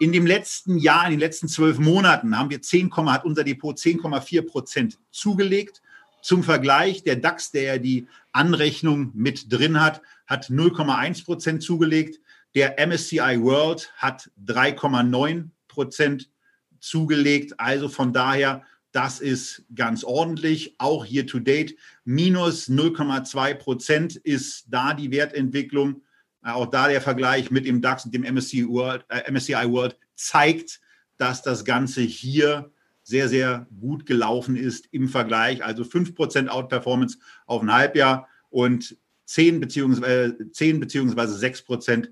In 0.00 0.12
dem 0.12 0.24
letzten 0.24 0.78
Jahr, 0.78 1.04
in 1.04 1.10
den 1.10 1.20
letzten 1.20 1.46
zwölf 1.46 1.78
Monaten 1.78 2.38
haben 2.38 2.48
wir 2.48 2.62
10, 2.62 2.90
hat 3.04 3.26
unser 3.26 3.44
Depot 3.44 3.76
10,4 3.76 4.46
Prozent 4.46 4.98
zugelegt. 5.10 5.82
Zum 6.22 6.42
Vergleich, 6.42 7.02
der 7.04 7.16
DAX, 7.16 7.50
der 7.50 7.62
ja 7.64 7.76
die 7.76 8.08
Anrechnung 8.32 9.10
mit 9.12 9.52
drin 9.52 9.78
hat, 9.78 10.00
hat 10.26 10.46
0,1 10.46 11.26
Prozent 11.26 11.62
zugelegt. 11.62 12.18
Der 12.54 12.76
MSCI 12.78 13.42
World 13.42 13.92
hat 13.98 14.30
3,9 14.46 15.50
Prozent 15.68 16.30
zugelegt. 16.78 17.60
Also 17.60 17.90
von 17.90 18.14
daher, 18.14 18.64
das 18.92 19.20
ist 19.20 19.66
ganz 19.74 20.02
ordentlich. 20.02 20.76
Auch 20.78 21.04
hier 21.04 21.26
to 21.26 21.40
date 21.40 21.76
minus 22.06 22.70
0,2 22.70 23.52
Prozent 23.52 24.16
ist 24.16 24.64
da 24.70 24.94
die 24.94 25.10
Wertentwicklung. 25.10 26.00
Auch 26.42 26.66
da 26.66 26.88
der 26.88 27.00
Vergleich 27.00 27.50
mit 27.50 27.66
dem 27.66 27.82
DAX 27.82 28.04
und 28.04 28.14
dem 28.14 28.22
MSCI 28.22 28.66
World, 28.68 29.04
äh, 29.08 29.30
MSCI 29.30 29.70
World 29.70 29.96
zeigt, 30.14 30.80
dass 31.18 31.42
das 31.42 31.64
Ganze 31.64 32.00
hier 32.00 32.72
sehr, 33.02 33.28
sehr 33.28 33.66
gut 33.78 34.06
gelaufen 34.06 34.56
ist 34.56 34.88
im 34.92 35.08
Vergleich. 35.08 35.64
Also 35.64 35.82
5% 35.82 36.48
Outperformance 36.48 37.18
auf 37.46 37.62
ein 37.62 37.72
Halbjahr 37.72 38.28
und 38.48 38.96
10 39.26 39.60
bzw. 39.60 40.50
10 40.50 40.80
beziehungsweise 40.80 41.34
6% 41.34 42.08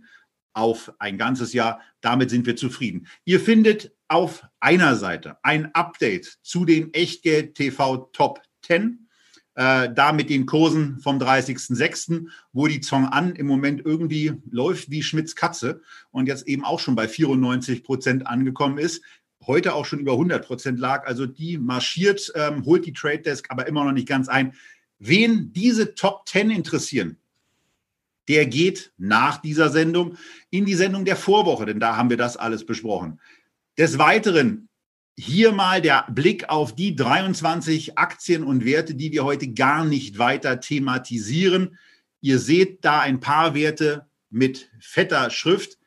auf 0.52 0.92
ein 0.98 1.16
ganzes 1.16 1.52
Jahr. 1.52 1.80
Damit 2.00 2.30
sind 2.30 2.46
wir 2.46 2.56
zufrieden. 2.56 3.06
Ihr 3.24 3.40
findet 3.40 3.92
auf 4.08 4.46
einer 4.60 4.96
Seite 4.96 5.38
ein 5.42 5.74
Update 5.74 6.38
zu 6.42 6.64
den 6.64 6.92
Echtgeld 6.94 7.54
TV 7.54 8.08
Top 8.12 8.42
10 8.62 9.07
äh, 9.58 9.92
da 9.92 10.12
mit 10.12 10.30
den 10.30 10.46
Kursen 10.46 11.00
vom 11.00 11.18
30.06., 11.18 12.28
wo 12.52 12.68
die 12.68 12.80
Zong 12.80 13.06
an 13.06 13.34
im 13.34 13.46
Moment 13.46 13.84
irgendwie 13.84 14.34
läuft 14.48 14.90
wie 14.90 15.02
Schmitz 15.02 15.34
Katze 15.34 15.82
und 16.12 16.26
jetzt 16.26 16.46
eben 16.46 16.64
auch 16.64 16.78
schon 16.78 16.94
bei 16.94 17.08
94 17.08 17.82
Prozent 17.82 18.26
angekommen 18.26 18.78
ist 18.78 19.02
heute 19.46 19.74
auch 19.74 19.86
schon 19.86 20.00
über 20.00 20.12
100 20.12 20.46
Prozent 20.46 20.78
lag. 20.78 21.06
Also 21.06 21.26
die 21.26 21.58
marschiert, 21.58 22.30
ähm, 22.34 22.64
holt 22.64 22.86
die 22.86 22.92
Trade 22.92 23.20
Desk 23.20 23.46
aber 23.48 23.66
immer 23.66 23.84
noch 23.84 23.92
nicht 23.92 24.06
ganz 24.06 24.28
ein. 24.28 24.54
Wen 24.98 25.52
diese 25.52 25.94
Top 25.94 26.28
10 26.28 26.50
interessieren, 26.50 27.16
der 28.28 28.46
geht 28.46 28.92
nach 28.98 29.38
dieser 29.38 29.70
Sendung 29.70 30.16
in 30.50 30.66
die 30.66 30.74
Sendung 30.74 31.04
der 31.04 31.16
Vorwoche, 31.16 31.66
denn 31.66 31.80
da 31.80 31.96
haben 31.96 32.10
wir 32.10 32.16
das 32.16 32.36
alles 32.36 32.66
besprochen. 32.66 33.20
Des 33.78 33.98
Weiteren 33.98 34.67
hier 35.18 35.52
mal 35.52 35.82
der 35.82 36.06
Blick 36.10 36.48
auf 36.48 36.74
die 36.74 36.94
23 36.94 37.98
Aktien 37.98 38.44
und 38.44 38.64
Werte, 38.64 38.94
die 38.94 39.12
wir 39.12 39.24
heute 39.24 39.52
gar 39.52 39.84
nicht 39.84 40.18
weiter 40.18 40.60
thematisieren. 40.60 41.76
Ihr 42.20 42.38
seht 42.38 42.84
da 42.84 43.00
ein 43.00 43.20
paar 43.20 43.54
Werte 43.54 44.06
mit 44.30 44.70
fetter 44.80 45.30
Schrift 45.30 45.78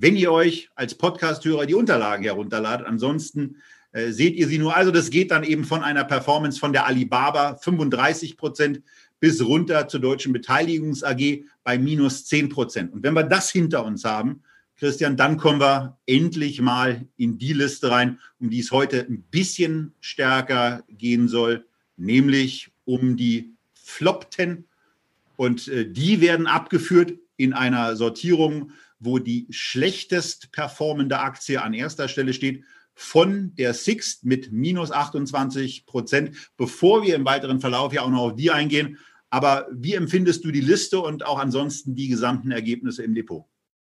wenn 0.00 0.16
ihr 0.16 0.30
euch 0.30 0.70
als 0.74 0.94
Podcast-Hörer 0.94 1.66
die 1.66 1.74
Unterlagen 1.74 2.22
herunterladet. 2.22 2.86
Ansonsten 2.86 3.56
äh, 3.92 4.12
seht 4.12 4.36
ihr 4.36 4.46
sie 4.46 4.58
nur. 4.58 4.76
Also 4.76 4.90
das 4.90 5.10
geht 5.10 5.30
dann 5.30 5.42
eben 5.42 5.64
von 5.64 5.82
einer 5.82 6.04
Performance 6.04 6.58
von 6.58 6.72
der 6.72 6.86
Alibaba 6.86 7.56
35 7.56 8.36
Prozent 8.36 8.82
bis 9.18 9.42
runter 9.42 9.88
zur 9.88 10.00
Deutschen 10.00 10.32
Beteiligungs 10.32 11.02
AG 11.02 11.44
bei 11.64 11.78
minus 11.78 12.26
10 12.26 12.48
Prozent. 12.48 12.92
Und 12.92 13.02
wenn 13.02 13.14
wir 13.14 13.24
das 13.24 13.50
hinter 13.50 13.84
uns 13.84 14.04
haben, 14.04 14.42
Christian, 14.78 15.16
dann 15.16 15.36
kommen 15.36 15.60
wir 15.60 15.98
endlich 16.06 16.60
mal 16.60 17.06
in 17.16 17.38
die 17.38 17.52
Liste 17.52 17.90
rein, 17.90 18.18
um 18.38 18.50
die 18.50 18.60
es 18.60 18.70
heute 18.70 19.00
ein 19.00 19.22
bisschen 19.22 19.94
stärker 20.00 20.84
gehen 20.88 21.28
soll, 21.28 21.66
nämlich 21.96 22.70
um 22.84 23.16
die 23.16 23.54
Flop 23.74 24.28
10. 24.30 24.64
Und 25.36 25.68
äh, 25.68 25.90
die 25.90 26.20
werden 26.20 26.46
abgeführt 26.46 27.14
in 27.36 27.52
einer 27.52 27.96
Sortierung 27.96 28.72
wo 29.00 29.18
die 29.18 29.46
schlechtest 29.50 30.52
performende 30.52 31.18
Aktie 31.20 31.62
an 31.62 31.74
erster 31.74 32.08
Stelle 32.08 32.32
steht, 32.32 32.64
von 32.94 33.54
der 33.54 33.74
Sixt 33.74 34.24
mit 34.24 34.50
minus 34.50 34.90
28 34.90 35.86
Prozent, 35.86 36.50
bevor 36.56 37.04
wir 37.04 37.14
im 37.14 37.24
weiteren 37.24 37.60
Verlauf 37.60 37.92
ja 37.92 38.02
auch 38.02 38.10
noch 38.10 38.22
auf 38.22 38.34
die 38.34 38.50
eingehen. 38.50 38.98
Aber 39.30 39.68
wie 39.72 39.94
empfindest 39.94 40.44
du 40.44 40.50
die 40.50 40.60
Liste 40.60 40.98
und 40.98 41.24
auch 41.24 41.38
ansonsten 41.38 41.94
die 41.94 42.08
gesamten 42.08 42.50
Ergebnisse 42.50 43.04
im 43.04 43.14
Depot? 43.14 43.44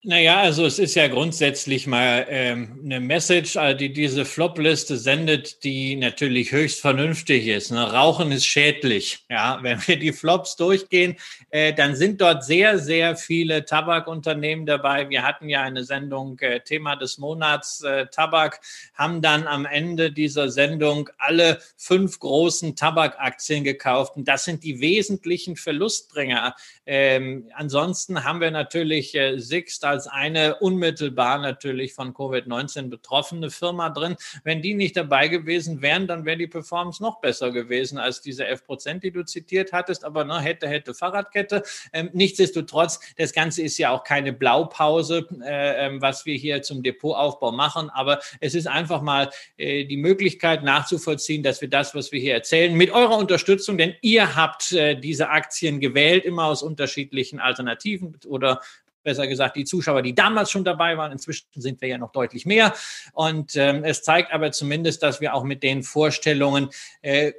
Naja, 0.04 0.38
also 0.38 0.64
es 0.64 0.78
ist 0.78 0.94
ja 0.94 1.08
grundsätzlich 1.08 1.88
mal 1.88 2.24
ähm, 2.28 2.82
eine 2.84 3.00
Message, 3.00 3.58
die 3.80 3.92
diese 3.92 4.24
Flop-Liste 4.24 4.96
sendet, 4.96 5.64
die 5.64 5.96
natürlich 5.96 6.52
höchst 6.52 6.80
vernünftig 6.80 7.48
ist. 7.48 7.72
Ne? 7.72 7.82
Rauchen 7.82 8.30
ist 8.30 8.46
schädlich. 8.46 9.24
Ja, 9.28 9.58
wenn 9.62 9.84
wir 9.88 9.98
die 9.98 10.12
Flops 10.12 10.54
durchgehen, 10.54 11.16
äh, 11.50 11.74
dann 11.74 11.96
sind 11.96 12.20
dort 12.20 12.44
sehr, 12.44 12.78
sehr 12.78 13.16
viele 13.16 13.64
Tabakunternehmen 13.64 14.66
dabei. 14.66 15.10
Wir 15.10 15.24
hatten 15.24 15.48
ja 15.48 15.62
eine 15.62 15.82
Sendung 15.82 16.38
äh, 16.38 16.60
Thema 16.60 16.94
des 16.94 17.18
Monats 17.18 17.82
äh, 17.82 18.06
Tabak, 18.06 18.60
haben 18.94 19.20
dann 19.20 19.48
am 19.48 19.66
Ende 19.66 20.12
dieser 20.12 20.48
Sendung 20.48 21.10
alle 21.18 21.58
fünf 21.76 22.20
großen 22.20 22.76
Tabakaktien 22.76 23.64
gekauft. 23.64 24.14
Und 24.14 24.28
das 24.28 24.44
sind 24.44 24.62
die 24.62 24.78
wesentlichen 24.78 25.56
Verlustbringer. 25.56 26.54
Ähm, 26.86 27.50
ansonsten 27.52 28.22
haben 28.22 28.40
wir 28.40 28.52
natürlich 28.52 29.16
äh, 29.16 29.38
Sixt 29.38 29.87
als 29.88 30.06
eine 30.06 30.56
unmittelbar 30.56 31.38
natürlich 31.38 31.94
von 31.94 32.14
Covid-19 32.14 32.88
betroffene 32.88 33.50
Firma 33.50 33.90
drin. 33.90 34.16
Wenn 34.44 34.62
die 34.62 34.74
nicht 34.74 34.96
dabei 34.96 35.28
gewesen 35.28 35.82
wären, 35.82 36.06
dann 36.06 36.24
wäre 36.24 36.36
die 36.36 36.46
Performance 36.46 37.02
noch 37.02 37.20
besser 37.20 37.50
gewesen 37.50 37.98
als 37.98 38.20
diese 38.20 38.46
11 38.46 38.64
Prozent, 38.64 39.04
die 39.04 39.10
du 39.10 39.24
zitiert 39.24 39.72
hattest. 39.72 40.04
Aber 40.04 40.24
ne, 40.24 40.40
hätte, 40.40 40.68
hätte 40.68 40.94
Fahrradkette. 40.94 41.62
Ähm, 41.92 42.10
nichtsdestotrotz, 42.12 43.00
das 43.16 43.32
Ganze 43.32 43.62
ist 43.62 43.78
ja 43.78 43.90
auch 43.90 44.04
keine 44.04 44.32
Blaupause, 44.32 45.26
äh, 45.42 45.86
ähm, 45.86 46.02
was 46.02 46.26
wir 46.26 46.36
hier 46.36 46.62
zum 46.62 46.82
Depotaufbau 46.82 47.52
machen. 47.52 47.90
Aber 47.90 48.20
es 48.40 48.54
ist 48.54 48.66
einfach 48.66 49.02
mal 49.02 49.30
äh, 49.56 49.84
die 49.84 49.96
Möglichkeit 49.96 50.62
nachzuvollziehen, 50.62 51.42
dass 51.42 51.60
wir 51.60 51.68
das, 51.68 51.94
was 51.94 52.12
wir 52.12 52.20
hier 52.20 52.34
erzählen, 52.34 52.74
mit 52.74 52.90
eurer 52.90 53.16
Unterstützung, 53.16 53.78
denn 53.78 53.94
ihr 54.02 54.36
habt 54.36 54.72
äh, 54.72 54.94
diese 54.94 55.30
Aktien 55.30 55.80
gewählt, 55.80 56.24
immer 56.24 56.44
aus 56.44 56.62
unterschiedlichen 56.62 57.40
Alternativen 57.40 58.16
oder 58.26 58.60
besser 59.08 59.26
gesagt 59.26 59.56
die 59.56 59.64
Zuschauer, 59.64 60.02
die 60.02 60.14
damals 60.14 60.50
schon 60.50 60.64
dabei 60.64 60.98
waren. 60.98 61.12
Inzwischen 61.12 61.46
sind 61.54 61.80
wir 61.80 61.88
ja 61.88 61.96
noch 61.96 62.12
deutlich 62.12 62.44
mehr. 62.44 62.74
Und 63.14 63.56
ähm, 63.56 63.82
es 63.84 64.02
zeigt 64.02 64.32
aber 64.34 64.52
zumindest, 64.52 65.02
dass 65.02 65.22
wir 65.22 65.32
auch 65.32 65.44
mit 65.44 65.62
den 65.62 65.82
Vorstellungen 65.82 66.68
äh, 67.00 67.32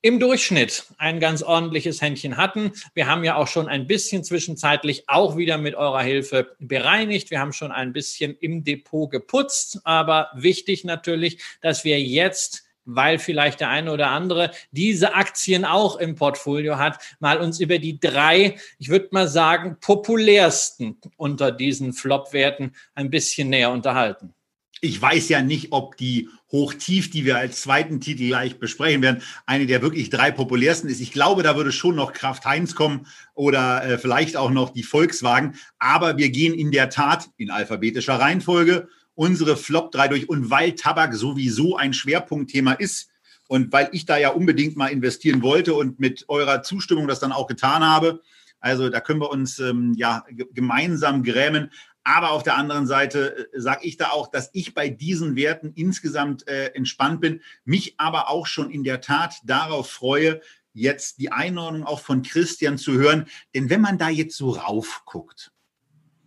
im 0.00 0.20
Durchschnitt 0.20 0.84
ein 0.96 1.18
ganz 1.18 1.42
ordentliches 1.42 2.00
Händchen 2.00 2.36
hatten. 2.36 2.70
Wir 2.94 3.08
haben 3.08 3.24
ja 3.24 3.34
auch 3.34 3.48
schon 3.48 3.66
ein 3.66 3.88
bisschen 3.88 4.22
zwischenzeitlich 4.22 5.08
auch 5.08 5.36
wieder 5.36 5.58
mit 5.58 5.74
eurer 5.74 6.02
Hilfe 6.02 6.54
bereinigt. 6.60 7.32
Wir 7.32 7.40
haben 7.40 7.52
schon 7.52 7.72
ein 7.72 7.92
bisschen 7.92 8.36
im 8.38 8.62
Depot 8.62 9.10
geputzt, 9.10 9.80
aber 9.82 10.30
wichtig 10.36 10.84
natürlich, 10.84 11.42
dass 11.62 11.82
wir 11.82 12.00
jetzt 12.00 12.67
weil 12.88 13.18
vielleicht 13.18 13.60
der 13.60 13.68
eine 13.68 13.92
oder 13.92 14.08
andere 14.10 14.50
diese 14.70 15.14
Aktien 15.14 15.64
auch 15.64 15.96
im 15.96 16.14
Portfolio 16.14 16.78
hat, 16.78 16.98
mal 17.20 17.38
uns 17.38 17.60
über 17.60 17.78
die 17.78 18.00
drei, 18.00 18.56
ich 18.78 18.88
würde 18.88 19.08
mal 19.12 19.28
sagen, 19.28 19.76
populärsten 19.80 20.98
unter 21.16 21.52
diesen 21.52 21.92
Flop-Werten 21.92 22.72
ein 22.94 23.10
bisschen 23.10 23.50
näher 23.50 23.70
unterhalten. 23.70 24.34
Ich 24.80 25.00
weiß 25.00 25.28
ja 25.28 25.42
nicht, 25.42 25.72
ob 25.72 25.96
die 25.96 26.28
Hochtief, 26.50 27.10
die 27.10 27.24
wir 27.24 27.36
als 27.36 27.60
zweiten 27.60 28.00
Titel 28.00 28.28
gleich 28.28 28.58
besprechen 28.58 29.02
werden, 29.02 29.22
eine 29.44 29.66
der 29.66 29.82
wirklich 29.82 30.08
drei 30.08 30.30
populärsten 30.30 30.88
ist. 30.88 31.00
Ich 31.00 31.12
glaube, 31.12 31.42
da 31.42 31.56
würde 31.56 31.72
schon 31.72 31.96
noch 31.96 32.12
Kraft 32.12 32.46
Heinz 32.46 32.74
kommen 32.74 33.06
oder 33.34 33.84
äh, 33.84 33.98
vielleicht 33.98 34.36
auch 34.36 34.50
noch 34.50 34.70
die 34.70 34.84
Volkswagen. 34.84 35.56
Aber 35.78 36.16
wir 36.16 36.30
gehen 36.30 36.54
in 36.54 36.70
der 36.70 36.88
Tat 36.88 37.28
in 37.36 37.50
alphabetischer 37.50 38.14
Reihenfolge 38.14 38.88
unsere 39.18 39.56
Flop 39.56 39.90
3 39.90 40.08
durch. 40.08 40.28
Und 40.28 40.48
weil 40.48 40.72
Tabak 40.72 41.12
sowieso 41.12 41.76
ein 41.76 41.92
Schwerpunktthema 41.92 42.72
ist 42.74 43.10
und 43.48 43.72
weil 43.72 43.88
ich 43.92 44.06
da 44.06 44.16
ja 44.16 44.30
unbedingt 44.30 44.76
mal 44.76 44.88
investieren 44.88 45.42
wollte 45.42 45.74
und 45.74 45.98
mit 45.98 46.24
eurer 46.28 46.62
Zustimmung 46.62 47.08
das 47.08 47.18
dann 47.18 47.32
auch 47.32 47.48
getan 47.48 47.82
habe, 47.82 48.22
also 48.60 48.88
da 48.88 49.00
können 49.00 49.20
wir 49.20 49.30
uns 49.30 49.58
ähm, 49.58 49.94
ja 49.96 50.24
gemeinsam 50.52 51.24
grämen. 51.24 51.70
Aber 52.04 52.30
auf 52.30 52.44
der 52.44 52.56
anderen 52.56 52.86
Seite 52.86 53.48
äh, 53.52 53.60
sage 53.60 53.86
ich 53.86 53.96
da 53.96 54.10
auch, 54.10 54.28
dass 54.28 54.50
ich 54.52 54.72
bei 54.72 54.88
diesen 54.88 55.34
Werten 55.34 55.72
insgesamt 55.74 56.46
äh, 56.46 56.66
entspannt 56.74 57.20
bin, 57.20 57.40
mich 57.64 57.94
aber 57.98 58.30
auch 58.30 58.46
schon 58.46 58.70
in 58.70 58.84
der 58.84 59.00
Tat 59.00 59.34
darauf 59.44 59.90
freue, 59.90 60.40
jetzt 60.72 61.18
die 61.18 61.32
Einordnung 61.32 61.84
auch 61.84 62.00
von 62.00 62.22
Christian 62.22 62.78
zu 62.78 62.92
hören. 62.92 63.26
Denn 63.52 63.68
wenn 63.68 63.80
man 63.80 63.98
da 63.98 64.08
jetzt 64.10 64.36
so 64.36 64.50
rauf 64.50 65.02
guckt, 65.06 65.50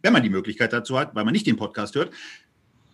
wenn 0.01 0.13
man 0.13 0.23
die 0.23 0.29
Möglichkeit 0.29 0.73
dazu 0.73 0.97
hat, 0.97 1.15
weil 1.15 1.25
man 1.25 1.33
nicht 1.33 1.47
den 1.47 1.57
Podcast 1.57 1.95
hört, 1.95 2.11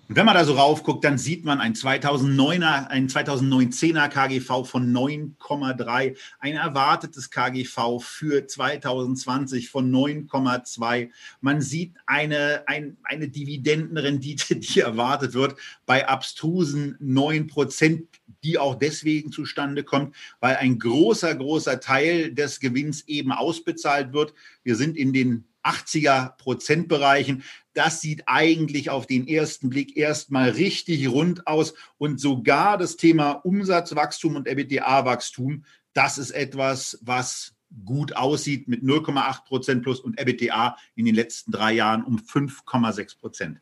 Und 0.08 0.16
wenn 0.16 0.26
man 0.26 0.36
da 0.36 0.46
so 0.46 0.54
raufguckt, 0.54 1.04
dann 1.04 1.18
sieht 1.18 1.44
man 1.44 1.60
ein 1.60 1.74
2009er, 1.74 2.88
ein 2.88 3.10
2019er 3.10 4.08
KGV 4.08 4.64
von 4.66 4.94
9,3, 4.94 6.16
ein 6.40 6.56
erwartetes 6.56 7.30
KGV 7.30 8.00
für 8.00 8.48
2020 8.48 9.70
von 9.70 9.92
9,2. 9.92 11.10
Man 11.42 11.62
sieht 11.62 11.96
eine, 12.06 12.64
ein, 12.68 12.96
eine 13.04 13.28
Dividendenrendite, 13.28 14.56
die 14.56 14.80
erwartet 14.80 15.34
wird 15.34 15.56
bei 15.86 16.08
abstrusen 16.08 16.96
9 17.00 17.48
Prozent, 17.48 18.08
die 18.44 18.58
auch 18.58 18.76
deswegen 18.76 19.34
zustande 19.34 19.84
kommt, 19.84 20.16
weil 20.40 20.56
ein 20.56 20.80
großer, 20.80 21.36
großer 21.36 21.82
Teil 21.82 22.34
des 22.34 22.62
Gewinns 22.62 23.06
eben 23.10 23.34
ausbezahlt 23.34 24.14
wird. 24.14 24.34
Wir 24.64 24.78
sind 24.78 24.96
in 24.96 25.12
den 25.12 25.47
80er 25.64 26.38
Prozentbereichen. 26.38 27.44
Das 27.74 28.02
sieht 28.02 28.24
eigentlich 28.26 28.90
auf 28.90 29.08
den 29.08 29.28
ersten 29.28 29.70
Blick 29.70 29.98
erstmal 29.98 30.50
richtig 30.50 31.08
rund 31.10 31.48
aus. 31.48 31.74
Und 31.98 32.20
sogar 32.20 32.78
das 32.78 32.98
Thema 32.98 33.32
Umsatzwachstum 33.32 34.36
und 34.36 34.48
EBITDA-Wachstum, 34.48 35.64
das 35.94 36.18
ist 36.18 36.32
etwas, 36.32 37.00
was 37.02 37.56
gut 37.86 38.16
aussieht 38.16 38.68
mit 38.68 38.84
0,8 38.84 39.46
Prozent 39.46 39.84
plus 39.84 40.00
und 40.00 40.20
EBITDA 40.20 40.78
in 40.96 41.06
den 41.06 41.16
letzten 41.16 41.52
drei 41.52 41.74
Jahren 41.74 42.04
um 42.04 42.18
5,6 42.18 43.20
Prozent. 43.20 43.60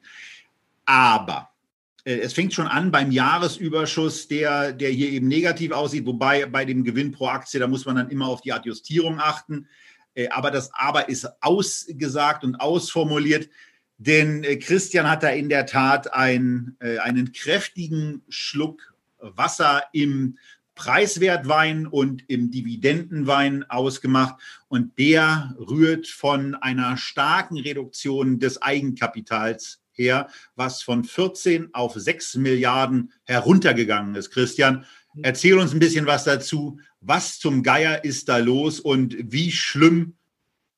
Aber 0.86 1.50
äh, 2.06 2.20
es 2.20 2.34
fängt 2.34 2.54
schon 2.54 2.68
an 2.68 2.92
beim 2.92 3.12
Jahresüberschuss, 3.12 4.28
der, 4.28 4.72
der 4.74 4.92
hier 4.92 5.10
eben 5.10 5.28
negativ 5.28 5.72
aussieht, 5.72 6.06
wobei 6.06 6.46
bei 6.46 6.66
dem 6.66 6.84
Gewinn 6.84 7.12
pro 7.12 7.28
Aktie, 7.28 7.60
da 7.60 7.68
muss 7.68 7.86
man 7.86 7.96
dann 7.96 8.10
immer 8.10 8.28
auf 8.28 8.42
die 8.42 8.54
Adjustierung 8.54 9.20
achten. 9.20 9.68
Äh, 10.16 10.30
aber 10.30 10.50
das 10.50 10.72
Aber 10.74 11.10
ist 11.10 11.28
ausgesagt 11.42 12.44
und 12.44 12.56
ausformuliert, 12.56 13.50
denn 13.98 14.44
äh, 14.44 14.58
Christian 14.58 15.10
hat 15.10 15.24
da 15.24 15.30
in 15.30 15.50
der 15.50 15.66
Tat 15.66 16.14
ein, 16.14 16.76
äh, 16.80 16.98
einen 16.98 17.32
kräftigen 17.32 18.24
Schluck 18.30 18.94
Wasser 19.20 19.84
im 19.94 20.38
Preiswertwein 20.76 21.88
und 21.88 22.30
im 22.30 22.52
Dividendenwein 22.52 23.64
ausgemacht. 23.70 24.36
Und 24.68 25.00
der 25.00 25.56
rührt 25.58 26.08
von 26.08 26.56
einer 26.56 26.98
starken 26.98 27.58
Reduktion 27.58 28.40
des 28.40 28.62
Eigenkapitals 28.62 29.82
her, 29.94 30.28
was 30.56 30.84
von 30.84 31.06
14 31.06 31.74
auf 31.74 31.94
6 31.94 32.36
Milliarden 32.36 33.14
heruntergegangen 33.24 34.16
ist. 34.16 34.32
Christian, 34.32 34.86
erzähl 35.22 35.58
uns 35.58 35.74
ein 35.74 35.80
bisschen 35.80 36.06
was 36.06 36.24
dazu 36.24 36.80
was 37.08 37.40
zum 37.40 37.64
Geier 37.64 38.04
ist 38.04 38.30
da 38.30 38.38
los 38.38 38.80
und 38.80 39.16
wie 39.20 39.52
schlimm 39.52 40.16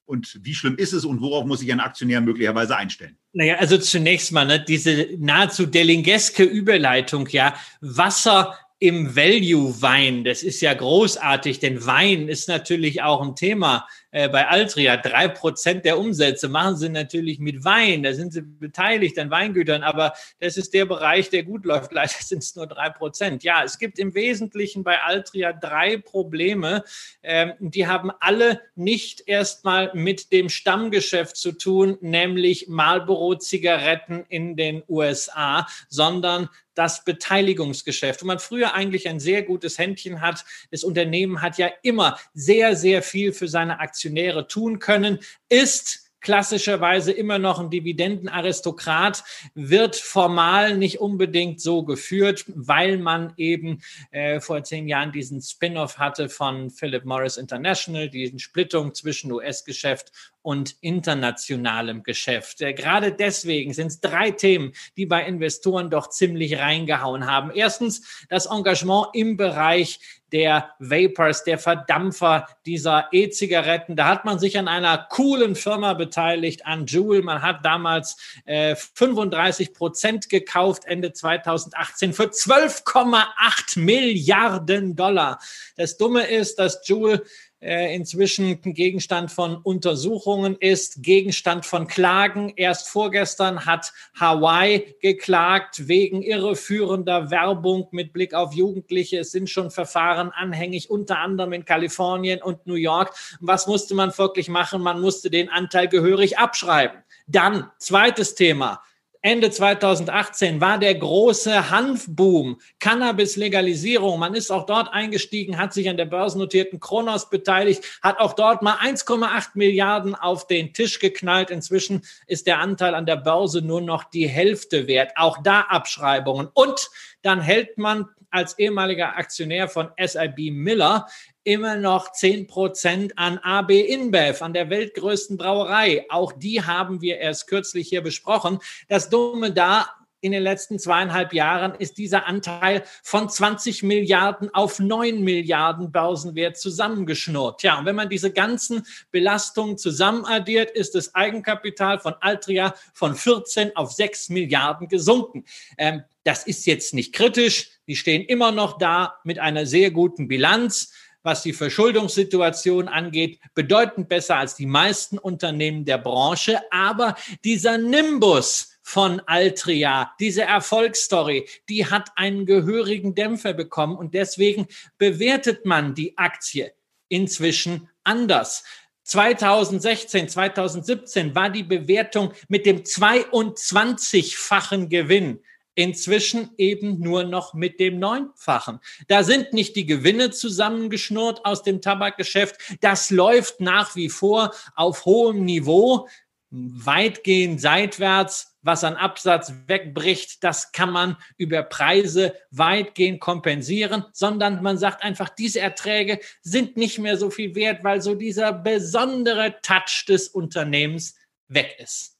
und 0.06 0.40
wie 0.42 0.54
schlimm 0.54 0.76
ist 0.78 0.94
es 0.94 1.06
und 1.06 1.22
worauf 1.22 1.46
muss 1.46 1.60
sich 1.60 1.72
ein 1.72 1.80
Aktionär 1.80 2.22
möglicherweise 2.22 2.76
einstellen? 2.76 3.18
Naja, 3.34 3.58
also 3.58 3.78
zunächst 3.78 4.32
mal 4.32 4.46
ne, 4.46 4.64
diese 4.64 5.10
nahezu 5.18 5.66
delingeske 5.66 6.44
Überleitung, 6.44 7.28
ja, 7.30 7.56
Wasser 7.82 8.58
im 8.80 9.16
Value-Wein. 9.16 10.24
Das 10.24 10.44
ist 10.44 10.62
ja 10.62 10.74
großartig, 10.74 11.60
denn 11.60 11.86
Wein 11.86 12.28
ist 12.28 12.48
natürlich 12.48 13.02
auch 13.02 13.22
ein 13.22 13.36
Thema 13.36 13.88
äh, 14.12 14.30
bei 14.30 14.48
Altria. 14.48 14.98
Drei 14.98 15.28
Prozent 15.28 15.84
der 15.84 15.98
Umsätze 15.98 16.48
machen 16.48 16.78
sie 16.78 16.90
natürlich 16.90 17.40
mit 17.40 17.66
Wein. 17.66 18.04
Da 18.04 18.14
sind 18.14 18.34
sie 18.34 18.44
beteiligt 18.44 19.18
an 19.18 19.32
Weingütern, 19.32 19.82
aber 19.82 20.14
das 20.40 20.58
ist 20.58 20.76
der 20.76 20.86
Bereich, 20.86 21.32
der 21.32 21.44
gut 21.44 21.66
läuft. 21.66 21.92
Leider 21.98 22.14
sind 22.20 22.44
es 22.44 22.56
nur 22.56 22.68
drei 22.68 22.92
Prozent. 22.92 23.44
Ja, 23.44 23.64
es 23.64 23.80
gibt 23.80 23.98
im 23.98 24.14
Wesentlichen 24.14 24.84
bei 24.84 25.02
Altria 25.02 25.54
drei 25.54 25.98
Probleme. 25.98 26.84
Ähm, 27.24 27.54
die 27.60 27.88
haben 27.88 28.12
alle 28.20 28.62
nicht 28.76 29.24
erstmal 29.26 29.92
mit 29.96 30.32
dem 30.32 30.50
Stammgeschäft 30.50 31.36
zu 31.36 31.52
tun, 31.52 31.98
nämlich 32.02 32.68
Marlboro-Zigaretten 32.68 34.24
in 34.30 34.56
den 34.56 34.84
USA, 34.88 35.68
sondern 35.90 36.50
das 36.78 37.04
Beteiligungsgeschäft, 37.04 38.22
wo 38.22 38.28
man 38.28 38.40
früher 38.40 38.74
eigentlich 38.74 39.10
ein 39.10 39.20
sehr 39.20 39.42
gutes 39.42 39.78
Händchen 39.80 40.22
hat. 40.22 40.46
Das 40.70 40.84
Unternehmen 40.84 41.42
hat 41.42 41.58
ja 41.58 41.70
immer 41.82 42.20
sehr, 42.34 42.76
sehr 42.76 43.02
viel 43.02 43.34
für 43.34 43.48
seine 43.48 43.80
Aktionäre 43.80 44.48
tun 44.48 44.80
können, 44.80 45.20
ist 45.50 46.07
klassischerweise 46.22 47.11
immer 47.11 47.39
noch 47.39 47.59
ein 47.59 47.70
Dividendenaristokrat, 47.70 49.24
wird 49.53 49.95
formal 49.95 50.78
nicht 50.78 50.99
unbedingt 50.99 51.61
so 51.61 51.84
geführt, 51.84 52.45
weil 52.47 52.97
man 52.97 53.34
eben 53.38 53.82
äh, 54.11 54.39
vor 54.39 54.63
zehn 54.63 54.88
Jahren 54.88 55.11
diesen 55.11 55.41
Spin-off 55.41 55.97
hatte 55.97 56.30
von 56.30 56.70
Philip 56.70 57.05
Morris 57.05 57.38
International, 57.38 58.09
diesen 58.09 58.39
Splittung 58.39 58.93
zwischen 58.93 59.32
US-Geschäft 59.32 60.11
und 60.41 60.76
internationalem 60.80 62.03
Geschäft. 62.03 62.61
Äh, 62.61 62.74
gerade 62.74 63.11
deswegen 63.11 63.74
sind 63.74 63.88
es 63.88 63.99
drei 63.99 64.32
Themen, 64.32 64.72
die 64.95 65.05
bei 65.05 65.26
Investoren 65.26 65.89
doch 65.89 66.09
ziemlich 66.09 66.57
reingehauen 66.57 67.26
haben. 67.26 67.51
Erstens 67.53 68.26
das 68.30 68.45
Engagement 68.45 69.07
im 69.13 69.36
Bereich 69.36 69.99
der 70.32 70.72
Vapors, 70.80 71.44
der 71.44 71.58
Verdampfer 71.58 72.48
dieser 72.66 73.08
E-Zigaretten. 73.12 73.96
Da 73.96 74.08
hat 74.08 74.26
man 74.26 74.40
sich 74.40 74.58
an 74.58 74.68
einer 74.68 74.98
coolen 75.10 75.56
Firma 75.56 75.94
beteiligt, 75.94 76.66
an 76.66 76.86
Juul. 76.86 77.22
Man 77.22 77.42
hat 77.42 77.64
damals 77.64 78.18
äh, 78.46 78.76
35 78.76 79.74
Prozent 79.74 80.30
gekauft, 80.30 80.86
Ende 80.86 81.14
2018 81.14 82.14
für 82.14 82.26
12,8 82.26 83.80
Milliarden 83.80 84.96
Dollar. 84.96 85.40
Das 85.76 85.98
Dumme 85.98 86.28
ist, 86.28 86.60
dass 86.60 86.88
Juul 86.88 87.24
inzwischen 87.60 88.62
Gegenstand 88.62 89.32
von 89.32 89.58
Untersuchungen 89.58 90.55
ist, 90.60 91.01
Gegenstand 91.01 91.66
von 91.66 91.88
Klagen. 91.88 92.53
Erst 92.55 92.89
vorgestern 92.89 93.66
hat 93.66 93.93
Hawaii 94.20 94.95
geklagt 95.01 95.88
wegen 95.88 96.22
irreführender 96.22 97.32
Werbung 97.32 97.88
mit 97.91 98.14
Blick 98.14 98.36
auf 98.36 98.53
Jugendliche. 98.53 99.20
Es 99.20 99.32
sind 99.32 99.49
schon 99.49 99.72
Verfahren 99.72 100.30
anhängig, 100.32 100.91
unter 100.91 101.18
anderem 101.18 101.53
in 101.53 101.66
Kalifornien 101.66 102.43
und 102.43 102.68
New 102.68 102.76
York. 102.76 103.14
Was 103.39 103.66
musste 103.66 103.95
man 103.95 104.16
wirklich 104.16 104.49
machen? 104.49 104.82
Man 104.84 105.01
musste 105.01 105.32
den 105.32 105.49
Anteil 105.49 105.88
gehörig 105.88 106.38
abschreiben. 106.38 106.99
Dann 107.26 107.72
zweites 107.80 108.36
Thema. 108.36 108.82
Ende 109.22 109.49
2018 109.49 110.61
war 110.61 110.78
der 110.78 110.95
große 110.95 111.70
Hanfboom, 111.70 112.59
Cannabis-Legalisierung. 112.80 114.20
Man 114.20 114.36
ist 114.36 114.51
auch 114.51 114.65
dort 114.65 114.93
eingestiegen, 114.93 115.57
hat 115.57 115.74
sich 115.74 115.89
an 115.89 115.97
der 115.97 116.05
börsennotierten 116.05 116.80
Kronos 116.80 117.30
beteiligt, 117.30 117.84
hat 118.01 118.20
auch 118.20 118.34
dort 118.34 118.61
mal 118.61 118.76
1,8 118.78 119.49
Milliarden 119.55 120.15
auf 120.15 120.47
den 120.47 120.74
Tisch 120.74 120.99
geknallt. 120.99 121.49
Inzwischen 121.49 122.03
ist 122.28 122.47
der 122.47 122.59
Anteil 122.59 122.95
an 122.95 123.05
der 123.05 123.18
Börse 123.18 123.61
nur 123.61 123.82
noch 123.82 124.03
die 124.03 124.28
Hälfte 124.28 124.88
wert. 124.88 125.11
Auch 125.15 125.41
da 125.41 125.61
Abschreibungen. 125.61 126.49
Und 126.53 126.89
dann 127.22 127.41
hält 127.41 127.78
man 127.78 128.07
als 128.30 128.58
ehemaliger 128.60 129.18
Aktionär 129.18 129.68
von 129.68 129.90
SIB 129.98 130.52
Miller 130.52 131.08
immer 131.44 131.78
noch 131.78 132.12
10 132.12 132.48
Prozent 132.48 133.18
an 133.18 133.38
AB 133.38 133.72
InBev, 133.72 134.42
an 134.42 134.54
der 134.54 134.70
weltgrößten 134.70 135.38
Brauerei. 135.38 136.06
Auch 136.10 136.34
die 136.34 136.62
haben 136.62 137.02
wir 137.02 137.20
erst 137.20 137.48
kürzlich 137.48 137.88
hier 137.88 138.02
besprochen. 138.02 138.60
Das 138.90 139.10
Dumme 139.10 139.52
da, 139.52 139.88
in 140.28 140.34
den 140.34 140.44
letzten 140.44 140.78
zweieinhalb 140.78 141.34
Jahren 141.34 141.74
ist 141.76 141.98
dieser 141.98 142.28
Anteil 142.28 142.84
von 143.02 143.30
20 143.30 143.82
Milliarden 143.82 144.54
auf 144.54 144.78
9 144.78 145.24
Milliarden 145.24 145.92
Börsenwert 145.92 146.58
zusammengeschnurrt. 146.58 147.64
Ja, 147.64 147.80
und 147.80 147.86
wenn 147.86 147.96
man 147.96 148.10
diese 148.10 148.32
ganzen 148.32 148.86
Belastungen 149.10 149.78
zusammenaddiert, 149.78 150.72
ist 150.72 150.96
das 150.96 151.16
Eigenkapital 151.16 152.00
von 152.00 152.14
Altria 152.20 152.76
von 152.94 153.16
14 153.16 153.76
auf 153.78 153.94
6 153.94 154.30
Milliarden 154.30 154.90
gesunken. 154.90 155.46
Ähm, 155.78 156.04
das 156.26 156.46
ist 156.46 156.66
jetzt 156.66 156.94
nicht 156.94 157.14
kritisch. 157.14 157.72
Die 157.88 157.96
stehen 157.96 158.24
immer 158.26 158.52
noch 158.52 158.78
da 158.78 159.16
mit 159.24 159.40
einer 159.40 159.66
sehr 159.66 159.92
guten 159.92 160.28
Bilanz 160.28 160.92
was 161.24 161.44
die 161.44 161.52
Verschuldungssituation 161.52 162.88
angeht, 162.88 163.42
bedeutend 163.54 164.08
besser 164.08 164.38
als 164.38 164.56
die 164.56 164.66
meisten 164.66 165.18
Unternehmen 165.18 165.84
der 165.84 165.98
Branche. 165.98 166.62
Aber 166.72 167.18
dieser 167.44 167.78
Nimbus 167.78 168.77
von 168.88 169.22
Altria, 169.26 170.14
diese 170.18 170.44
Erfolgsstory, 170.44 171.50
die 171.68 171.88
hat 171.88 172.10
einen 172.16 172.46
gehörigen 172.46 173.16
Dämpfer 173.16 173.52
bekommen 173.52 173.98
und 173.98 174.14
deswegen 174.14 174.66
bewertet 174.98 175.66
man 175.66 175.94
die 175.94 176.18
Aktie 176.18 176.72
inzwischen 177.10 177.90
anders. 178.06 178.64
2016, 179.04 180.30
2017 180.30 181.36
war 181.36 181.50
die 181.50 181.64
Bewertung 181.64 182.32
mit 182.48 182.66
dem 182.66 182.84
22-fachen 182.84 184.88
Gewinn 184.88 185.42
inzwischen 185.76 186.52
eben 186.58 187.02
nur 187.02 187.26
noch 187.26 187.54
mit 187.54 187.82
dem 187.82 188.00
Neunfachen. 188.00 188.80
Da 189.10 189.24
sind 189.24 189.52
nicht 189.52 189.76
die 189.76 189.86
Gewinne 189.86 190.32
zusammengeschnurrt 190.32 191.46
aus 191.46 191.62
dem 191.62 191.82
Tabakgeschäft. 191.82 192.56
Das 192.80 193.12
läuft 193.12 193.60
nach 193.60 193.98
wie 193.98 194.10
vor 194.10 194.54
auf 194.76 195.06
hohem 195.06 195.46
Niveau, 195.46 196.08
weitgehend 196.50 197.62
seitwärts. 197.62 198.54
Was 198.62 198.84
an 198.84 198.95
Absatz 198.95 199.54
wegbricht, 199.68 200.43
das 200.43 200.74
kann 200.74 200.91
man 200.91 201.16
über 201.38 201.64
Preise 201.64 202.34
weitgehend 202.52 203.22
kompensieren, 203.22 204.04
sondern 204.12 204.62
man 204.62 204.78
sagt 204.78 205.04
einfach, 205.04 205.30
diese 205.30 205.62
Erträge 205.62 206.20
sind 206.41 206.76
nicht 206.76 207.00
mehr 207.00 207.18
so 207.18 207.30
viel 207.30 207.56
wert, 207.56 207.86
weil 207.86 208.02
so 208.02 208.14
dieser 208.14 208.52
besondere 208.52 209.56
Touch 209.62 210.06
des 210.08 210.28
Unternehmens 210.28 211.16
weg 211.48 211.78
ist. 211.80 212.18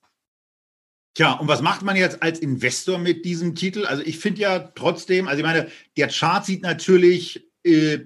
Tja, 1.16 1.34
und 1.34 1.48
was 1.48 1.62
macht 1.62 1.82
man 1.82 1.96
jetzt 1.96 2.22
als 2.22 2.40
Investor 2.40 3.00
mit 3.00 3.26
diesem 3.26 3.56
Titel? 3.56 3.86
Also 3.86 4.04
ich 4.04 4.20
finde 4.20 4.42
ja 4.42 4.60
trotzdem, 4.60 5.28
also 5.28 5.40
ich 5.40 5.46
meine, 5.46 5.70
der 5.98 6.10
Chart 6.10 6.46
sieht 6.46 6.62
natürlich 6.62 7.50
äh, 7.64 8.06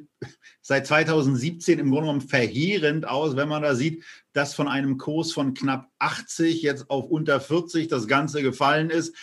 seit 0.71 0.87
2017 0.87 1.79
im 1.79 1.89
Grunde 1.89 2.03
genommen 2.03 2.21
verheerend 2.21 3.05
aus, 3.05 3.35
wenn 3.35 3.49
man 3.49 3.61
da 3.61 3.75
sieht, 3.75 4.05
dass 4.31 4.53
von 4.53 4.69
einem 4.69 4.97
Kurs 4.97 5.33
von 5.33 5.53
knapp 5.53 5.89
80 5.99 6.61
jetzt 6.61 6.89
auf 6.89 7.07
unter 7.09 7.41
40 7.41 7.89
das 7.89 8.07
Ganze 8.07 8.41
gefallen 8.41 8.89
ist. 8.89 9.13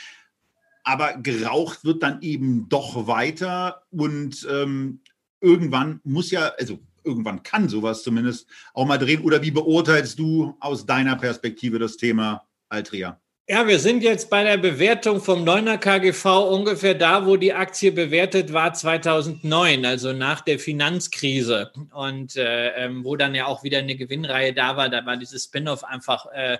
Aber 0.84 1.14
geraucht 1.14 1.86
wird 1.86 2.02
dann 2.02 2.20
eben 2.20 2.68
doch 2.68 3.06
weiter 3.06 3.80
und 3.90 4.46
ähm, 4.50 5.00
irgendwann 5.40 6.00
muss 6.04 6.30
ja, 6.30 6.52
also 6.58 6.80
irgendwann 7.02 7.42
kann 7.42 7.70
sowas 7.70 8.02
zumindest 8.02 8.46
auch 8.74 8.84
mal 8.84 8.98
drehen. 8.98 9.22
Oder 9.22 9.40
wie 9.40 9.50
beurteilst 9.50 10.18
du 10.18 10.54
aus 10.60 10.84
deiner 10.84 11.16
Perspektive 11.16 11.78
das 11.78 11.96
Thema 11.96 12.46
Altria? 12.68 13.18
Ja, 13.50 13.66
wir 13.66 13.78
sind 13.78 14.02
jetzt 14.02 14.28
bei 14.28 14.44
der 14.44 14.58
Bewertung 14.58 15.22
vom 15.22 15.42
9er 15.42 15.78
KGV 15.78 16.26
ungefähr 16.52 16.92
da, 16.92 17.24
wo 17.24 17.36
die 17.36 17.54
Aktie 17.54 17.90
bewertet 17.90 18.52
war 18.52 18.74
2009, 18.74 19.86
also 19.86 20.12
nach 20.12 20.42
der 20.42 20.58
Finanzkrise 20.58 21.72
und 21.94 22.36
äh, 22.36 22.68
ähm, 22.74 23.06
wo 23.06 23.16
dann 23.16 23.34
ja 23.34 23.46
auch 23.46 23.62
wieder 23.62 23.78
eine 23.78 23.96
Gewinnreihe 23.96 24.52
da 24.52 24.76
war. 24.76 24.90
Da 24.90 25.06
war 25.06 25.16
dieses 25.16 25.44
Spin-off 25.44 25.82
einfach 25.82 26.26
äh, 26.34 26.58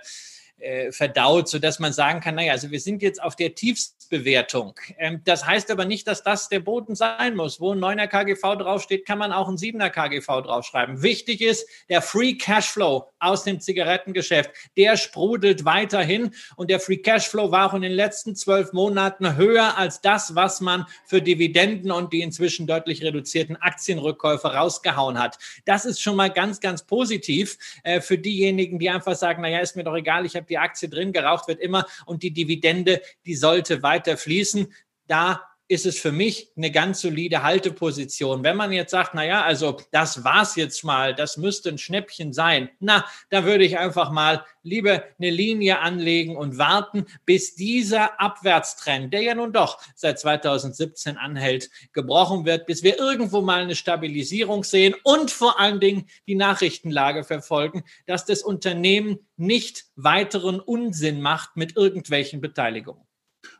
äh, 0.58 0.90
verdaut, 0.92 1.48
sodass 1.48 1.78
man 1.78 1.92
sagen 1.92 2.20
kann, 2.20 2.34
naja, 2.34 2.52
also 2.52 2.70
wir 2.70 2.80
sind 2.80 3.02
jetzt 3.02 3.22
auf 3.22 3.36
der 3.36 3.54
Tiefstbewertung. 3.54 4.74
Ähm, 4.98 5.20
das 5.24 5.46
heißt 5.46 5.70
aber 5.70 5.84
nicht, 5.84 6.06
dass 6.08 6.22
das 6.22 6.48
der 6.48 6.60
Boden 6.60 6.94
sein 6.94 7.36
muss. 7.36 7.60
Wo 7.60 7.72
ein 7.72 7.78
9er 7.78 8.08
KGV 8.08 8.58
draufsteht, 8.58 9.06
kann 9.06 9.18
man 9.18 9.32
auch 9.32 9.48
ein 9.48 9.56
7er 9.56 9.90
KGV 9.90 10.42
draufschreiben. 10.42 11.02
Wichtig 11.02 11.42
ist, 11.42 11.68
der 11.88 12.02
Free 12.02 12.34
Cashflow 12.34 13.08
aus 13.20 13.44
dem 13.44 13.60
Zigarettengeschäft, 13.60 14.50
der 14.76 14.96
sprudelt 14.96 15.64
weiterhin 15.64 16.34
und 16.56 16.70
der 16.70 16.80
Free 16.80 16.98
Cashflow 16.98 17.50
war 17.52 17.70
auch 17.70 17.74
in 17.74 17.82
den 17.82 17.92
letzten 17.92 18.34
zwölf 18.34 18.72
Monaten 18.72 19.36
höher 19.36 19.76
als 19.78 20.00
das, 20.00 20.34
was 20.34 20.60
man 20.60 20.86
für 21.06 21.22
Dividenden 21.22 21.92
und 21.92 22.12
die 22.12 22.22
inzwischen 22.22 22.66
deutlich 22.66 23.02
reduzierten 23.02 23.56
Aktienrückkäufe 23.56 24.48
rausgehauen 24.48 25.18
hat. 25.20 25.38
Das 25.64 25.84
ist 25.84 26.00
schon 26.00 26.16
mal 26.16 26.30
ganz, 26.30 26.60
ganz 26.60 26.82
positiv 26.82 27.58
äh, 27.84 28.00
für 28.00 28.18
diejenigen, 28.18 28.78
die 28.78 28.90
einfach 28.90 29.14
sagen, 29.14 29.42
naja, 29.42 29.60
ist 29.60 29.76
mir 29.76 29.84
doch 29.84 29.94
egal, 29.94 30.26
ich 30.26 30.34
habe 30.34 30.47
die 30.48 30.58
Aktie 30.58 30.88
drin, 30.88 31.12
geraucht 31.12 31.48
wird 31.48 31.60
immer 31.60 31.86
und 32.06 32.22
die 32.22 32.32
Dividende, 32.32 33.00
die 33.26 33.34
sollte 33.34 33.82
weiter 33.82 34.16
fließen. 34.16 34.72
Da 35.06 35.47
ist 35.68 35.84
es 35.84 35.98
für 35.98 36.12
mich 36.12 36.50
eine 36.56 36.70
ganz 36.70 37.02
solide 37.02 37.42
Halteposition. 37.42 38.42
Wenn 38.42 38.56
man 38.56 38.72
jetzt 38.72 38.90
sagt, 38.90 39.14
na 39.14 39.24
ja, 39.24 39.42
also 39.42 39.76
das 39.92 40.24
war's 40.24 40.56
jetzt 40.56 40.82
mal, 40.82 41.14
das 41.14 41.36
müsste 41.36 41.68
ein 41.68 41.78
Schnäppchen 41.78 42.32
sein, 42.32 42.70
na, 42.80 43.04
da 43.28 43.44
würde 43.44 43.64
ich 43.64 43.78
einfach 43.78 44.10
mal 44.10 44.44
lieber 44.62 45.04
eine 45.18 45.30
Linie 45.30 45.80
anlegen 45.80 46.36
und 46.36 46.58
warten, 46.58 47.06
bis 47.26 47.54
dieser 47.54 48.20
Abwärtstrend, 48.20 49.12
der 49.12 49.22
ja 49.22 49.34
nun 49.34 49.52
doch 49.52 49.78
seit 49.94 50.18
2017 50.18 51.18
anhält, 51.18 51.70
gebrochen 51.92 52.46
wird, 52.46 52.66
bis 52.66 52.82
wir 52.82 52.98
irgendwo 52.98 53.42
mal 53.42 53.62
eine 53.62 53.76
Stabilisierung 53.76 54.64
sehen 54.64 54.94
und 55.04 55.30
vor 55.30 55.60
allen 55.60 55.80
Dingen 55.80 56.08
die 56.26 56.34
Nachrichtenlage 56.34 57.24
verfolgen, 57.24 57.84
dass 58.06 58.24
das 58.24 58.42
Unternehmen 58.42 59.18
nicht 59.36 59.84
weiteren 59.96 60.60
Unsinn 60.60 61.20
macht 61.20 61.56
mit 61.56 61.76
irgendwelchen 61.76 62.40
Beteiligungen. 62.40 63.07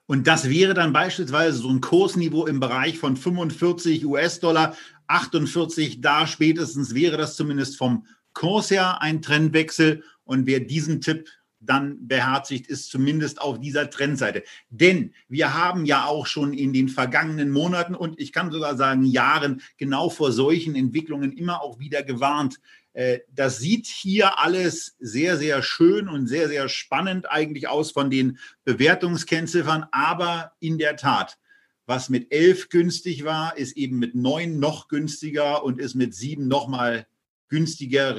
Und 0.09 0.27
das 0.27 0.49
wäre 0.49 0.73
dann 0.73 0.95
beispielsweise 0.95 1.59
so 1.59 1.69
ein 1.69 1.83
Kursniveau 1.83 2.47
im 2.47 2.61
Bereich 2.61 2.99
von 2.99 3.15
45 3.15 4.07
US-Dollar, 4.07 4.75
48 5.07 6.01
da 6.01 6.27
spätestens 6.27 6.95
wäre 6.95 7.19
das 7.19 7.37
zumindest 7.37 7.77
vom 7.77 8.07
Kurs 8.33 8.71
her 8.71 9.03
ein 9.03 9.21
Trendwechsel. 9.21 10.03
Und 10.25 10.47
wer 10.47 10.61
diesen 10.61 11.03
Tipp 11.03 11.29
dann 11.61 12.07
beherzigt, 12.09 12.69
ist 12.69 12.91
zumindest 12.91 13.39
auf 13.43 13.61
dieser 13.61 13.91
Trendseite. 13.91 14.45
Denn 14.71 15.13
wir 15.29 15.53
haben 15.53 15.85
ja 15.85 16.07
auch 16.07 16.27
schon 16.27 16.55
in 16.55 16.73
den 16.73 16.89
vergangenen 16.89 17.51
Monaten 17.51 17.95
und 17.95 18.19
ich 18.19 18.33
kann 18.33 18.51
sogar 18.51 18.79
sagen 18.79 19.05
Jahren 19.05 19.61
genau 19.77 20.09
vor 20.09 20.33
solchen 20.33 20.75
Entwicklungen 20.75 21.33
immer 21.33 21.61
auch 21.63 21.79
wieder 21.81 22.03
gewarnt. 22.03 22.61
Äh, 22.99 23.21
das 23.33 23.59
sieht 23.59 23.87
hier 23.87 24.41
alles 24.41 24.97
sehr, 24.99 25.37
sehr 25.37 25.63
schön 25.63 26.09
und 26.09 26.27
sehr, 26.27 26.49
sehr 26.49 26.69
spannend 26.69 27.31
eigentlich 27.31 27.69
aus 27.69 27.93
von 27.93 28.11
den 28.11 28.39
Bewertungskennziffern. 28.65 29.87
Aber 29.93 30.51
in 30.59 30.79
der 30.79 30.97
Tat, 30.97 31.39
was 31.87 32.09
mit 32.09 32.33
11 32.33 32.71
günstig 32.71 33.25
war, 33.25 33.57
ist 33.57 33.77
eben 33.77 34.01
mit 34.01 34.17
9 34.17 34.59
noch 34.59 34.89
günstiger 34.89 35.63
und 35.63 35.79
ist 35.79 35.95
mit 35.95 36.13
7 36.13 36.49
nochmal 36.49 37.07
günstiger. 37.49 38.17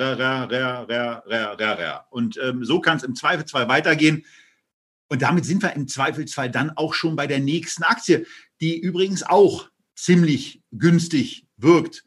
Und 2.10 2.40
ähm, 2.42 2.64
so 2.64 2.80
kann 2.80 2.98
es 2.98 3.04
im 3.04 3.16
Zweifelsfall 3.16 3.68
weitergehen. 3.68 4.26
Und 5.10 5.22
damit 5.22 5.44
sind 5.44 5.62
wir 5.62 5.74
im 5.74 5.90
Zweifelsfall 5.90 6.50
dann 6.50 6.70
auch 6.70 6.94
schon 6.94 7.18
bei 7.18 7.28
der 7.28 7.42
nächsten 7.42 7.84
Aktie, 7.84 8.26
die 8.62 8.80
übrigens 8.80 9.24
auch 9.24 9.70
ziemlich 9.94 10.62
günstig 10.72 11.48
wirkt. 11.58 12.06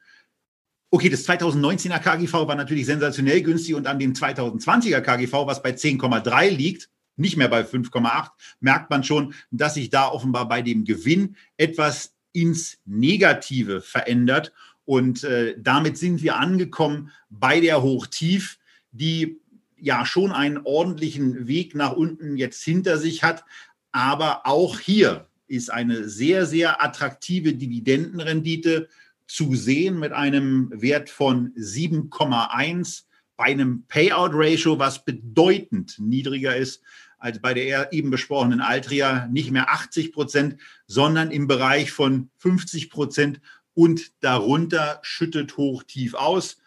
Okay, 0.95 1.09
das 1.09 1.27
2019er 1.27 2.01
KGV 2.01 2.47
war 2.47 2.55
natürlich 2.55 2.85
sensationell 2.85 3.41
günstig 3.41 3.75
und 3.75 3.87
an 3.87 3.99
dem 3.99 4.13
2020er 4.13 5.01
KGV, 5.01 5.47
was 5.47 5.63
bei 5.63 5.71
10,3 5.71 6.51
liegt, 6.51 6.91
nicht 7.17 7.39
mehr 7.39 7.49
bei 7.49 7.63
5,8, 7.63 8.29
merkt 8.61 8.91
man 8.91 9.03
schon, 9.03 9.33
dass 9.51 9.73
sich 9.73 9.89
da 9.89 10.09
offenbar 10.09 10.49
bei 10.49 10.61
dem 10.61 10.85
Gewinn 10.85 11.37
etwas 11.57 12.15
ins 12.33 12.77
Negative 12.85 13.81
verändert. 13.81 14.53
Und 14.85 15.25
äh, 15.25 15.55
damit 15.59 15.97
sind 15.97 16.23
wir 16.23 16.37
angekommen 16.37 17.11
bei 17.31 17.61
der 17.61 17.81
Hochtief, 17.81 18.59
die 18.91 19.41
ja 19.79 20.05
schon 20.05 20.31
einen 20.31 20.59
ordentlichen 20.59 21.47
Weg 21.49 21.75
nach 21.75 21.93
unten 21.93 22.37
jetzt 22.37 22.63
hinter 22.63 22.99
sich 22.99 23.23
hat. 23.23 23.47
Aber 23.93 24.47
auch 24.47 24.79
hier 24.79 25.27
ist 25.47 25.73
eine 25.73 26.07
sehr, 26.07 26.45
sehr 26.45 26.85
attraktive 26.85 27.55
Dividendenrendite 27.55 28.91
zu 29.33 29.55
sehen 29.55 29.99
mit 29.99 30.13
einem 30.13 30.71
Wert 30.75 31.09
von 31.09 31.55
7,1 31.55 33.05
bei 33.39 33.45
einem 33.45 33.87
Payout-Ratio, 33.89 34.79
was 34.79 35.07
bedeutend 35.07 35.99
niedriger 35.99 36.55
ist 36.55 36.83
als 37.19 37.41
bei 37.41 37.55
der 37.55 37.95
eben 37.95 38.11
besprochenen 38.11 38.61
Altria, 38.61 39.29
nicht 39.29 39.51
mehr 39.51 39.71
80 39.71 40.13
Prozent, 40.13 40.57
sondern 40.87 41.31
im 41.31 41.47
Bereich 41.47 41.93
von 41.93 42.31
50 42.39 42.91
Prozent. 42.91 43.41
Und 43.73 44.13
darunter 44.23 44.99
schüttet 45.01 45.57
hoch 45.57 45.83
tief 45.85 46.13
aus 46.13 46.59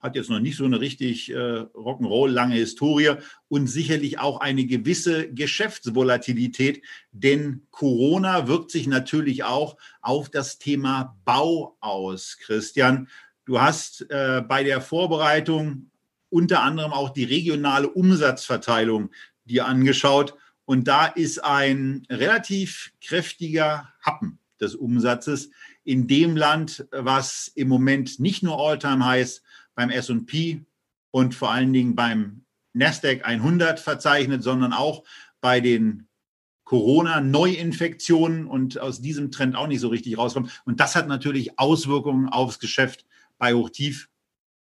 hat 0.00 0.14
jetzt 0.14 0.30
noch 0.30 0.40
nicht 0.40 0.56
so 0.56 0.64
eine 0.64 0.80
richtig 0.80 1.30
äh, 1.30 1.34
Rock'n'Roll 1.34 2.28
lange 2.28 2.54
Historie 2.54 3.14
und 3.48 3.66
sicherlich 3.66 4.18
auch 4.18 4.40
eine 4.40 4.66
gewisse 4.66 5.32
Geschäftsvolatilität, 5.32 6.82
denn 7.12 7.66
Corona 7.70 8.46
wirkt 8.46 8.70
sich 8.70 8.86
natürlich 8.86 9.44
auch 9.44 9.76
auf 10.00 10.28
das 10.28 10.58
Thema 10.58 11.16
Bau 11.24 11.76
aus. 11.80 12.36
Christian, 12.38 13.08
du 13.46 13.60
hast 13.60 14.06
äh, 14.10 14.42
bei 14.46 14.64
der 14.64 14.80
Vorbereitung 14.80 15.90
unter 16.28 16.62
anderem 16.62 16.92
auch 16.92 17.10
die 17.10 17.24
regionale 17.24 17.88
Umsatzverteilung 17.88 19.10
dir 19.44 19.66
angeschaut 19.66 20.34
und 20.66 20.88
da 20.88 21.06
ist 21.06 21.42
ein 21.42 22.06
relativ 22.10 22.92
kräftiger 23.00 23.88
Happen 24.02 24.38
des 24.60 24.74
Umsatzes 24.74 25.50
in 25.84 26.08
dem 26.08 26.36
Land, 26.36 26.86
was 26.90 27.50
im 27.54 27.68
Moment 27.68 28.18
nicht 28.18 28.42
nur 28.42 28.58
Alltime 28.58 29.04
heißt, 29.04 29.42
beim 29.76 29.90
SP 29.92 30.66
und 31.12 31.36
vor 31.36 31.52
allen 31.52 31.72
Dingen 31.72 31.94
beim 31.94 32.44
Nasdaq 32.72 33.24
100 33.24 33.78
verzeichnet, 33.78 34.42
sondern 34.42 34.72
auch 34.72 35.04
bei 35.40 35.60
den 35.60 36.08
Corona-Neuinfektionen 36.64 38.46
und 38.46 38.80
aus 38.80 39.00
diesem 39.00 39.30
Trend 39.30 39.54
auch 39.54 39.68
nicht 39.68 39.80
so 39.80 39.88
richtig 39.88 40.18
rauskommt. 40.18 40.62
Und 40.64 40.80
das 40.80 40.96
hat 40.96 41.06
natürlich 41.06 41.58
Auswirkungen 41.60 42.28
aufs 42.28 42.58
Geschäft 42.58 43.06
bei 43.38 43.54
Hochtief, 43.54 44.08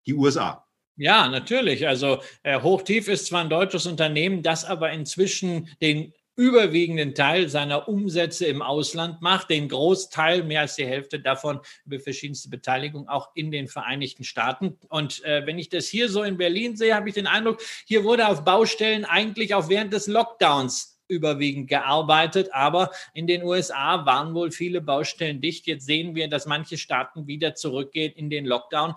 die 0.07 0.15
USA. 0.15 0.67
Ja, 0.97 1.29
natürlich. 1.29 1.87
Also 1.87 2.23
äh, 2.43 2.61
Hochtief 2.61 3.09
ist 3.09 3.27
zwar 3.27 3.43
ein 3.43 3.51
deutsches 3.51 3.87
Unternehmen, 3.87 4.43
das 4.43 4.65
aber 4.65 4.91
inzwischen 4.91 5.69
den 5.83 6.13
überwiegenden 6.37 7.15
Teil 7.15 7.49
seiner 7.49 7.89
Umsätze 7.89 8.47
im 8.47 8.63
Ausland 8.63 9.21
macht, 9.21 9.51
den 9.51 9.69
Großteil, 9.69 10.43
mehr 10.45 10.63
als 10.63 10.77
die 10.77 10.87
Hälfte 10.87 11.21
davon 11.21 11.61
über 11.85 12.01
verschiedenste 12.01 12.49
Beteiligungen 12.49 13.09
auch 13.09 13.31
in 13.35 13.51
den 13.51 13.69
Vereinigten 13.69 14.25
Staaten. 14.25 14.79
Und 14.89 15.25
äh, 15.25 15.47
wenn 15.47 15.59
ich 15.59 15.69
das 15.69 15.87
hier 15.87 16.09
so 16.09 16.23
in 16.23 16.39
Berlin 16.39 16.77
sehe, 16.77 16.95
habe 16.95 17.09
ich 17.09 17.15
den 17.15 17.27
Eindruck, 17.27 17.61
hier 17.87 18.05
wurde 18.05 18.29
auf 18.29 18.45
Baustellen 18.45 19.05
eigentlich 19.05 19.55
auch 19.55 19.69
während 19.69 19.93
des 19.93 20.07
Lockdowns 20.07 20.92
überwiegend 21.13 21.69
gearbeitet, 21.69 22.51
aber 22.53 22.91
in 23.15 23.27
den 23.27 23.43
USA 23.43 24.07
waren 24.07 24.35
wohl 24.35 24.51
viele 24.51 24.81
Baustellen 24.81 25.41
dicht. 25.41 25.67
Jetzt 25.67 25.87
sehen 25.87 26.15
wir, 26.15 26.29
dass 26.29 26.47
manche 26.47 26.79
Staaten 26.79 27.27
wieder 27.27 27.55
zurückgehen 27.55 28.13
in 28.15 28.31
den 28.31 28.47
Lockdown 28.47 28.95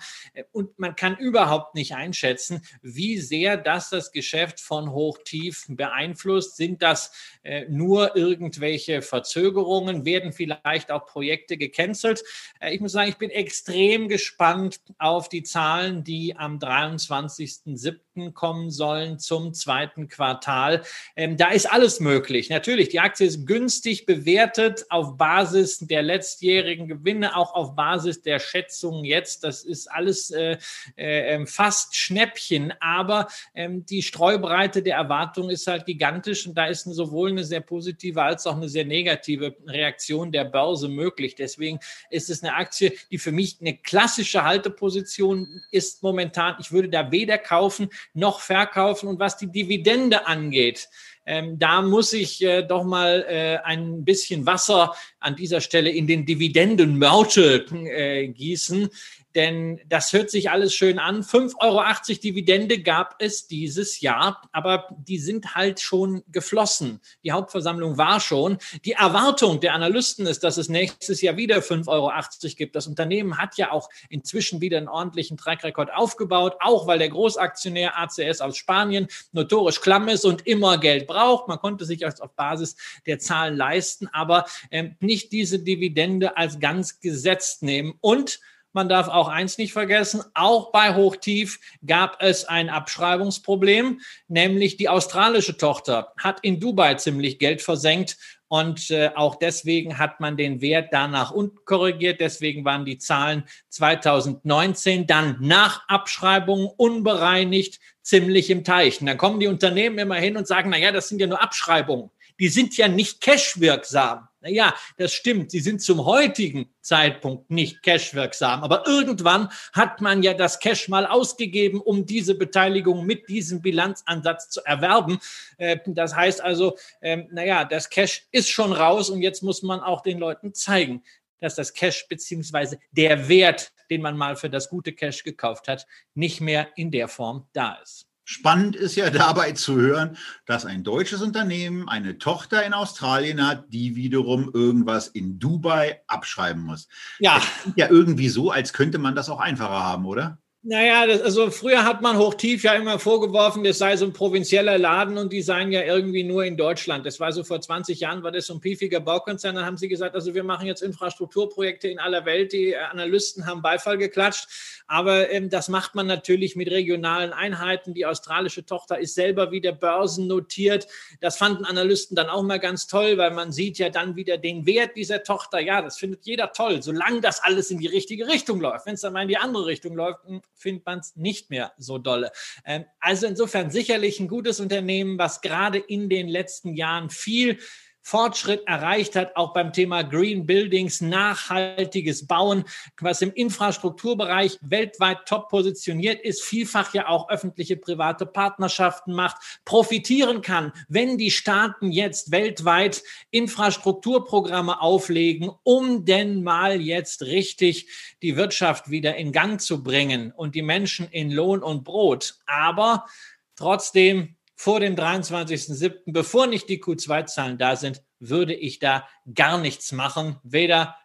und 0.52 0.78
man 0.80 0.96
kann 0.96 1.18
überhaupt 1.18 1.76
nicht 1.76 1.94
einschätzen, 1.96 2.62
wie 2.82 3.20
sehr 3.20 3.58
das 3.58 3.90
das 3.90 4.12
Geschäft 4.12 4.60
von 4.60 4.92
Hochtief 4.92 5.66
beeinflusst. 5.70 6.58
Sind 6.58 6.82
das 6.82 7.12
äh, 7.44 7.66
nur 7.70 8.16
irgendwelche 8.16 9.02
Verzögerungen? 9.02 10.06
Werden 10.06 10.34
vielleicht 10.34 10.92
auch 10.92 11.06
Projekte 11.06 11.58
gecancelt? 11.58 12.24
Äh, 12.60 12.74
ich 12.76 12.82
muss 12.82 12.94
sagen, 12.94 13.10
ich 13.10 13.18
bin 13.18 13.30
extrem 13.30 14.08
gespannt 14.08 14.80
auf 14.98 15.30
die 15.30 15.44
Zahlen, 15.44 16.04
die 16.04 16.36
am 16.36 16.60
23.07. 16.60 18.32
kommen 18.34 18.72
sollen 18.72 19.20
zum 19.20 19.54
zweiten 19.54 20.08
Quartal. 20.08 20.84
Ähm, 21.16 21.38
da 21.38 21.50
ist 21.50 21.72
alles 21.72 22.00
möglich. 22.00 22.05
Natürlich, 22.50 22.90
die 22.90 23.00
Aktie 23.00 23.28
ist 23.28 23.46
günstig 23.46 24.06
bewertet 24.06 24.86
auf 24.90 25.18
Basis 25.18 25.80
der 25.80 26.04
letztjährigen 26.04 26.88
Gewinne, 26.88 27.36
auch 27.36 27.54
auf 27.54 27.76
Basis 27.76 28.22
der 28.22 28.40
Schätzungen 28.40 29.06
jetzt. 29.06 29.44
Das 29.44 29.64
ist 29.64 29.88
alles 29.88 30.32
äh, 30.32 30.58
äh, 30.96 31.46
fast 31.46 31.96
Schnäppchen, 31.96 32.74
aber 32.80 33.28
ähm, 33.54 33.86
die 33.86 34.02
Streubreite 34.02 34.84
der 34.84 34.96
Erwartungen 34.96 35.50
ist 35.50 35.68
halt 35.68 35.86
gigantisch 35.86 36.48
und 36.48 36.56
da 36.56 36.68
ist 36.68 36.84
sowohl 36.86 37.32
eine 37.32 37.44
sehr 37.44 37.62
positive 37.62 38.22
als 38.22 38.46
auch 38.48 38.56
eine 38.56 38.70
sehr 38.70 38.86
negative 38.86 39.56
Reaktion 39.66 40.32
der 40.32 40.46
Börse 40.46 40.88
möglich. 40.88 41.36
Deswegen 41.36 41.80
ist 42.10 42.30
es 42.30 42.44
eine 42.44 42.54
Aktie, 42.54 42.94
die 43.12 43.18
für 43.18 43.32
mich 43.32 43.58
eine 43.62 43.78
klassische 43.78 44.44
Halteposition 44.44 45.64
ist 45.72 46.04
momentan. 46.04 46.56
Ich 46.60 46.72
würde 46.72 46.90
da 46.90 47.12
weder 47.12 47.38
kaufen 47.38 47.90
noch 48.14 48.40
verkaufen 48.40 49.10
und 49.10 49.20
was 49.20 49.38
die 49.38 49.52
Dividende 49.52 50.28
angeht, 50.28 50.90
ähm, 51.26 51.58
da 51.58 51.82
muss 51.82 52.14
ich 52.14 52.44
äh, 52.44 52.64
doch 52.64 52.84
mal 52.84 53.26
äh, 53.28 53.58
ein 53.64 54.06
bisschen 54.06 54.46
Wasser 54.46 54.94
an 55.20 55.36
dieser 55.36 55.62
Stelle 55.62 55.90
in 55.90 56.08
den 56.08 56.26
Dividendenmörtel 56.26 57.66
äh, 57.88 58.28
gießen 58.28 58.90
denn 59.36 59.82
das 59.88 60.14
hört 60.14 60.30
sich 60.30 60.50
alles 60.50 60.74
schön 60.74 60.98
an. 60.98 61.22
5,80 61.22 61.56
Euro 61.60 61.84
Dividende 62.24 62.80
gab 62.82 63.16
es 63.20 63.48
dieses 63.48 64.00
Jahr, 64.00 64.42
aber 64.52 64.88
die 64.98 65.20
sind 65.20 65.56
halt 65.56 65.82
schon 65.82 66.24
geflossen. 66.32 67.02
Die 67.24 67.34
Hauptversammlung 67.34 67.98
war 67.98 68.20
schon. 68.20 68.58
Die 68.86 68.94
Erwartung 68.94 69.60
der 69.60 69.74
Analysten 69.74 70.26
ist, 70.26 70.44
dass 70.44 70.58
es 70.58 70.70
nächstes 70.70 71.22
Jahr 71.22 71.36
wieder 71.36 71.58
5,80 71.58 71.88
Euro 71.88 72.12
gibt. 72.56 72.76
Das 72.76 72.88
Unternehmen 72.88 73.38
hat 73.38 73.58
ja 73.58 73.72
auch 73.72 73.90
inzwischen 74.10 74.62
wieder 74.62 74.78
einen 74.78 74.88
ordentlichen 74.88 75.38
Trackrekord 75.38 75.94
aufgebaut, 75.94 76.56
auch 76.62 76.88
weil 76.88 77.00
der 77.00 77.10
Großaktionär 77.10 77.98
ACS 77.98 78.40
aus 78.42 78.58
Spanien 78.58 79.08
notorisch 79.34 79.82
klamm 79.82 80.08
ist 80.08 80.26
und 80.26 80.48
immer 80.48 80.78
Geld 80.78 81.08
braucht. 81.08 81.48
Man 81.48 81.60
konnte 81.60 81.86
sich 81.86 82.00
das 82.00 82.22
auf 82.22 82.34
Basis 82.36 82.78
der 83.06 83.20
Zahlen 83.20 83.58
leisten, 83.58 84.08
aber 84.14 84.46
ähm, 84.72 84.96
nicht 85.02 85.32
diese 85.34 85.60
Dividende 85.60 86.38
als 86.38 86.60
ganz 86.60 87.00
gesetzt 87.02 87.64
nehmen. 87.64 87.96
Und 88.00 88.40
man 88.76 88.90
darf 88.90 89.08
auch 89.08 89.28
eins 89.28 89.58
nicht 89.58 89.74
vergessen, 89.74 90.22
auch 90.34 90.72
bei 90.72 90.94
Hochtief 90.94 91.60
gab 91.86 92.22
es 92.22 92.46
ein 92.46 92.70
Abschreibungsproblem, 92.70 94.02
nämlich 94.28 94.78
die 94.78 94.90
australische 94.90 95.58
Tochter 95.58 96.14
hat 96.18 96.40
in 96.42 96.60
Dubai 96.60 96.94
ziemlich 96.96 97.40
Geld 97.40 97.62
versenkt 97.62 98.18
und 98.48 98.92
äh, 98.92 99.10
auch 99.16 99.36
deswegen 99.36 99.98
hat 99.98 100.20
man 100.20 100.38
den 100.38 100.62
Wert 100.62 100.90
danach 100.92 101.32
unten 101.32 101.58
korrigiert. 101.66 102.22
Deswegen 102.22 102.64
waren 102.64 102.86
die 102.86 102.98
Zahlen 102.98 103.44
2019 103.70 105.08
dann 105.08 105.38
nach 105.40 105.88
Abschreibung 105.88 106.68
unbereinigt 106.68 107.80
ziemlich 108.02 108.50
im 108.52 108.64
Teich. 108.64 109.02
Und 109.02 109.08
dann 109.08 109.18
kommen 109.18 109.40
die 109.40 109.48
Unternehmen 109.48 109.98
immer 109.98 110.16
hin 110.16 110.38
und 110.38 110.48
sagen, 110.48 110.70
na 110.70 110.78
ja, 110.78 110.92
das 110.92 111.10
sind 111.10 111.20
ja 111.20 111.28
nur 111.28 111.42
Abschreibungen. 111.42 112.12
Die 112.40 112.50
sind 112.50 112.78
ja 112.78 112.88
nicht 112.88 113.22
cashwirksam. 113.22 114.28
Naja, 114.46 114.76
das 114.98 115.12
stimmt. 115.12 115.50
Sie 115.50 115.60
sind 115.60 115.82
zum 115.82 116.06
heutigen 116.06 116.70
Zeitpunkt 116.82 117.50
nicht 117.50 117.82
cashwirksam. 117.82 118.64
Aber 118.64 118.86
irgendwann 118.86 119.50
hat 119.74 120.02
man 120.02 120.22
ja 120.22 120.36
das 120.36 120.60
Cash 120.60 120.88
mal 120.88 121.08
ausgegeben, 121.08 121.82
um 121.82 122.06
diese 122.06 122.36
Beteiligung 122.36 123.08
mit 123.08 123.28
diesem 123.28 123.64
Bilanzansatz 123.64 124.52
zu 124.52 124.64
erwerben. 124.64 125.18
Äh, 125.58 125.80
das 125.88 126.16
heißt 126.16 126.42
also, 126.42 126.78
ähm, 127.02 127.28
naja, 127.32 127.66
das 127.66 127.90
Cash 127.90 128.28
ist 128.32 128.50
schon 128.50 128.72
raus 128.72 129.10
und 129.10 129.24
jetzt 129.24 129.42
muss 129.42 129.64
man 129.64 129.80
auch 129.80 130.02
den 130.02 130.20
Leuten 130.20 130.54
zeigen, 130.54 131.02
dass 131.40 131.56
das 131.56 131.74
Cash 131.74 132.08
beziehungsweise 132.08 132.78
der 132.92 133.28
Wert, 133.28 133.74
den 133.90 134.04
man 134.04 134.16
mal 134.16 134.36
für 134.36 134.52
das 134.52 134.70
gute 134.70 134.94
Cash 134.94 135.24
gekauft 135.24 135.68
hat, 135.68 135.88
nicht 136.14 136.40
mehr 136.40 136.68
in 136.76 136.92
der 136.92 137.08
Form 137.08 137.48
da 137.54 137.80
ist. 137.82 138.06
Spannend 138.26 138.76
ist 138.76 138.96
ja 138.96 139.10
dabei 139.12 139.54
zu 139.54 139.76
hören, 139.76 140.18
dass 140.46 140.66
ein 140.66 140.84
deutsches 140.84 141.22
Unternehmen 141.22 141.88
eine 141.88 142.18
Tochter 142.18 142.66
in 142.66 142.74
Australien 142.74 143.46
hat, 143.46 143.72
die 143.72 143.96
wiederum 143.96 144.52
irgendwas 144.54 145.08
in 145.08 145.40
Dubai 145.40 146.02
abschreiben 146.08 146.64
muss. 146.64 146.88
Ja. 147.20 147.42
ja 147.76 147.90
irgendwie 147.90 148.30
so, 148.30 148.52
als 148.52 148.74
könnte 148.74 148.98
man 148.98 149.16
das 149.16 149.30
auch 149.30 149.40
einfacher 149.40 149.84
haben, 149.84 150.06
oder? 150.06 150.40
Naja, 150.68 151.06
das, 151.06 151.22
also 151.22 151.52
früher 151.52 151.86
hat 151.86 152.02
man 152.02 152.18
Hochtief 152.18 152.64
ja 152.64 152.74
immer 152.74 152.98
vorgeworfen, 152.98 153.64
das 153.64 153.78
sei 153.78 153.96
so 153.98 154.06
ein 154.06 154.14
provinzieller 154.14 154.80
Laden 154.80 155.20
und 155.20 155.32
die 155.32 155.44
seien 155.44 155.72
ja 155.72 155.84
irgendwie 155.84 156.24
nur 156.24 156.44
in 156.44 156.58
Deutschland. 156.58 157.06
Das 157.06 157.20
war 157.20 157.32
so 157.32 157.44
vor 157.44 157.62
20 157.62 158.00
Jahren, 158.00 158.24
war 158.24 158.32
das 158.32 158.48
so 158.48 158.56
ein 158.56 158.62
piefiger 158.62 159.00
Baukonzern. 159.00 159.54
Dann 159.54 159.66
haben 159.66 159.78
sie 159.78 159.88
gesagt, 159.88 160.16
also 160.16 160.34
wir 160.34 160.44
machen 160.44 160.66
jetzt 160.66 160.82
Infrastrukturprojekte 160.82 161.88
in 161.88 162.00
aller 162.00 162.26
Welt. 162.26 162.52
Die 162.52 162.76
Analysten 162.76 163.46
haben 163.46 163.62
Beifall 163.62 164.00
geklatscht. 164.00 164.48
Aber 164.88 165.30
ähm, 165.30 165.52
das 165.52 165.70
macht 165.70 165.94
man 165.94 166.08
natürlich 166.08 166.56
mit 166.56 166.70
regionalen 166.70 167.32
Einheiten. 167.32 167.94
Die 167.94 168.08
australische 168.08 168.66
Tochter 168.66 169.00
ist 169.00 169.14
selber 169.14 169.52
wieder 169.52 169.72
börsennotiert. 169.72 170.88
Das 171.22 171.38
fanden 171.38 171.66
Analysten 171.66 172.16
dann 172.16 172.30
auch 172.30 172.44
mal 172.44 172.60
ganz 172.60 172.88
toll, 172.88 173.20
weil 173.20 173.32
man 173.32 173.52
sieht 173.52 173.78
ja 173.78 173.90
dann 173.90 174.16
wieder 174.16 174.40
den 174.40 174.66
Wert 174.66 174.96
dieser 174.96 175.22
Tochter. 175.24 175.60
Ja, 175.60 175.84
das 175.84 175.98
findet 175.98 176.26
jeder 176.26 176.52
toll, 176.54 176.82
solange 176.82 177.22
das 177.22 177.44
alles 177.44 177.70
in 177.70 177.78
die 177.78 177.88
richtige 177.88 178.28
Richtung 178.28 178.60
läuft. 178.60 178.88
Wenn 178.88 178.96
es 178.96 179.02
dann 179.02 179.14
mal 179.14 179.24
in 179.24 179.28
die 179.28 179.38
andere 179.38 179.68
Richtung 179.68 179.96
läuft, 179.96 180.24
hm, 180.26 180.42
findet 180.56 180.86
man 180.86 181.00
es 181.00 181.16
nicht 181.16 181.50
mehr 181.50 181.74
so 181.78 181.98
dolle. 181.98 182.32
Ähm, 182.66 182.86
also 183.00 183.28
insofern 183.28 183.70
sicherlich 183.70 184.20
ein 184.20 184.28
gutes 184.28 184.60
Unternehmen, 184.60 185.18
was 185.18 185.42
gerade 185.42 185.78
in 185.78 186.10
den 186.10 186.28
letzten 186.28 186.74
Jahren 186.74 187.10
viel 187.10 187.60
Fortschritt 188.08 188.68
erreicht 188.68 189.16
hat, 189.16 189.36
auch 189.36 189.52
beim 189.52 189.74
Thema 189.74 190.04
Green 190.04 190.46
Buildings, 190.46 191.02
nachhaltiges 191.02 192.28
Bauen, 192.28 192.64
was 193.02 193.24
im 193.24 193.34
Infrastrukturbereich 193.34 194.60
weltweit 194.62 195.26
top 195.26 195.50
positioniert 195.50 196.22
ist, 196.22 196.44
vielfach 196.44 196.94
ja 196.94 197.08
auch 197.08 197.30
öffentliche 197.30 197.78
private 197.78 198.28
Partnerschaften 198.28 199.12
macht, 199.12 199.60
profitieren 199.66 200.44
kann, 200.44 200.72
wenn 200.88 201.18
die 201.18 201.32
Staaten 201.32 201.92
jetzt 201.92 202.30
weltweit 202.32 203.02
Infrastrukturprogramme 203.32 204.82
auflegen, 204.82 205.50
um 205.64 206.06
denn 206.06 206.44
mal 206.44 206.80
jetzt 206.80 207.24
richtig 207.24 207.88
die 208.22 208.38
Wirtschaft 208.38 208.92
wieder 208.92 209.16
in 209.16 209.32
Gang 209.32 209.60
zu 209.60 209.82
bringen 209.82 210.32
und 210.32 210.54
die 210.54 210.62
Menschen 210.62 211.08
in 211.10 211.32
Lohn 211.32 211.64
und 211.64 211.84
Brot. 211.84 212.36
Aber 212.46 213.08
trotzdem 213.56 214.35
vor 214.56 214.80
dem 214.80 214.96
23.07., 214.96 216.04
bevor 216.06 216.48
nicht 216.48 216.70
die 216.70 216.82
Q2-Zahlen 216.82 217.58
da 217.58 217.76
sind, 217.76 218.02
würde 218.20 218.54
ich 218.54 218.80
da 218.80 219.08
gar 219.34 219.60
nichts 219.60 219.92
machen. 219.92 220.38
Weder 220.44 220.96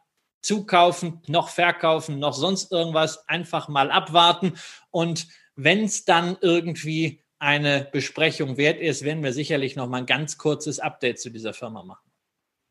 zukaufen, 0.40 1.20
noch 1.26 1.48
verkaufen, 1.48 2.18
noch 2.18 2.34
sonst 2.34 2.72
irgendwas. 2.72 3.28
Einfach 3.28 3.68
mal 3.68 3.90
abwarten. 3.90 4.54
Und 4.90 5.26
wenn 5.56 5.84
es 5.84 6.04
dann 6.04 6.36
irgendwie 6.40 7.22
eine 7.38 7.88
Besprechung 7.90 8.56
wert 8.56 8.80
ist, 8.80 9.02
werden 9.02 9.22
wir 9.22 9.32
sicherlich 9.32 9.74
noch 9.76 9.88
mal 9.88 9.98
ein 9.98 10.06
ganz 10.06 10.38
kurzes 10.38 10.78
Update 10.78 11.20
zu 11.20 11.30
dieser 11.30 11.54
Firma 11.54 11.82
machen. 11.82 12.10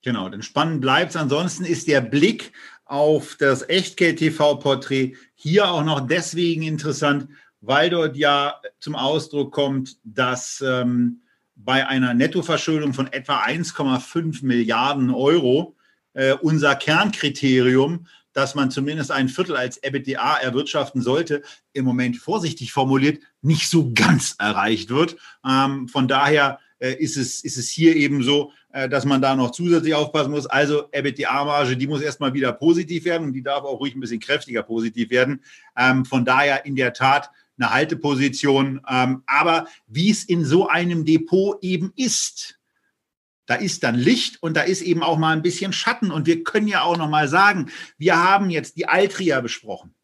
Genau, 0.01 0.29
denn 0.29 0.43
spannend 0.43 0.79
bleibt 0.79 1.11
es. 1.11 1.17
Ansonsten 1.17 1.65
ist 1.65 1.87
der 1.87 2.01
Blick 2.01 2.53
auf 2.85 3.35
das 3.37 3.67
Echtgeld-TV-Porträt 3.67 5.15
hier 5.35 5.69
auch 5.69 5.83
noch 5.83 6.07
deswegen 6.07 6.63
interessant, 6.63 7.27
weil 7.61 7.89
dort 7.89 8.15
ja 8.15 8.61
zum 8.79 8.95
Ausdruck 8.95 9.51
kommt, 9.51 9.97
dass 10.03 10.63
ähm, 10.65 11.21
bei 11.55 11.87
einer 11.87 12.13
Nettoverschuldung 12.13 12.93
von 12.93 13.11
etwa 13.11 13.41
1,5 13.41 14.45
Milliarden 14.45 15.09
Euro 15.09 15.75
äh, 16.13 16.33
unser 16.33 16.75
Kernkriterium, 16.75 18.07
dass 18.33 18.55
man 18.55 18.71
zumindest 18.71 19.11
ein 19.11 19.27
Viertel 19.27 19.57
als 19.57 19.77
EBITDA 19.77 20.37
erwirtschaften 20.37 21.01
sollte, 21.01 21.41
im 21.73 21.83
Moment 21.83 22.17
vorsichtig 22.17 22.71
formuliert, 22.71 23.21
nicht 23.41 23.69
so 23.69 23.91
ganz 23.93 24.35
erreicht 24.39 24.89
wird. 24.89 25.17
Ähm, 25.45 25.87
von 25.87 26.07
daher 26.07 26.59
äh, 26.79 26.93
ist, 26.93 27.17
es, 27.17 27.43
ist 27.43 27.57
es 27.57 27.69
hier 27.69 27.95
eben 27.95 28.23
so, 28.23 28.51
äh, 28.71 28.87
dass 28.87 29.03
man 29.03 29.21
da 29.21 29.35
noch 29.35 29.51
zusätzlich 29.51 29.93
aufpassen 29.93 30.31
muss. 30.31 30.45
Also 30.45 30.89
EBITDA-Marge, 30.91 31.75
die 31.75 31.87
muss 31.87 32.01
erstmal 32.01 32.33
wieder 32.33 32.53
positiv 32.53 33.05
werden 33.05 33.27
und 33.27 33.33
die 33.33 33.43
darf 33.43 33.63
auch 33.63 33.79
ruhig 33.79 33.95
ein 33.95 33.99
bisschen 33.99 34.19
kräftiger 34.19 34.63
positiv 34.63 35.09
werden. 35.09 35.43
Ähm, 35.77 36.05
von 36.05 36.23
daher 36.23 36.65
in 36.65 36.75
der 36.75 36.93
Tat 36.93 37.29
eine 37.59 37.71
Halteposition. 37.71 38.81
Ähm, 38.87 39.23
aber 39.25 39.67
wie 39.87 40.09
es 40.09 40.23
in 40.23 40.45
so 40.45 40.67
einem 40.67 41.05
Depot 41.05 41.57
eben 41.61 41.91
ist, 41.95 42.59
da 43.45 43.55
ist 43.55 43.83
dann 43.83 43.95
Licht 43.95 44.43
und 44.43 44.55
da 44.55 44.61
ist 44.61 44.81
eben 44.81 45.01
auch 45.01 45.17
mal 45.17 45.35
ein 45.35 45.41
bisschen 45.41 45.73
Schatten. 45.73 46.11
Und 46.11 46.27
wir 46.27 46.43
können 46.43 46.67
ja 46.67 46.83
auch 46.83 46.97
noch 46.97 47.09
mal 47.09 47.27
sagen, 47.27 47.71
wir 47.97 48.17
haben 48.17 48.49
jetzt 48.51 48.77
die 48.77 48.87
Altria 48.87 49.41
besprochen, 49.41 49.95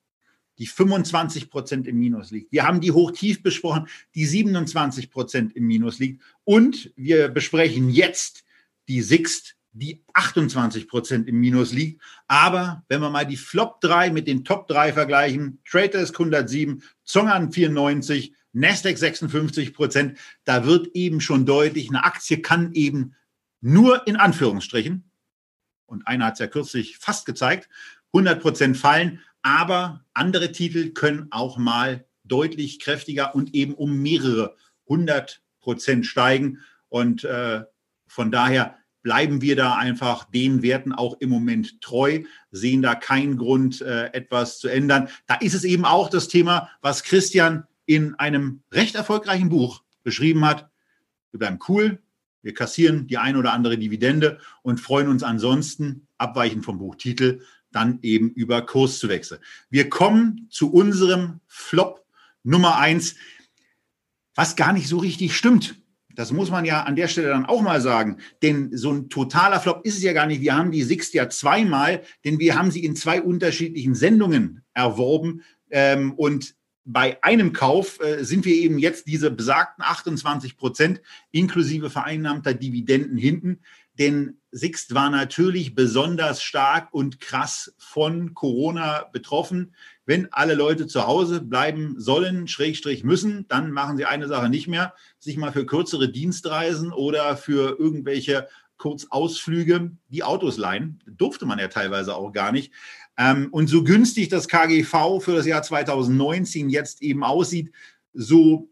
die 0.57 0.65
25 0.65 1.51
Prozent 1.51 1.87
im 1.87 1.99
Minus 1.99 2.31
liegt. 2.31 2.51
Wir 2.51 2.65
haben 2.65 2.81
die 2.81 2.91
Hochtief 2.91 3.43
besprochen, 3.43 3.87
die 4.15 4.25
27 4.25 5.11
Prozent 5.11 5.55
im 5.55 5.67
Minus 5.67 5.99
liegt. 5.99 6.23
Und 6.43 6.91
wir 6.95 7.27
besprechen 7.27 7.89
jetzt 7.89 8.45
die 8.87 9.03
Sixt, 9.03 9.54
die 9.75 10.03
28 10.13 10.87
Prozent 10.87 11.27
im 11.27 11.39
Minus 11.39 11.73
liegt. 11.73 12.01
Aber 12.27 12.83
wenn 12.87 13.01
wir 13.01 13.09
mal 13.09 13.25
die 13.25 13.37
Flop 13.37 13.81
3 13.81 14.09
mit 14.09 14.27
den 14.27 14.45
Top 14.45 14.67
3 14.67 14.93
vergleichen, 14.93 15.59
Traders 15.69 16.11
107, 16.11 16.81
Zongern 17.03 17.51
94, 17.51 18.33
Nasdaq 18.53 18.97
56 18.97 19.73
Prozent, 19.73 20.17
da 20.45 20.65
wird 20.65 20.87
eben 20.95 21.19
schon 21.19 21.45
deutlich, 21.45 21.89
eine 21.89 22.05
Aktie 22.05 22.41
kann 22.41 22.71
eben 22.73 23.15
nur 23.59 24.07
in 24.07 24.15
Anführungsstrichen, 24.15 25.11
und 25.87 26.07
einer 26.07 26.27
hat 26.27 26.33
es 26.33 26.39
ja 26.39 26.47
kürzlich 26.47 26.97
fast 26.97 27.25
gezeigt, 27.25 27.69
100 28.13 28.41
Prozent 28.41 28.77
fallen, 28.77 29.19
aber 29.41 30.05
andere 30.13 30.51
Titel 30.53 30.91
können 30.91 31.27
auch 31.31 31.57
mal 31.57 32.05
deutlich 32.23 32.79
kräftiger 32.79 33.35
und 33.35 33.53
eben 33.53 33.73
um 33.73 33.97
mehrere 34.01 34.55
100 34.89 35.43
Prozent 35.59 36.05
steigen. 36.05 36.59
Und 36.89 37.23
äh, 37.25 37.63
Von 38.07 38.31
daher 38.31 38.77
bleiben 39.05 39.39
wir 39.39 39.55
da 39.55 39.75
einfach 39.75 40.23
den 40.23 40.63
Werten 40.63 40.91
auch 40.91 41.17
im 41.19 41.29
Moment 41.29 41.79
treu, 41.79 42.23
sehen 42.49 42.81
da 42.81 42.95
keinen 42.95 43.37
Grund, 43.37 43.79
äh, 43.81 44.07
etwas 44.13 44.57
zu 44.57 44.67
ändern. 44.67 45.09
Da 45.27 45.35
ist 45.35 45.53
es 45.53 45.63
eben 45.63 45.85
auch 45.85 46.09
das 46.09 46.27
Thema, 46.27 46.71
was 46.81 47.03
Christian 47.03 47.65
in 47.85 48.15
einem 48.15 48.63
recht 48.71 48.95
erfolgreichen 48.95 49.49
Buch 49.49 49.83
beschrieben 50.01 50.43
hat. 50.43 50.71
Wir 51.29 51.37
bleiben 51.37 51.59
cool, 51.69 52.01
wir 52.41 52.55
kassieren 52.55 53.05
die 53.05 53.19
ein 53.19 53.35
oder 53.35 53.53
andere 53.53 53.77
Dividende 53.77 54.39
und 54.63 54.79
freuen 54.79 55.07
uns 55.07 55.21
ansonsten, 55.21 56.07
abweichend 56.17 56.65
vom 56.65 56.79
Buchtitel, 56.79 57.41
dann 57.71 57.99
eben 58.01 58.31
über 58.31 58.63
Kurszuwechsel. 58.63 59.39
Wir 59.69 59.87
kommen 59.87 60.47
zu 60.49 60.73
unserem 60.73 61.41
Flop 61.45 62.03
Nummer 62.41 62.79
eins, 62.79 63.17
was 64.33 64.55
gar 64.55 64.73
nicht 64.73 64.87
so 64.87 64.97
richtig 64.97 65.37
stimmt. 65.37 65.75
Das 66.15 66.31
muss 66.31 66.49
man 66.49 66.65
ja 66.65 66.83
an 66.83 66.95
der 66.95 67.07
Stelle 67.07 67.29
dann 67.29 67.45
auch 67.45 67.61
mal 67.61 67.81
sagen. 67.81 68.17
Denn 68.41 68.75
so 68.75 68.91
ein 68.91 69.09
totaler 69.09 69.59
Flop 69.59 69.85
ist 69.85 69.97
es 69.97 70.03
ja 70.03 70.13
gar 70.13 70.25
nicht. 70.25 70.41
Wir 70.41 70.55
haben 70.55 70.71
die 70.71 70.83
Sixt 70.83 71.13
ja 71.13 71.29
zweimal, 71.29 72.01
denn 72.23 72.39
wir 72.39 72.57
haben 72.57 72.71
sie 72.71 72.83
in 72.83 72.95
zwei 72.95 73.21
unterschiedlichen 73.21 73.95
Sendungen 73.95 74.63
erworben. 74.73 75.43
Ähm, 75.69 76.13
und 76.13 76.55
bei 76.85 77.21
einem 77.23 77.51
Kauf 77.51 77.99
äh, 77.99 78.23
sind 78.23 78.45
wir 78.45 78.55
eben 78.55 78.77
jetzt 78.77 79.07
diese 79.07 79.31
besagten 79.31 79.83
28 79.83 80.55
Prozent 80.55 81.01
inklusive 81.31 81.89
vereinnahmter 81.89 82.53
Dividenden 82.53 83.17
hinten. 83.17 83.59
Denn 83.97 84.37
Sixt 84.51 84.93
war 84.93 85.09
natürlich 85.09 85.75
besonders 85.75 86.41
stark 86.41 86.93
und 86.93 87.19
krass 87.19 87.73
von 87.77 88.33
Corona 88.33 89.05
betroffen. 89.11 89.73
Wenn 90.05 90.31
alle 90.31 90.53
Leute 90.53 90.87
zu 90.87 91.07
Hause 91.07 91.41
bleiben 91.41 91.95
sollen, 91.97 92.47
Schrägstrich 92.47 93.03
müssen, 93.03 93.47
dann 93.47 93.71
machen 93.71 93.97
sie 93.97 94.05
eine 94.05 94.27
Sache 94.27 94.49
nicht 94.49 94.67
mehr, 94.67 94.93
sich 95.19 95.37
mal 95.37 95.51
für 95.51 95.65
kürzere 95.65 96.09
Dienstreisen 96.09 96.91
oder 96.91 97.37
für 97.37 97.77
irgendwelche 97.79 98.47
Kurzausflüge 98.77 99.91
die 100.09 100.23
Autos 100.23 100.57
leihen. 100.57 101.01
Durfte 101.05 101.45
man 101.45 101.59
ja 101.59 101.67
teilweise 101.67 102.15
auch 102.15 102.31
gar 102.31 102.51
nicht. 102.51 102.71
Ähm, 103.17 103.47
und 103.51 103.67
so 103.67 103.83
günstig 103.83 104.29
das 104.29 104.47
KGV 104.47 105.21
für 105.21 105.35
das 105.35 105.45
Jahr 105.45 105.63
2019 105.63 106.69
jetzt 106.69 107.01
eben 107.01 107.23
aussieht, 107.23 107.71
so 108.13 108.69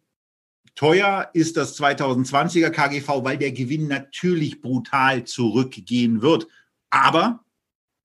teuer 0.76 1.30
ist 1.34 1.57
das 1.57 1.80
2020er 1.80 2.69
KGV, 2.69 3.24
weil 3.24 3.38
der 3.38 3.51
Gewinn 3.51 3.88
natürlich 3.88 4.61
brutal 4.61 5.24
zurückgehen 5.24 6.21
wird. 6.21 6.47
Aber 6.89 7.43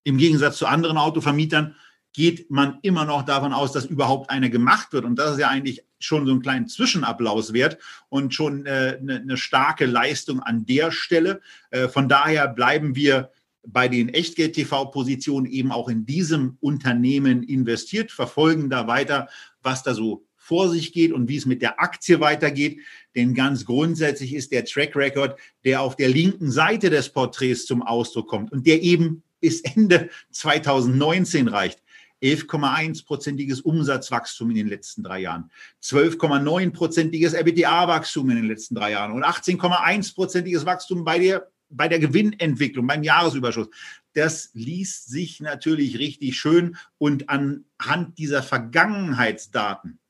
im 0.04 0.16
Gegensatz 0.16 0.58
zu 0.58 0.66
anderen 0.66 0.96
Autovermietern 0.96 1.74
geht 2.12 2.50
man 2.50 2.78
immer 2.82 3.04
noch 3.04 3.24
davon 3.24 3.52
aus, 3.52 3.72
dass 3.72 3.84
überhaupt 3.84 4.30
eine 4.30 4.50
gemacht 4.50 4.92
wird. 4.92 5.04
Und 5.04 5.16
das 5.16 5.32
ist 5.32 5.40
ja 5.40 5.48
eigentlich 5.48 5.84
schon 5.98 6.26
so 6.26 6.32
ein 6.32 6.42
kleinen 6.42 6.68
Zwischenapplaus 6.68 7.52
wert 7.52 7.78
und 8.08 8.34
schon 8.34 8.66
äh, 8.66 8.98
eine, 9.00 9.16
eine, 9.16 9.36
starke 9.36 9.86
Leistung 9.86 10.40
an 10.40 10.64
der 10.64 10.90
Stelle. 10.90 11.40
Äh, 11.70 11.88
von 11.88 12.08
daher 12.08 12.48
bleiben 12.48 12.94
wir 12.94 13.30
bei 13.66 13.88
den 13.88 14.08
Echtgeld-TV-Positionen 14.08 15.46
eben 15.46 15.72
auch 15.72 15.88
in 15.88 16.06
diesem 16.06 16.56
Unternehmen 16.60 17.42
investiert, 17.42 18.10
verfolgen 18.10 18.70
da 18.70 18.86
weiter, 18.86 19.28
was 19.62 19.82
da 19.82 19.94
so 19.94 20.26
vor 20.48 20.70
sich 20.70 20.92
geht 20.94 21.12
und 21.12 21.28
wie 21.28 21.36
es 21.36 21.44
mit 21.44 21.60
der 21.60 21.78
Aktie 21.78 22.20
weitergeht. 22.20 22.78
Denn 23.14 23.34
ganz 23.34 23.66
grundsätzlich 23.66 24.34
ist 24.34 24.50
der 24.50 24.64
Track 24.64 24.96
Record, 24.96 25.38
der 25.64 25.82
auf 25.82 25.94
der 25.94 26.08
linken 26.08 26.50
Seite 26.50 26.88
des 26.88 27.10
Porträts 27.10 27.66
zum 27.66 27.82
Ausdruck 27.82 28.28
kommt 28.28 28.50
und 28.50 28.66
der 28.66 28.82
eben 28.82 29.22
bis 29.40 29.60
Ende 29.60 30.08
2019 30.32 31.48
reicht. 31.48 31.82
11,1-prozentiges 32.22 33.60
Umsatzwachstum 33.60 34.50
in 34.50 34.56
den 34.56 34.68
letzten 34.68 35.04
drei 35.04 35.20
Jahren, 35.20 35.52
12,9-prozentiges 35.84 37.34
EBITDA-Wachstum 37.34 38.30
in 38.30 38.36
den 38.36 38.48
letzten 38.48 38.74
drei 38.74 38.90
Jahren 38.92 39.12
und 39.12 39.24
18,1-prozentiges 39.24 40.66
Wachstum 40.66 41.04
bei 41.04 41.20
der, 41.20 41.48
bei 41.68 41.86
der 41.86 42.00
Gewinnentwicklung, 42.00 42.88
beim 42.88 43.04
Jahresüberschuss. 43.04 43.68
Das 44.14 44.50
liest 44.54 45.10
sich 45.10 45.40
natürlich 45.40 46.00
richtig 46.00 46.36
schön 46.36 46.76
und 46.96 47.28
anhand 47.28 48.18
dieser 48.18 48.42
Vergangenheitsdaten 48.42 50.00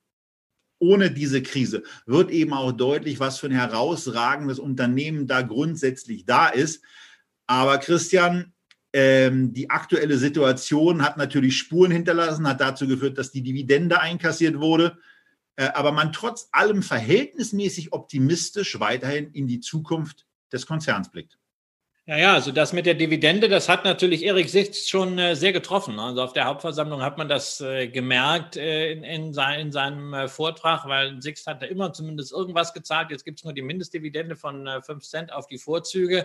ohne 0.78 1.10
diese 1.10 1.42
Krise 1.42 1.82
wird 2.06 2.30
eben 2.30 2.52
auch 2.52 2.72
deutlich, 2.72 3.20
was 3.20 3.38
für 3.38 3.46
ein 3.46 3.52
herausragendes 3.52 4.58
Unternehmen 4.58 5.26
da 5.26 5.42
grundsätzlich 5.42 6.24
da 6.24 6.48
ist. 6.48 6.82
Aber 7.46 7.78
Christian, 7.78 8.52
ähm, 8.92 9.52
die 9.52 9.70
aktuelle 9.70 10.18
Situation 10.18 11.02
hat 11.02 11.16
natürlich 11.16 11.58
Spuren 11.58 11.90
hinterlassen, 11.90 12.48
hat 12.48 12.60
dazu 12.60 12.86
geführt, 12.86 13.18
dass 13.18 13.32
die 13.32 13.42
Dividende 13.42 14.00
einkassiert 14.00 14.58
wurde. 14.58 14.98
Äh, 15.56 15.70
aber 15.74 15.92
man 15.92 16.12
trotz 16.12 16.48
allem 16.52 16.82
verhältnismäßig 16.82 17.92
optimistisch 17.92 18.78
weiterhin 18.78 19.30
in 19.32 19.46
die 19.46 19.60
Zukunft 19.60 20.26
des 20.52 20.66
Konzerns 20.66 21.10
blickt. 21.10 21.38
Ja, 22.08 22.16
ja, 22.16 22.32
also 22.32 22.52
das 22.52 22.72
mit 22.72 22.86
der 22.86 22.94
Dividende, 22.94 23.50
das 23.50 23.68
hat 23.68 23.84
natürlich 23.84 24.24
Erik 24.24 24.48
Sicht 24.48 24.88
schon 24.88 25.18
äh, 25.18 25.36
sehr 25.36 25.52
getroffen. 25.52 25.98
Also 26.00 26.22
auf 26.22 26.32
der 26.32 26.46
Hauptversammlung 26.46 27.02
hat 27.02 27.18
man 27.18 27.28
das 27.28 27.60
äh, 27.60 27.86
gemerkt 27.86 28.56
äh, 28.56 28.92
in, 28.92 29.04
in, 29.04 29.34
sein, 29.34 29.60
in, 29.60 29.72
seinem 29.72 30.14
äh, 30.14 30.26
Vortrag, 30.26 30.86
weil 30.88 31.20
Sixt 31.20 31.46
hat 31.46 31.60
da 31.60 31.66
immer 31.66 31.92
zumindest 31.92 32.32
irgendwas 32.32 32.72
gezahlt. 32.72 33.10
Jetzt 33.10 33.24
gibt 33.26 33.40
es 33.40 33.44
nur 33.44 33.52
die 33.52 33.60
Mindestdividende 33.60 34.36
von 34.36 34.66
äh, 34.66 34.80
5 34.80 35.04
Cent 35.04 35.32
auf 35.34 35.48
die 35.48 35.58
Vorzüge. 35.58 36.24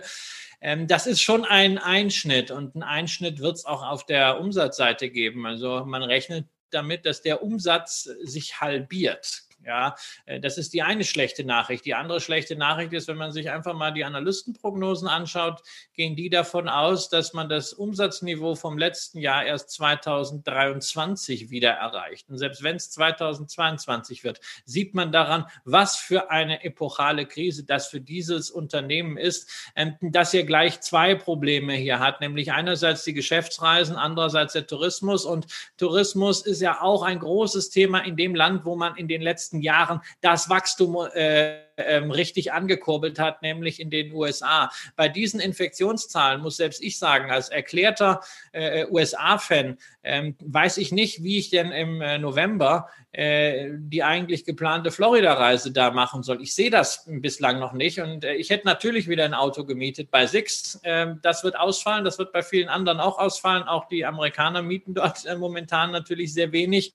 Ähm, 0.62 0.86
das 0.86 1.06
ist 1.06 1.20
schon 1.20 1.44
ein 1.44 1.76
Einschnitt 1.76 2.50
und 2.50 2.74
ein 2.76 2.82
Einschnitt 2.82 3.40
wird 3.40 3.56
es 3.56 3.66
auch 3.66 3.82
auf 3.82 4.06
der 4.06 4.40
Umsatzseite 4.40 5.10
geben. 5.10 5.44
Also 5.44 5.84
man 5.84 6.02
rechnet 6.02 6.46
damit, 6.70 7.04
dass 7.04 7.20
der 7.20 7.42
Umsatz 7.42 8.08
sich 8.22 8.58
halbiert. 8.58 9.42
Ja, 9.66 9.96
äh, 10.26 10.40
das 10.40 10.58
ist 10.58 10.74
die 10.74 10.82
eine 10.82 11.04
schlechte 11.04 11.44
Nachricht. 11.44 11.84
Die 11.84 11.94
andere 11.94 12.20
schlechte 12.20 12.56
Nachricht 12.56 12.92
ist, 12.92 13.08
wenn 13.08 13.16
man 13.16 13.32
sich 13.32 13.50
einfach 13.50 13.74
mal 13.74 13.92
die 13.92 14.04
Analystenprognosen 14.04 15.08
anschaut, 15.08 15.62
gehen 15.94 16.16
die 16.16 16.30
davon 16.30 16.68
aus, 16.68 17.08
dass 17.08 17.32
man 17.32 17.48
das 17.48 17.72
Umsatzniveau 17.72 18.54
vom 18.54 18.78
letzten 18.78 19.18
Jahr 19.18 19.44
erst 19.44 19.70
2023 19.70 21.50
wieder 21.50 21.70
erreicht. 21.70 22.28
Und 22.28 22.38
selbst 22.38 22.62
wenn 22.62 22.76
es 22.76 22.90
2022 22.90 24.24
wird, 24.24 24.40
sieht 24.64 24.94
man 24.94 25.12
daran, 25.12 25.46
was 25.64 25.96
für 25.96 26.30
eine 26.30 26.64
epochale 26.64 27.26
Krise 27.26 27.64
das 27.64 27.88
für 27.88 28.00
dieses 28.00 28.50
Unternehmen 28.50 29.16
ist, 29.16 29.50
ähm, 29.76 29.94
das 30.00 30.32
ja 30.32 30.42
gleich 30.42 30.80
zwei 30.80 31.14
Probleme 31.14 31.74
hier 31.74 31.98
hat, 31.98 32.20
nämlich 32.20 32.52
einerseits 32.52 33.04
die 33.04 33.14
Geschäftsreisen, 33.14 33.96
andererseits 33.96 34.52
der 34.52 34.66
Tourismus. 34.66 35.24
Und 35.24 35.46
Tourismus 35.76 36.42
ist 36.42 36.60
ja 36.60 36.80
auch 36.82 37.02
ein 37.02 37.18
großes 37.18 37.70
Thema 37.70 38.00
in 38.00 38.16
dem 38.16 38.34
Land, 38.34 38.64
wo 38.64 38.76
man 38.76 38.96
in 38.96 39.08
den 39.08 39.22
letzten 39.22 39.53
letzten 39.54 39.62
Jahren 39.62 40.00
das 40.20 40.48
Wachstum 40.48 40.96
äh, 41.14 41.64
ähm, 41.76 42.10
richtig 42.10 42.52
angekurbelt 42.52 43.18
hat, 43.18 43.42
nämlich 43.42 43.80
in 43.80 43.90
den 43.90 44.12
USA. 44.12 44.70
Bei 44.96 45.08
diesen 45.08 45.40
Infektionszahlen 45.40 46.40
muss 46.40 46.56
selbst 46.56 46.82
ich 46.82 46.98
sagen, 46.98 47.30
als 47.30 47.48
erklärter 47.48 48.20
äh, 48.52 48.86
USA-Fan, 48.86 49.78
ähm, 50.04 50.36
weiß 50.40 50.78
ich 50.78 50.92
nicht, 50.92 51.22
wie 51.22 51.38
ich 51.38 51.50
denn 51.50 51.72
im 51.72 52.00
äh, 52.00 52.18
November 52.18 52.88
äh, 53.12 53.70
die 53.72 54.02
eigentlich 54.02 54.44
geplante 54.44 54.90
Florida-Reise 54.90 55.72
da 55.72 55.90
machen 55.90 56.22
soll. 56.22 56.42
Ich 56.42 56.54
sehe 56.54 56.70
das 56.70 57.04
bislang 57.06 57.58
noch 57.58 57.72
nicht 57.72 58.00
und 58.00 58.24
äh, 58.24 58.34
ich 58.34 58.50
hätte 58.50 58.66
natürlich 58.66 59.08
wieder 59.08 59.24
ein 59.24 59.34
Auto 59.34 59.64
gemietet 59.64 60.10
bei 60.10 60.26
Sixt. 60.26 60.80
Ähm, 60.84 61.18
das 61.22 61.42
wird 61.42 61.58
ausfallen, 61.58 62.04
das 62.04 62.18
wird 62.18 62.32
bei 62.32 62.42
vielen 62.42 62.68
anderen 62.68 63.00
auch 63.00 63.18
ausfallen. 63.18 63.64
Auch 63.64 63.88
die 63.88 64.04
Amerikaner 64.04 64.62
mieten 64.62 64.94
dort 64.94 65.24
äh, 65.26 65.36
momentan 65.36 65.90
natürlich 65.90 66.32
sehr 66.34 66.52
wenig. 66.52 66.94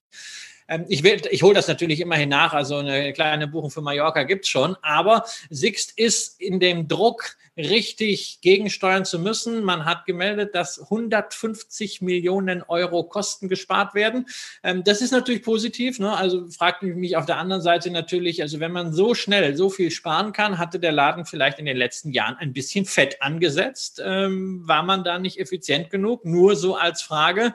Ähm, 0.70 0.86
ich 0.88 1.04
ich 1.04 1.44
hole 1.44 1.56
das 1.56 1.68
natürlich 1.68 2.00
immerhin 2.00 2.30
nach, 2.30 2.54
also 2.54 2.78
eine 2.78 3.12
kleine 3.12 3.48
Buchung 3.48 3.72
für 3.72 3.82
Mallorca 3.82 4.24
gibt 4.24 4.46
es 4.46 4.50
schon, 4.50 4.78
aber 4.82 5.26
Sixt 5.50 5.98
ist 5.98 6.40
in 6.40 6.60
dem 6.60 6.88
Druck, 6.88 7.36
richtig 7.58 8.40
gegensteuern 8.42 9.06
zu 9.06 9.20
müssen. 9.20 9.64
Man 9.64 9.86
hat 9.86 10.06
gemeldet, 10.06 10.56
dass 10.56 10.80
150 10.80 12.02
Millionen 12.02 12.64
Euro 12.64 13.04
Kosten 13.04 13.50
gespart 13.50 13.94
werden. 13.94 14.28
Ähm, 14.64 14.84
das 14.84 15.02
ist 15.02 15.12
natürlich 15.12 15.44
positiv. 15.44 16.00
Ne? 16.00 16.16
Also 16.16 16.48
fragt 16.48 16.84
mich 16.84 17.18
auf 17.18 17.26
der 17.26 17.38
anderen 17.38 17.62
Seite 17.62 17.92
natürlich, 17.92 18.42
also 18.42 18.60
wenn 18.60 18.72
man 18.72 18.94
so 18.94 19.14
schnell 19.14 19.56
so 19.56 19.70
viel 19.70 19.92
sparen 19.92 20.32
kann, 20.32 20.58
hatte 20.58 20.80
der 20.80 20.92
Laden 20.92 21.26
vielleicht 21.26 21.60
in 21.60 21.66
den 21.66 21.78
letzten 21.78 22.12
Jahren 22.12 22.36
ein 22.38 22.54
bisschen 22.54 22.86
fett 22.86 23.22
angesetzt. 23.22 24.02
Ähm, 24.04 24.68
war 24.68 24.84
man 24.84 25.04
da 25.04 25.20
nicht 25.20 25.40
effizient 25.40 25.90
genug? 25.90 26.26
Nur 26.26 26.56
so 26.56 26.76
als 26.76 27.02
Frage. 27.02 27.54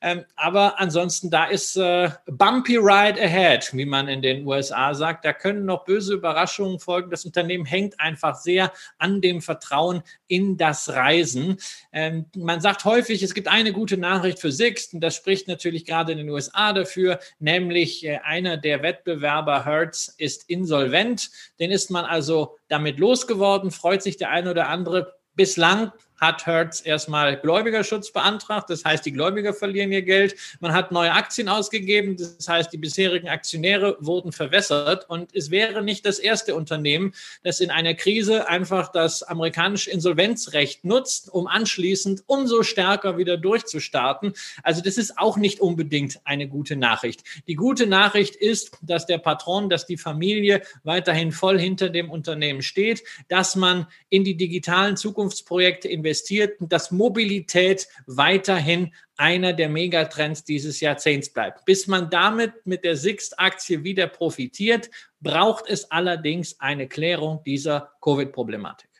Ähm, 0.00 0.24
aber 0.34 0.80
ansonsten, 0.80 1.30
da 1.30 1.44
ist 1.44 1.76
äh, 1.76 2.10
bumpy 2.26 2.76
ride 2.76 3.20
ahead, 3.20 3.70
wie 3.72 3.84
man 3.84 4.08
in 4.08 4.22
den 4.22 4.46
USA 4.46 4.94
sagt. 4.94 5.24
Da 5.24 5.32
können 5.32 5.64
noch 5.64 5.84
böse 5.84 6.14
Überraschungen 6.14 6.80
folgen. 6.80 7.10
Das 7.10 7.24
Unternehmen 7.24 7.64
hängt 7.64 8.00
einfach 8.00 8.34
sehr 8.34 8.72
an 8.98 9.20
dem 9.20 9.41
Vertrauen 9.42 10.02
in 10.26 10.56
das 10.56 10.88
Reisen. 10.88 11.58
Ähm, 11.92 12.26
man 12.36 12.60
sagt 12.60 12.84
häufig, 12.84 13.22
es 13.22 13.34
gibt 13.34 13.48
eine 13.48 13.72
gute 13.72 13.98
Nachricht 13.98 14.38
für 14.38 14.50
Sixt 14.50 14.94
und 14.94 15.00
das 15.00 15.14
spricht 15.14 15.48
natürlich 15.48 15.84
gerade 15.84 16.12
in 16.12 16.18
den 16.18 16.30
USA 16.30 16.72
dafür, 16.72 17.18
nämlich 17.38 18.04
äh, 18.06 18.18
einer 18.24 18.56
der 18.56 18.82
Wettbewerber 18.82 19.64
Hertz 19.64 20.14
ist 20.16 20.48
insolvent. 20.48 21.30
Den 21.60 21.70
ist 21.70 21.90
man 21.90 22.04
also 22.04 22.56
damit 22.68 22.98
losgeworden, 22.98 23.70
freut 23.70 24.02
sich 24.02 24.16
der 24.16 24.30
eine 24.30 24.50
oder 24.50 24.68
andere. 24.68 25.14
Bislang 25.34 25.92
hat 26.22 26.46
Hertz 26.46 26.82
erstmal 26.86 27.36
Gläubigerschutz 27.36 28.12
beantragt. 28.12 28.70
Das 28.70 28.84
heißt, 28.84 29.04
die 29.04 29.10
Gläubiger 29.10 29.52
verlieren 29.52 29.90
ihr 29.90 30.02
Geld. 30.02 30.36
Man 30.60 30.72
hat 30.72 30.92
neue 30.92 31.12
Aktien 31.12 31.48
ausgegeben. 31.48 32.16
Das 32.16 32.48
heißt, 32.48 32.72
die 32.72 32.78
bisherigen 32.78 33.28
Aktionäre 33.28 33.96
wurden 33.98 34.30
verwässert. 34.30 35.10
Und 35.10 35.34
es 35.34 35.50
wäre 35.50 35.82
nicht 35.82 36.06
das 36.06 36.20
erste 36.20 36.54
Unternehmen, 36.54 37.12
das 37.42 37.58
in 37.58 37.72
einer 37.72 37.94
Krise 37.94 38.48
einfach 38.48 38.92
das 38.92 39.24
amerikanische 39.24 39.90
Insolvenzrecht 39.90 40.84
nutzt, 40.84 41.28
um 41.28 41.48
anschließend 41.48 42.22
umso 42.26 42.62
stärker 42.62 43.18
wieder 43.18 43.36
durchzustarten. 43.36 44.34
Also 44.62 44.80
das 44.80 44.98
ist 44.98 45.18
auch 45.18 45.36
nicht 45.36 45.58
unbedingt 45.58 46.20
eine 46.22 46.46
gute 46.46 46.76
Nachricht. 46.76 47.24
Die 47.48 47.56
gute 47.56 47.88
Nachricht 47.88 48.36
ist, 48.36 48.78
dass 48.80 49.06
der 49.06 49.18
Patron, 49.18 49.68
dass 49.68 49.86
die 49.86 49.96
Familie 49.96 50.62
weiterhin 50.84 51.32
voll 51.32 51.58
hinter 51.58 51.88
dem 51.88 52.12
Unternehmen 52.12 52.62
steht, 52.62 53.02
dass 53.26 53.56
man 53.56 53.88
in 54.08 54.22
die 54.22 54.36
digitalen 54.36 54.96
Zukunftsprojekte 54.96 55.88
investiert 55.88 56.11
und 56.60 56.72
dass 56.72 56.90
Mobilität 56.90 57.88
weiterhin 58.06 58.94
einer 59.16 59.52
der 59.52 59.68
Megatrends 59.68 60.44
dieses 60.44 60.80
Jahrzehnts 60.80 61.32
bleibt. 61.32 61.64
Bis 61.64 61.86
man 61.86 62.10
damit 62.10 62.66
mit 62.66 62.84
der 62.84 62.96
Sixt-Aktie 62.96 63.84
wieder 63.84 64.06
profitiert, 64.06 64.90
braucht 65.20 65.68
es 65.68 65.90
allerdings 65.90 66.60
eine 66.60 66.88
Klärung 66.88 67.42
dieser 67.44 67.92
Covid-Problematik. 68.00 68.90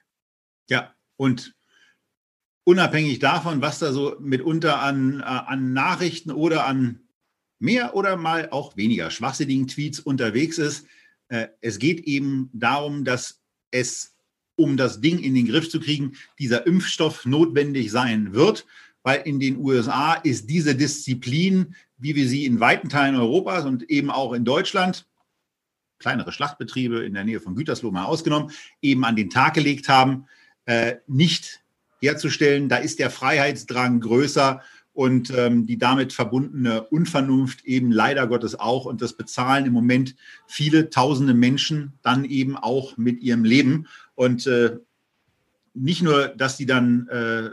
Ja, 0.69 0.95
und 1.17 1.55
unabhängig 2.65 3.19
davon, 3.19 3.61
was 3.61 3.79
da 3.79 3.93
so 3.93 4.17
mitunter 4.21 4.81
an, 4.81 5.21
äh, 5.21 5.25
an 5.25 5.73
Nachrichten 5.73 6.31
oder 6.31 6.67
an 6.67 7.01
mehr 7.59 7.95
oder 7.95 8.17
mal 8.17 8.49
auch 8.51 8.77
weniger 8.77 9.11
schwachsinnigen 9.11 9.69
Tweets 9.69 10.01
unterwegs 10.01 10.59
ist, 10.59 10.87
äh, 11.29 11.49
es 11.61 11.79
geht 11.79 12.01
eben 12.01 12.51
darum, 12.53 13.05
dass 13.05 13.41
es, 13.71 14.12
um 14.57 14.77
das 14.77 15.01
Ding 15.01 15.19
in 15.19 15.35
den 15.35 15.47
Griff 15.47 15.69
zu 15.71 15.81
kriegen, 15.81 16.13
dieser 16.39 16.67
Impfstoff 16.67 17.25
notwendig 17.25 17.91
sein 17.91 18.33
wird, 18.33 18.67
weil 19.03 19.23
in 19.23 19.41
den 19.41 19.57
USA 19.59 20.15
ist 20.15 20.49
diese 20.49 20.75
Disziplin, 20.75 21.75
wie 21.99 22.15
wir 22.15 22.29
sie 22.29 22.45
in 22.47 22.61
weiten 22.61 22.89
Teilen 22.89 23.17
Europas 23.17 23.65
und 23.65 23.83
eben 23.91 24.11
auch 24.11 24.33
in 24.33 24.45
Deutschland, 24.45 25.07
kleinere 25.99 26.33
Schlachtbetriebe 26.33 27.05
in 27.05 27.15
der 27.15 27.25
Nähe 27.25 27.41
von 27.41 27.55
Gütersloh 27.55 27.91
mal 27.91 28.05
ausgenommen, 28.05 28.51
eben 28.81 29.05
an 29.05 29.17
den 29.17 29.31
Tag 29.31 29.55
gelegt 29.55 29.89
haben, 29.89 30.27
äh, 30.67 30.97
nicht 31.07 31.63
herzustellen. 32.01 32.69
Da 32.69 32.77
ist 32.77 32.99
der 32.99 33.11
Freiheitsdrang 33.11 34.01
größer 34.01 34.63
und 34.93 35.31
ähm, 35.31 35.67
die 35.67 35.79
damit 35.79 36.13
verbundene 36.13 36.83
Unvernunft 36.83 37.65
eben 37.65 37.91
leider 37.91 38.27
Gottes 38.27 38.59
auch. 38.59 38.85
Und 38.85 39.01
das 39.01 39.15
bezahlen 39.15 39.65
im 39.67 39.73
Moment 39.73 40.15
viele 40.47 40.91
tausende 40.91 41.35
Menschen 41.35 41.95
dann 42.03 42.25
eben 42.25 42.57
auch 42.57 42.97
mit 42.97 43.21
ihrem 43.23 43.45
Leben. 43.45 43.87
Und 44.15 44.47
äh, 44.47 44.79
nicht 45.75 46.03
nur, 46.03 46.29
dass 46.29 46.57
die 46.57 46.67
dann 46.67 47.09
äh, 47.09 47.51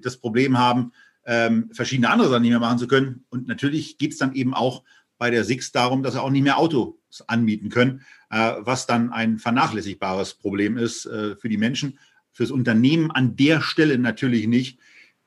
das 0.00 0.16
Problem 0.16 0.58
haben, 0.58 0.92
ähm, 1.26 1.70
verschiedene 1.72 2.10
andere 2.10 2.28
Sachen 2.28 2.42
nicht 2.42 2.50
mehr 2.50 2.60
machen 2.60 2.78
zu 2.78 2.86
können. 2.86 3.24
Und 3.28 3.46
natürlich 3.46 3.98
geht 3.98 4.12
es 4.12 4.18
dann 4.18 4.34
eben 4.34 4.54
auch 4.54 4.82
bei 5.18 5.30
der 5.30 5.44
Six 5.44 5.72
darum, 5.72 6.02
dass 6.02 6.14
sie 6.14 6.22
auch 6.22 6.30
nicht 6.30 6.42
mehr 6.42 6.58
Autos 6.58 6.94
anmieten 7.26 7.68
können, 7.68 8.04
äh, 8.30 8.54
was 8.58 8.86
dann 8.86 9.12
ein 9.12 9.38
vernachlässigbares 9.38 10.34
Problem 10.34 10.78
ist 10.78 11.06
äh, 11.06 11.36
für 11.36 11.48
die 11.48 11.58
Menschen, 11.58 11.98
fürs 12.32 12.50
Unternehmen 12.50 13.10
an 13.10 13.36
der 13.36 13.60
Stelle 13.60 13.98
natürlich 13.98 14.46
nicht. 14.46 14.78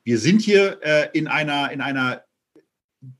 Wir 0.02 0.18
sind 0.18 0.42
hier 0.42 0.80
äh, 0.82 1.08
in, 1.12 1.28
einer, 1.28 1.70
in 1.70 1.80
einer 1.80 2.24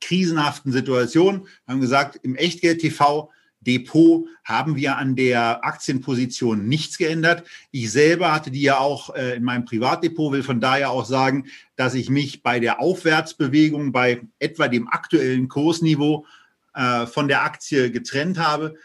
krisenhaften 0.01 0.73
Situation. 0.73 1.47
Haben 1.67 1.81
gesagt, 1.81 2.17
im 2.23 2.35
Echtgeld-TV 2.35 3.31
Depot 3.65 4.27
haben 4.45 4.77
wir 4.77 4.97
an 4.97 5.17
der 5.17 5.65
Aktienposition 5.65 6.67
nichts 6.67 6.99
geändert. 6.99 7.45
Ich 7.71 7.91
selber 7.91 8.33
hatte 8.33 8.51
die 8.51 8.63
ja 8.63 8.79
auch 8.79 9.15
äh, 9.15 9.37
in 9.37 9.45
meinem 9.45 9.65
Privatdepot, 9.65 10.33
will 10.33 10.43
von 10.43 10.61
daher 10.61 10.91
auch 10.91 11.05
sagen, 11.05 11.47
dass 11.77 11.95
ich 11.95 12.11
mich 12.11 12.43
bei 12.43 12.61
der 12.61 12.81
Aufwärtsbewegung 12.81 13.93
bei 13.93 14.23
etwa 14.39 14.69
dem 14.69 14.89
aktuellen 14.89 15.49
Kursniveau 15.49 16.27
äh, 16.75 17.07
von 17.07 17.29
der 17.29 17.43
Aktie 17.43 17.91
getrennt 17.91 18.39
habe, 18.39 18.77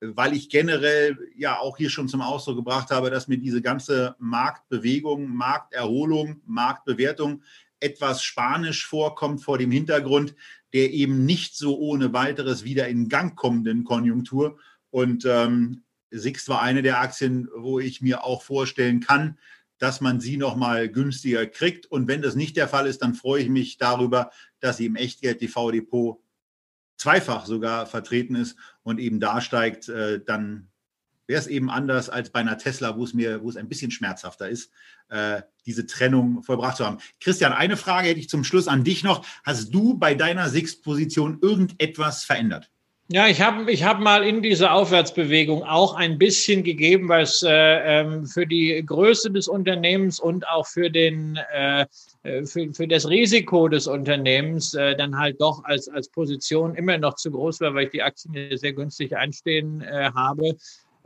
weil 0.00 0.34
ich 0.34 0.48
generell 0.50 1.18
ja 1.36 1.58
auch 1.58 1.76
hier 1.76 1.90
schon 1.90 2.08
zum 2.08 2.20
Ausdruck 2.20 2.56
gebracht 2.56 2.90
habe, 2.90 3.10
dass 3.10 3.28
mir 3.28 3.38
diese 3.38 3.62
ganze 3.62 4.14
Marktbewegung, 4.18 5.28
Markterholung, 5.34 6.40
Marktbewertung 6.46 7.42
etwas 7.80 8.22
spanisch 8.22 8.86
vorkommt 8.86 9.42
vor 9.42 9.58
dem 9.58 9.70
Hintergrund 9.70 10.34
der 10.76 10.92
eben 10.92 11.24
nicht 11.24 11.56
so 11.56 11.78
ohne 11.78 12.12
weiteres 12.12 12.62
wieder 12.62 12.86
in 12.86 13.08
Gang 13.08 13.34
kommenden 13.34 13.84
Konjunktur. 13.84 14.58
Und 14.90 15.24
ähm, 15.24 15.84
Sixt 16.10 16.50
war 16.50 16.60
eine 16.60 16.82
der 16.82 17.00
Aktien, 17.00 17.48
wo 17.56 17.80
ich 17.80 18.02
mir 18.02 18.24
auch 18.24 18.42
vorstellen 18.42 19.00
kann, 19.00 19.38
dass 19.78 20.02
man 20.02 20.20
sie 20.20 20.36
nochmal 20.36 20.90
günstiger 20.90 21.46
kriegt. 21.46 21.86
Und 21.86 22.08
wenn 22.08 22.20
das 22.20 22.34
nicht 22.34 22.58
der 22.58 22.68
Fall 22.68 22.86
ist, 22.86 23.00
dann 23.00 23.14
freue 23.14 23.40
ich 23.40 23.48
mich 23.48 23.78
darüber, 23.78 24.30
dass 24.60 24.76
sie 24.76 24.84
im 24.84 24.96
Echtgeld-TV-Depot 24.96 26.20
zweifach 26.98 27.46
sogar 27.46 27.86
vertreten 27.86 28.34
ist 28.34 28.58
und 28.82 29.00
eben 29.00 29.18
da 29.18 29.40
steigt, 29.40 29.88
äh, 29.88 30.20
dann 30.22 30.68
wäre 31.26 31.40
es 31.40 31.46
eben 31.46 31.70
anders 31.70 32.10
als 32.10 32.28
bei 32.28 32.40
einer 32.40 32.58
Tesla, 32.58 32.98
wo 32.98 33.04
es 33.04 33.14
mir, 33.14 33.42
wo 33.42 33.48
es 33.48 33.56
ein 33.56 33.70
bisschen 33.70 33.90
schmerzhafter 33.90 34.50
ist, 34.50 34.70
äh, 35.08 35.40
diese 35.66 35.86
Trennung 35.86 36.42
vollbracht 36.42 36.76
zu 36.76 36.86
haben. 36.86 36.98
Christian, 37.20 37.52
eine 37.52 37.76
Frage 37.76 38.08
hätte 38.08 38.20
ich 38.20 38.28
zum 38.28 38.44
Schluss 38.44 38.68
an 38.68 38.84
dich 38.84 39.02
noch. 39.02 39.26
Hast 39.44 39.74
du 39.74 39.98
bei 39.98 40.14
deiner 40.14 40.48
Sixt-Position 40.48 41.38
irgendetwas 41.42 42.24
verändert? 42.24 42.70
Ja, 43.08 43.28
ich 43.28 43.40
habe 43.40 43.70
ich 43.70 43.84
hab 43.84 44.00
mal 44.00 44.24
in 44.24 44.42
dieser 44.42 44.74
Aufwärtsbewegung 44.74 45.62
auch 45.62 45.94
ein 45.94 46.18
bisschen 46.18 46.64
gegeben, 46.64 47.08
es 47.12 47.40
äh, 47.44 47.50
ähm, 47.52 48.26
für 48.26 48.48
die 48.48 48.82
Größe 48.84 49.30
des 49.30 49.46
Unternehmens 49.46 50.18
und 50.18 50.48
auch 50.48 50.66
für, 50.66 50.90
den, 50.90 51.38
äh, 51.54 51.86
äh, 52.24 52.44
für, 52.44 52.74
für 52.74 52.88
das 52.88 53.08
Risiko 53.08 53.68
des 53.68 53.86
Unternehmens 53.86 54.74
äh, 54.74 54.96
dann 54.96 55.16
halt 55.16 55.40
doch 55.40 55.62
als, 55.62 55.88
als 55.88 56.08
Position 56.08 56.74
immer 56.74 56.98
noch 56.98 57.14
zu 57.14 57.30
groß 57.30 57.60
war, 57.60 57.74
weil 57.74 57.84
ich 57.84 57.92
die 57.92 58.02
Aktien 58.02 58.34
sehr 58.56 58.72
günstig 58.72 59.16
einstehen 59.16 59.82
äh, 59.82 60.10
habe. 60.12 60.56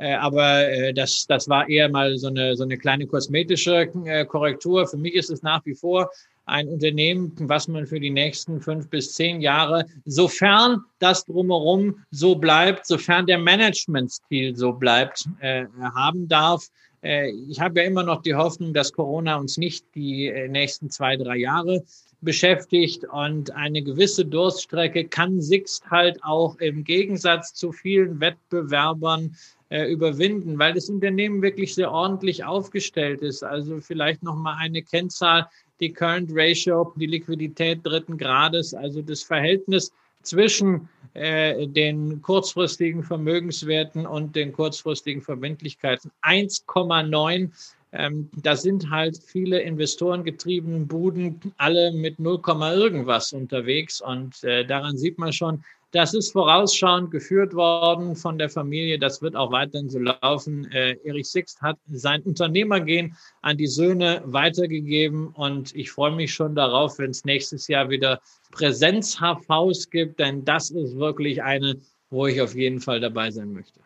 Äh, 0.00 0.14
aber 0.14 0.66
äh, 0.66 0.94
das, 0.94 1.26
das 1.26 1.46
war 1.48 1.68
eher 1.68 1.90
mal 1.90 2.16
so 2.16 2.28
eine, 2.28 2.56
so 2.56 2.64
eine 2.64 2.78
kleine 2.78 3.06
kosmetische 3.06 3.90
äh, 4.06 4.24
Korrektur. 4.24 4.86
Für 4.86 4.96
mich 4.96 5.14
ist 5.14 5.28
es 5.28 5.42
nach 5.42 5.64
wie 5.66 5.74
vor 5.74 6.10
ein 6.46 6.68
Unternehmen, 6.68 7.32
was 7.40 7.68
man 7.68 7.86
für 7.86 8.00
die 8.00 8.10
nächsten 8.10 8.62
fünf 8.62 8.88
bis 8.88 9.12
zehn 9.12 9.42
Jahre, 9.42 9.84
sofern 10.06 10.80
das 11.00 11.26
drumherum 11.26 12.02
so 12.10 12.34
bleibt, 12.34 12.86
sofern 12.86 13.26
der 13.26 13.38
Managementstil 13.38 14.56
so 14.56 14.72
bleibt, 14.72 15.26
äh, 15.40 15.66
haben 15.94 16.26
darf. 16.28 16.66
Äh, 17.02 17.30
ich 17.50 17.60
habe 17.60 17.80
ja 17.80 17.86
immer 17.86 18.02
noch 18.02 18.22
die 18.22 18.34
Hoffnung, 18.34 18.72
dass 18.72 18.94
Corona 18.94 19.36
uns 19.36 19.58
nicht 19.58 19.84
die 19.94 20.32
nächsten 20.48 20.88
zwei, 20.88 21.18
drei 21.18 21.36
Jahre 21.36 21.84
beschäftigt 22.22 23.04
und 23.04 23.50
eine 23.54 23.82
gewisse 23.82 24.24
Durststrecke 24.24 25.04
kann 25.04 25.40
Sixt 25.40 25.90
halt 25.90 26.22
auch 26.22 26.56
im 26.56 26.84
Gegensatz 26.84 27.54
zu 27.54 27.72
vielen 27.72 28.20
Wettbewerbern 28.20 29.36
äh, 29.70 29.84
überwinden, 29.84 30.58
weil 30.58 30.74
das 30.74 30.90
Unternehmen 30.90 31.42
wirklich 31.42 31.74
sehr 31.74 31.90
ordentlich 31.90 32.44
aufgestellt 32.44 33.22
ist. 33.22 33.42
Also 33.42 33.80
vielleicht 33.80 34.22
noch 34.22 34.36
mal 34.36 34.56
eine 34.58 34.82
Kennzahl, 34.82 35.48
die 35.80 35.92
Current 35.92 36.30
Ratio, 36.34 36.92
die 36.96 37.06
Liquidität 37.06 37.80
dritten 37.84 38.18
Grades, 38.18 38.74
also 38.74 39.00
das 39.00 39.22
Verhältnis 39.22 39.92
zwischen 40.22 40.88
äh, 41.14 41.66
den 41.66 42.20
kurzfristigen 42.20 43.02
Vermögenswerten 43.02 44.06
und 44.06 44.36
den 44.36 44.52
kurzfristigen 44.52 45.22
Verbindlichkeiten 45.22 46.10
1,9. 46.22 47.50
Ähm, 47.92 48.28
da 48.36 48.54
sind 48.56 48.90
halt 48.90 49.18
viele 49.18 49.60
investorengetriebene 49.60 50.86
Buden 50.86 51.40
alle 51.56 51.92
mit 51.92 52.18
0, 52.20 52.40
irgendwas 52.74 53.32
unterwegs 53.32 54.00
und 54.00 54.44
äh, 54.44 54.64
daran 54.64 54.96
sieht 54.96 55.18
man 55.18 55.32
schon, 55.32 55.64
das 55.92 56.14
ist 56.14 56.32
vorausschauend 56.32 57.10
geführt 57.10 57.54
worden 57.54 58.14
von 58.14 58.38
der 58.38 58.48
Familie. 58.48 58.98
Das 58.98 59.22
wird 59.22 59.34
auch 59.34 59.50
weiterhin 59.50 59.88
so 59.88 59.98
laufen. 59.98 60.70
Äh, 60.70 60.96
Erich 61.04 61.28
Sixt 61.28 61.60
hat 61.62 61.78
sein 61.90 62.22
Unternehmergehen 62.22 63.16
an 63.42 63.56
die 63.56 63.66
Söhne 63.66 64.22
weitergegeben 64.24 65.28
und 65.28 65.74
ich 65.74 65.90
freue 65.90 66.14
mich 66.14 66.32
schon 66.32 66.54
darauf, 66.54 66.98
wenn 66.98 67.10
es 67.10 67.24
nächstes 67.24 67.66
Jahr 67.66 67.90
wieder 67.90 68.20
Präsenz-HVs 68.52 69.90
gibt, 69.90 70.20
denn 70.20 70.44
das 70.44 70.70
ist 70.70 70.96
wirklich 70.96 71.42
eine, 71.42 71.80
wo 72.10 72.26
ich 72.26 72.40
auf 72.40 72.54
jeden 72.54 72.80
Fall 72.80 73.00
dabei 73.00 73.30
sein 73.30 73.52
möchte. 73.52 73.80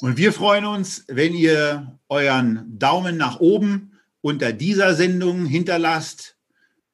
Und 0.00 0.16
wir 0.16 0.32
freuen 0.32 0.64
uns, 0.64 1.04
wenn 1.08 1.34
ihr 1.34 1.98
euren 2.08 2.78
Daumen 2.78 3.16
nach 3.16 3.40
oben 3.40 3.98
unter 4.20 4.52
dieser 4.52 4.94
Sendung 4.94 5.46
hinterlasst 5.46 6.36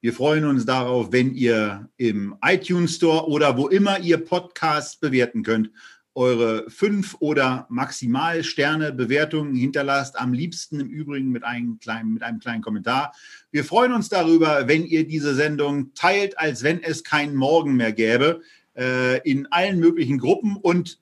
wir 0.00 0.12
freuen 0.12 0.44
uns 0.44 0.64
darauf, 0.64 1.10
wenn 1.10 1.34
ihr 1.34 1.88
im 1.96 2.36
iTunes 2.42 2.94
Store 2.94 3.28
oder 3.28 3.56
wo 3.56 3.68
immer 3.68 3.98
ihr 3.98 4.24
Podcasts 4.24 4.96
bewerten 4.96 5.42
könnt, 5.42 5.70
eure 6.14 6.68
fünf 6.68 7.16
oder 7.20 7.66
maximal 7.68 8.42
Sterne 8.42 8.92
Bewertungen 8.92 9.54
hinterlasst. 9.54 10.18
Am 10.18 10.32
liebsten 10.32 10.80
im 10.80 10.88
Übrigen 10.88 11.30
mit 11.30 11.44
einem 11.44 11.78
kleinen, 11.78 12.12
mit 12.12 12.22
einem 12.22 12.40
kleinen 12.40 12.62
Kommentar. 12.62 13.12
Wir 13.50 13.64
freuen 13.64 13.92
uns 13.92 14.08
darüber, 14.08 14.66
wenn 14.66 14.84
ihr 14.84 15.06
diese 15.06 15.34
Sendung 15.34 15.94
teilt, 15.94 16.38
als 16.38 16.62
wenn 16.62 16.82
es 16.82 17.04
keinen 17.04 17.36
Morgen 17.36 17.74
mehr 17.74 17.92
gäbe, 17.92 18.40
äh, 18.76 19.18
in 19.28 19.46
allen 19.52 19.78
möglichen 19.78 20.18
Gruppen 20.18 20.56
und 20.56 21.00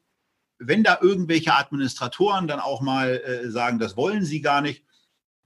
wenn 0.58 0.82
da 0.82 0.98
irgendwelche 1.02 1.54
Administratoren 1.54 2.48
dann 2.48 2.60
auch 2.60 2.80
mal 2.80 3.20
äh, 3.20 3.50
sagen, 3.50 3.78
das 3.78 3.96
wollen 3.96 4.24
sie 4.24 4.40
gar 4.40 4.62
nicht, 4.62 4.84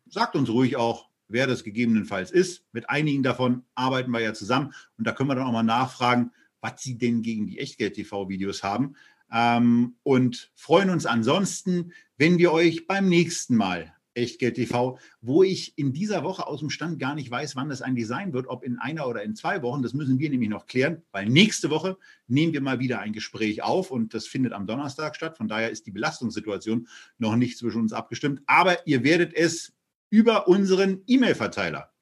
sagt 0.08 0.36
uns 0.36 0.48
ruhig 0.48 0.76
auch, 0.76 1.09
wer 1.30 1.46
das 1.46 1.64
gegebenenfalls 1.64 2.30
ist. 2.30 2.64
Mit 2.72 2.90
einigen 2.90 3.22
davon 3.22 3.64
arbeiten 3.74 4.10
wir 4.10 4.20
ja 4.20 4.34
zusammen 4.34 4.72
und 4.98 5.06
da 5.06 5.12
können 5.12 5.30
wir 5.30 5.34
dann 5.34 5.46
auch 5.46 5.52
mal 5.52 5.62
nachfragen, 5.62 6.32
was 6.60 6.82
sie 6.82 6.98
denn 6.98 7.22
gegen 7.22 7.46
die 7.46 7.58
Echtgeld-TV-Videos 7.58 8.62
haben. 8.62 8.94
Ähm, 9.32 9.94
und 10.02 10.50
freuen 10.54 10.90
uns 10.90 11.06
ansonsten, 11.06 11.92
wenn 12.16 12.38
wir 12.38 12.52
euch 12.52 12.86
beim 12.86 13.08
nächsten 13.08 13.56
Mal 13.56 13.94
Echtgeld 14.14 14.56
TV, 14.56 14.98
wo 15.20 15.42
ich 15.42 15.76
in 15.78 15.92
dieser 15.92 16.24
Woche 16.24 16.46
aus 16.46 16.60
dem 16.60 16.70
Stand 16.70 16.98
gar 16.98 17.14
nicht 17.14 17.30
weiß, 17.30 17.54
wann 17.56 17.68
das 17.68 17.80
eigentlich 17.80 18.06
sein 18.06 18.32
wird, 18.32 18.48
ob 18.48 18.64
in 18.64 18.78
einer 18.78 19.06
oder 19.06 19.22
in 19.22 19.36
zwei 19.36 19.62
Wochen. 19.62 19.82
Das 19.82 19.94
müssen 19.94 20.18
wir 20.18 20.30
nämlich 20.30 20.50
noch 20.50 20.66
klären, 20.66 21.02
weil 21.12 21.26
nächste 21.28 21.70
Woche 21.70 21.96
nehmen 22.26 22.52
wir 22.52 22.60
mal 22.60 22.80
wieder 22.80 22.98
ein 23.00 23.12
Gespräch 23.12 23.62
auf 23.62 23.90
und 23.90 24.12
das 24.12 24.26
findet 24.26 24.52
am 24.52 24.66
Donnerstag 24.66 25.14
statt. 25.14 25.36
Von 25.36 25.48
daher 25.48 25.70
ist 25.70 25.86
die 25.86 25.92
Belastungssituation 25.92 26.88
noch 27.18 27.36
nicht 27.36 27.56
zwischen 27.56 27.80
uns 27.80 27.92
abgestimmt. 27.92 28.42
Aber 28.46 28.86
ihr 28.86 29.04
werdet 29.04 29.32
es 29.32 29.72
über 30.10 30.48
unseren 30.48 31.02
E-Mail-Verteiler 31.06 31.92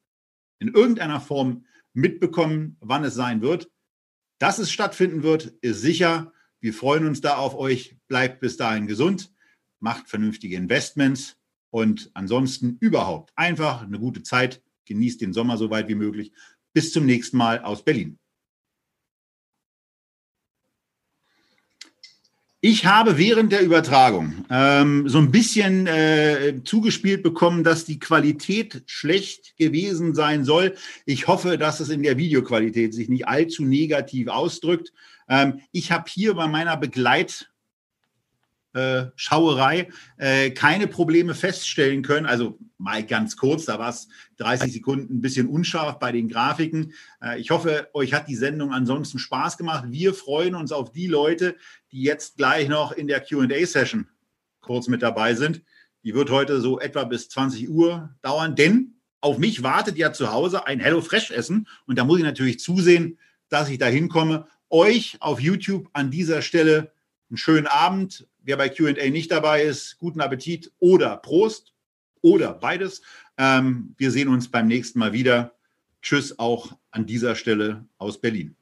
in 0.58 0.68
irgendeiner 0.68 1.20
Form 1.20 1.64
mitbekommen, 1.92 2.76
wann 2.80 3.04
es 3.04 3.14
sein 3.14 3.42
wird. 3.42 3.70
Dass 4.38 4.58
es 4.58 4.70
stattfinden 4.70 5.22
wird, 5.22 5.46
ist 5.60 5.80
sicher. 5.80 6.32
Wir 6.60 6.74
freuen 6.74 7.06
uns 7.06 7.20
da 7.20 7.36
auf 7.36 7.54
euch. 7.54 7.96
Bleibt 8.08 8.40
bis 8.40 8.56
dahin 8.56 8.86
gesund, 8.86 9.32
macht 9.80 10.08
vernünftige 10.08 10.56
Investments 10.56 11.36
und 11.70 12.10
ansonsten 12.14 12.78
überhaupt 12.80 13.32
einfach 13.36 13.82
eine 13.82 13.98
gute 13.98 14.22
Zeit. 14.22 14.62
Genießt 14.86 15.20
den 15.20 15.32
Sommer 15.32 15.56
so 15.56 15.70
weit 15.70 15.88
wie 15.88 15.94
möglich. 15.94 16.32
Bis 16.72 16.92
zum 16.92 17.04
nächsten 17.04 17.36
Mal 17.36 17.60
aus 17.60 17.84
Berlin. 17.84 18.18
Ich 22.60 22.86
habe 22.86 23.18
während 23.18 23.52
der 23.52 23.62
Übertragung 23.62 24.44
ähm, 24.50 25.08
so 25.08 25.18
ein 25.18 25.30
bisschen 25.30 25.86
äh, 25.86 26.60
zugespielt 26.64 27.22
bekommen, 27.22 27.62
dass 27.62 27.84
die 27.84 28.00
Qualität 28.00 28.82
schlecht 28.86 29.56
gewesen 29.56 30.12
sein 30.12 30.42
soll. 30.44 30.74
Ich 31.06 31.28
hoffe, 31.28 31.56
dass 31.56 31.78
es 31.78 31.88
in 31.88 32.02
der 32.02 32.16
Videoqualität 32.16 32.94
sich 32.94 33.08
nicht 33.08 33.28
allzu 33.28 33.64
negativ 33.64 34.26
ausdrückt. 34.26 34.92
Ähm, 35.28 35.60
ich 35.70 35.92
habe 35.92 36.10
hier 36.10 36.34
bei 36.34 36.48
meiner 36.48 36.76
Begleit 36.76 37.48
Schauerei 39.16 39.88
äh, 40.18 40.50
keine 40.50 40.86
Probleme 40.86 41.34
feststellen 41.34 42.02
können. 42.02 42.26
Also 42.26 42.58
mal 42.76 43.04
ganz 43.04 43.36
kurz, 43.36 43.64
da 43.64 43.78
war 43.78 43.90
es 43.90 44.08
30 44.36 44.72
Sekunden 44.72 45.16
ein 45.16 45.20
bisschen 45.20 45.48
unscharf 45.48 45.98
bei 45.98 46.12
den 46.12 46.28
Grafiken. 46.28 46.92
Äh, 47.22 47.40
ich 47.40 47.50
hoffe, 47.50 47.88
euch 47.94 48.12
hat 48.12 48.28
die 48.28 48.36
Sendung 48.36 48.72
ansonsten 48.72 49.18
Spaß 49.18 49.56
gemacht. 49.56 49.86
Wir 49.88 50.14
freuen 50.14 50.54
uns 50.54 50.70
auf 50.70 50.92
die 50.92 51.06
Leute, 51.06 51.56
die 51.92 52.02
jetzt 52.02 52.36
gleich 52.36 52.68
noch 52.68 52.92
in 52.92 53.08
der 53.08 53.20
QA-Session 53.20 54.08
kurz 54.60 54.88
mit 54.88 55.02
dabei 55.02 55.34
sind. 55.34 55.62
Die 56.04 56.14
wird 56.14 56.30
heute 56.30 56.60
so 56.60 56.78
etwa 56.78 57.04
bis 57.04 57.28
20 57.28 57.68
Uhr 57.68 58.14
dauern, 58.22 58.54
denn 58.54 58.94
auf 59.20 59.38
mich 59.38 59.62
wartet 59.62 59.96
ja 59.96 60.12
zu 60.12 60.30
Hause 60.30 60.66
ein 60.66 60.78
Hello 60.78 61.00
Fresh 61.00 61.32
Essen 61.32 61.66
und 61.86 61.98
da 61.98 62.04
muss 62.04 62.18
ich 62.18 62.24
natürlich 62.24 62.60
zusehen, 62.60 63.18
dass 63.48 63.68
ich 63.68 63.78
da 63.78 63.86
hinkomme. 63.86 64.46
Euch 64.70 65.16
auf 65.20 65.40
YouTube 65.40 65.88
an 65.92 66.10
dieser 66.10 66.42
Stelle 66.42 66.92
einen 67.28 67.36
schönen 67.36 67.66
Abend, 67.66 68.27
Wer 68.48 68.56
bei 68.56 68.70
QA 68.70 69.10
nicht 69.10 69.30
dabei 69.30 69.62
ist, 69.64 69.98
guten 69.98 70.22
Appetit 70.22 70.72
oder 70.78 71.18
Prost 71.18 71.74
oder 72.22 72.54
beides. 72.54 73.02
Ähm, 73.36 73.94
wir 73.98 74.10
sehen 74.10 74.28
uns 74.28 74.50
beim 74.50 74.68
nächsten 74.68 74.98
Mal 75.00 75.12
wieder. 75.12 75.54
Tschüss 76.00 76.38
auch 76.38 76.72
an 76.90 77.04
dieser 77.04 77.34
Stelle 77.34 77.84
aus 77.98 78.18
Berlin. 78.18 78.56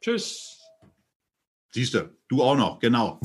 Tschüss. 0.00 0.60
Siehst 1.70 1.94
du, 1.94 2.16
du 2.28 2.40
auch 2.40 2.54
noch, 2.54 2.78
genau. 2.78 3.18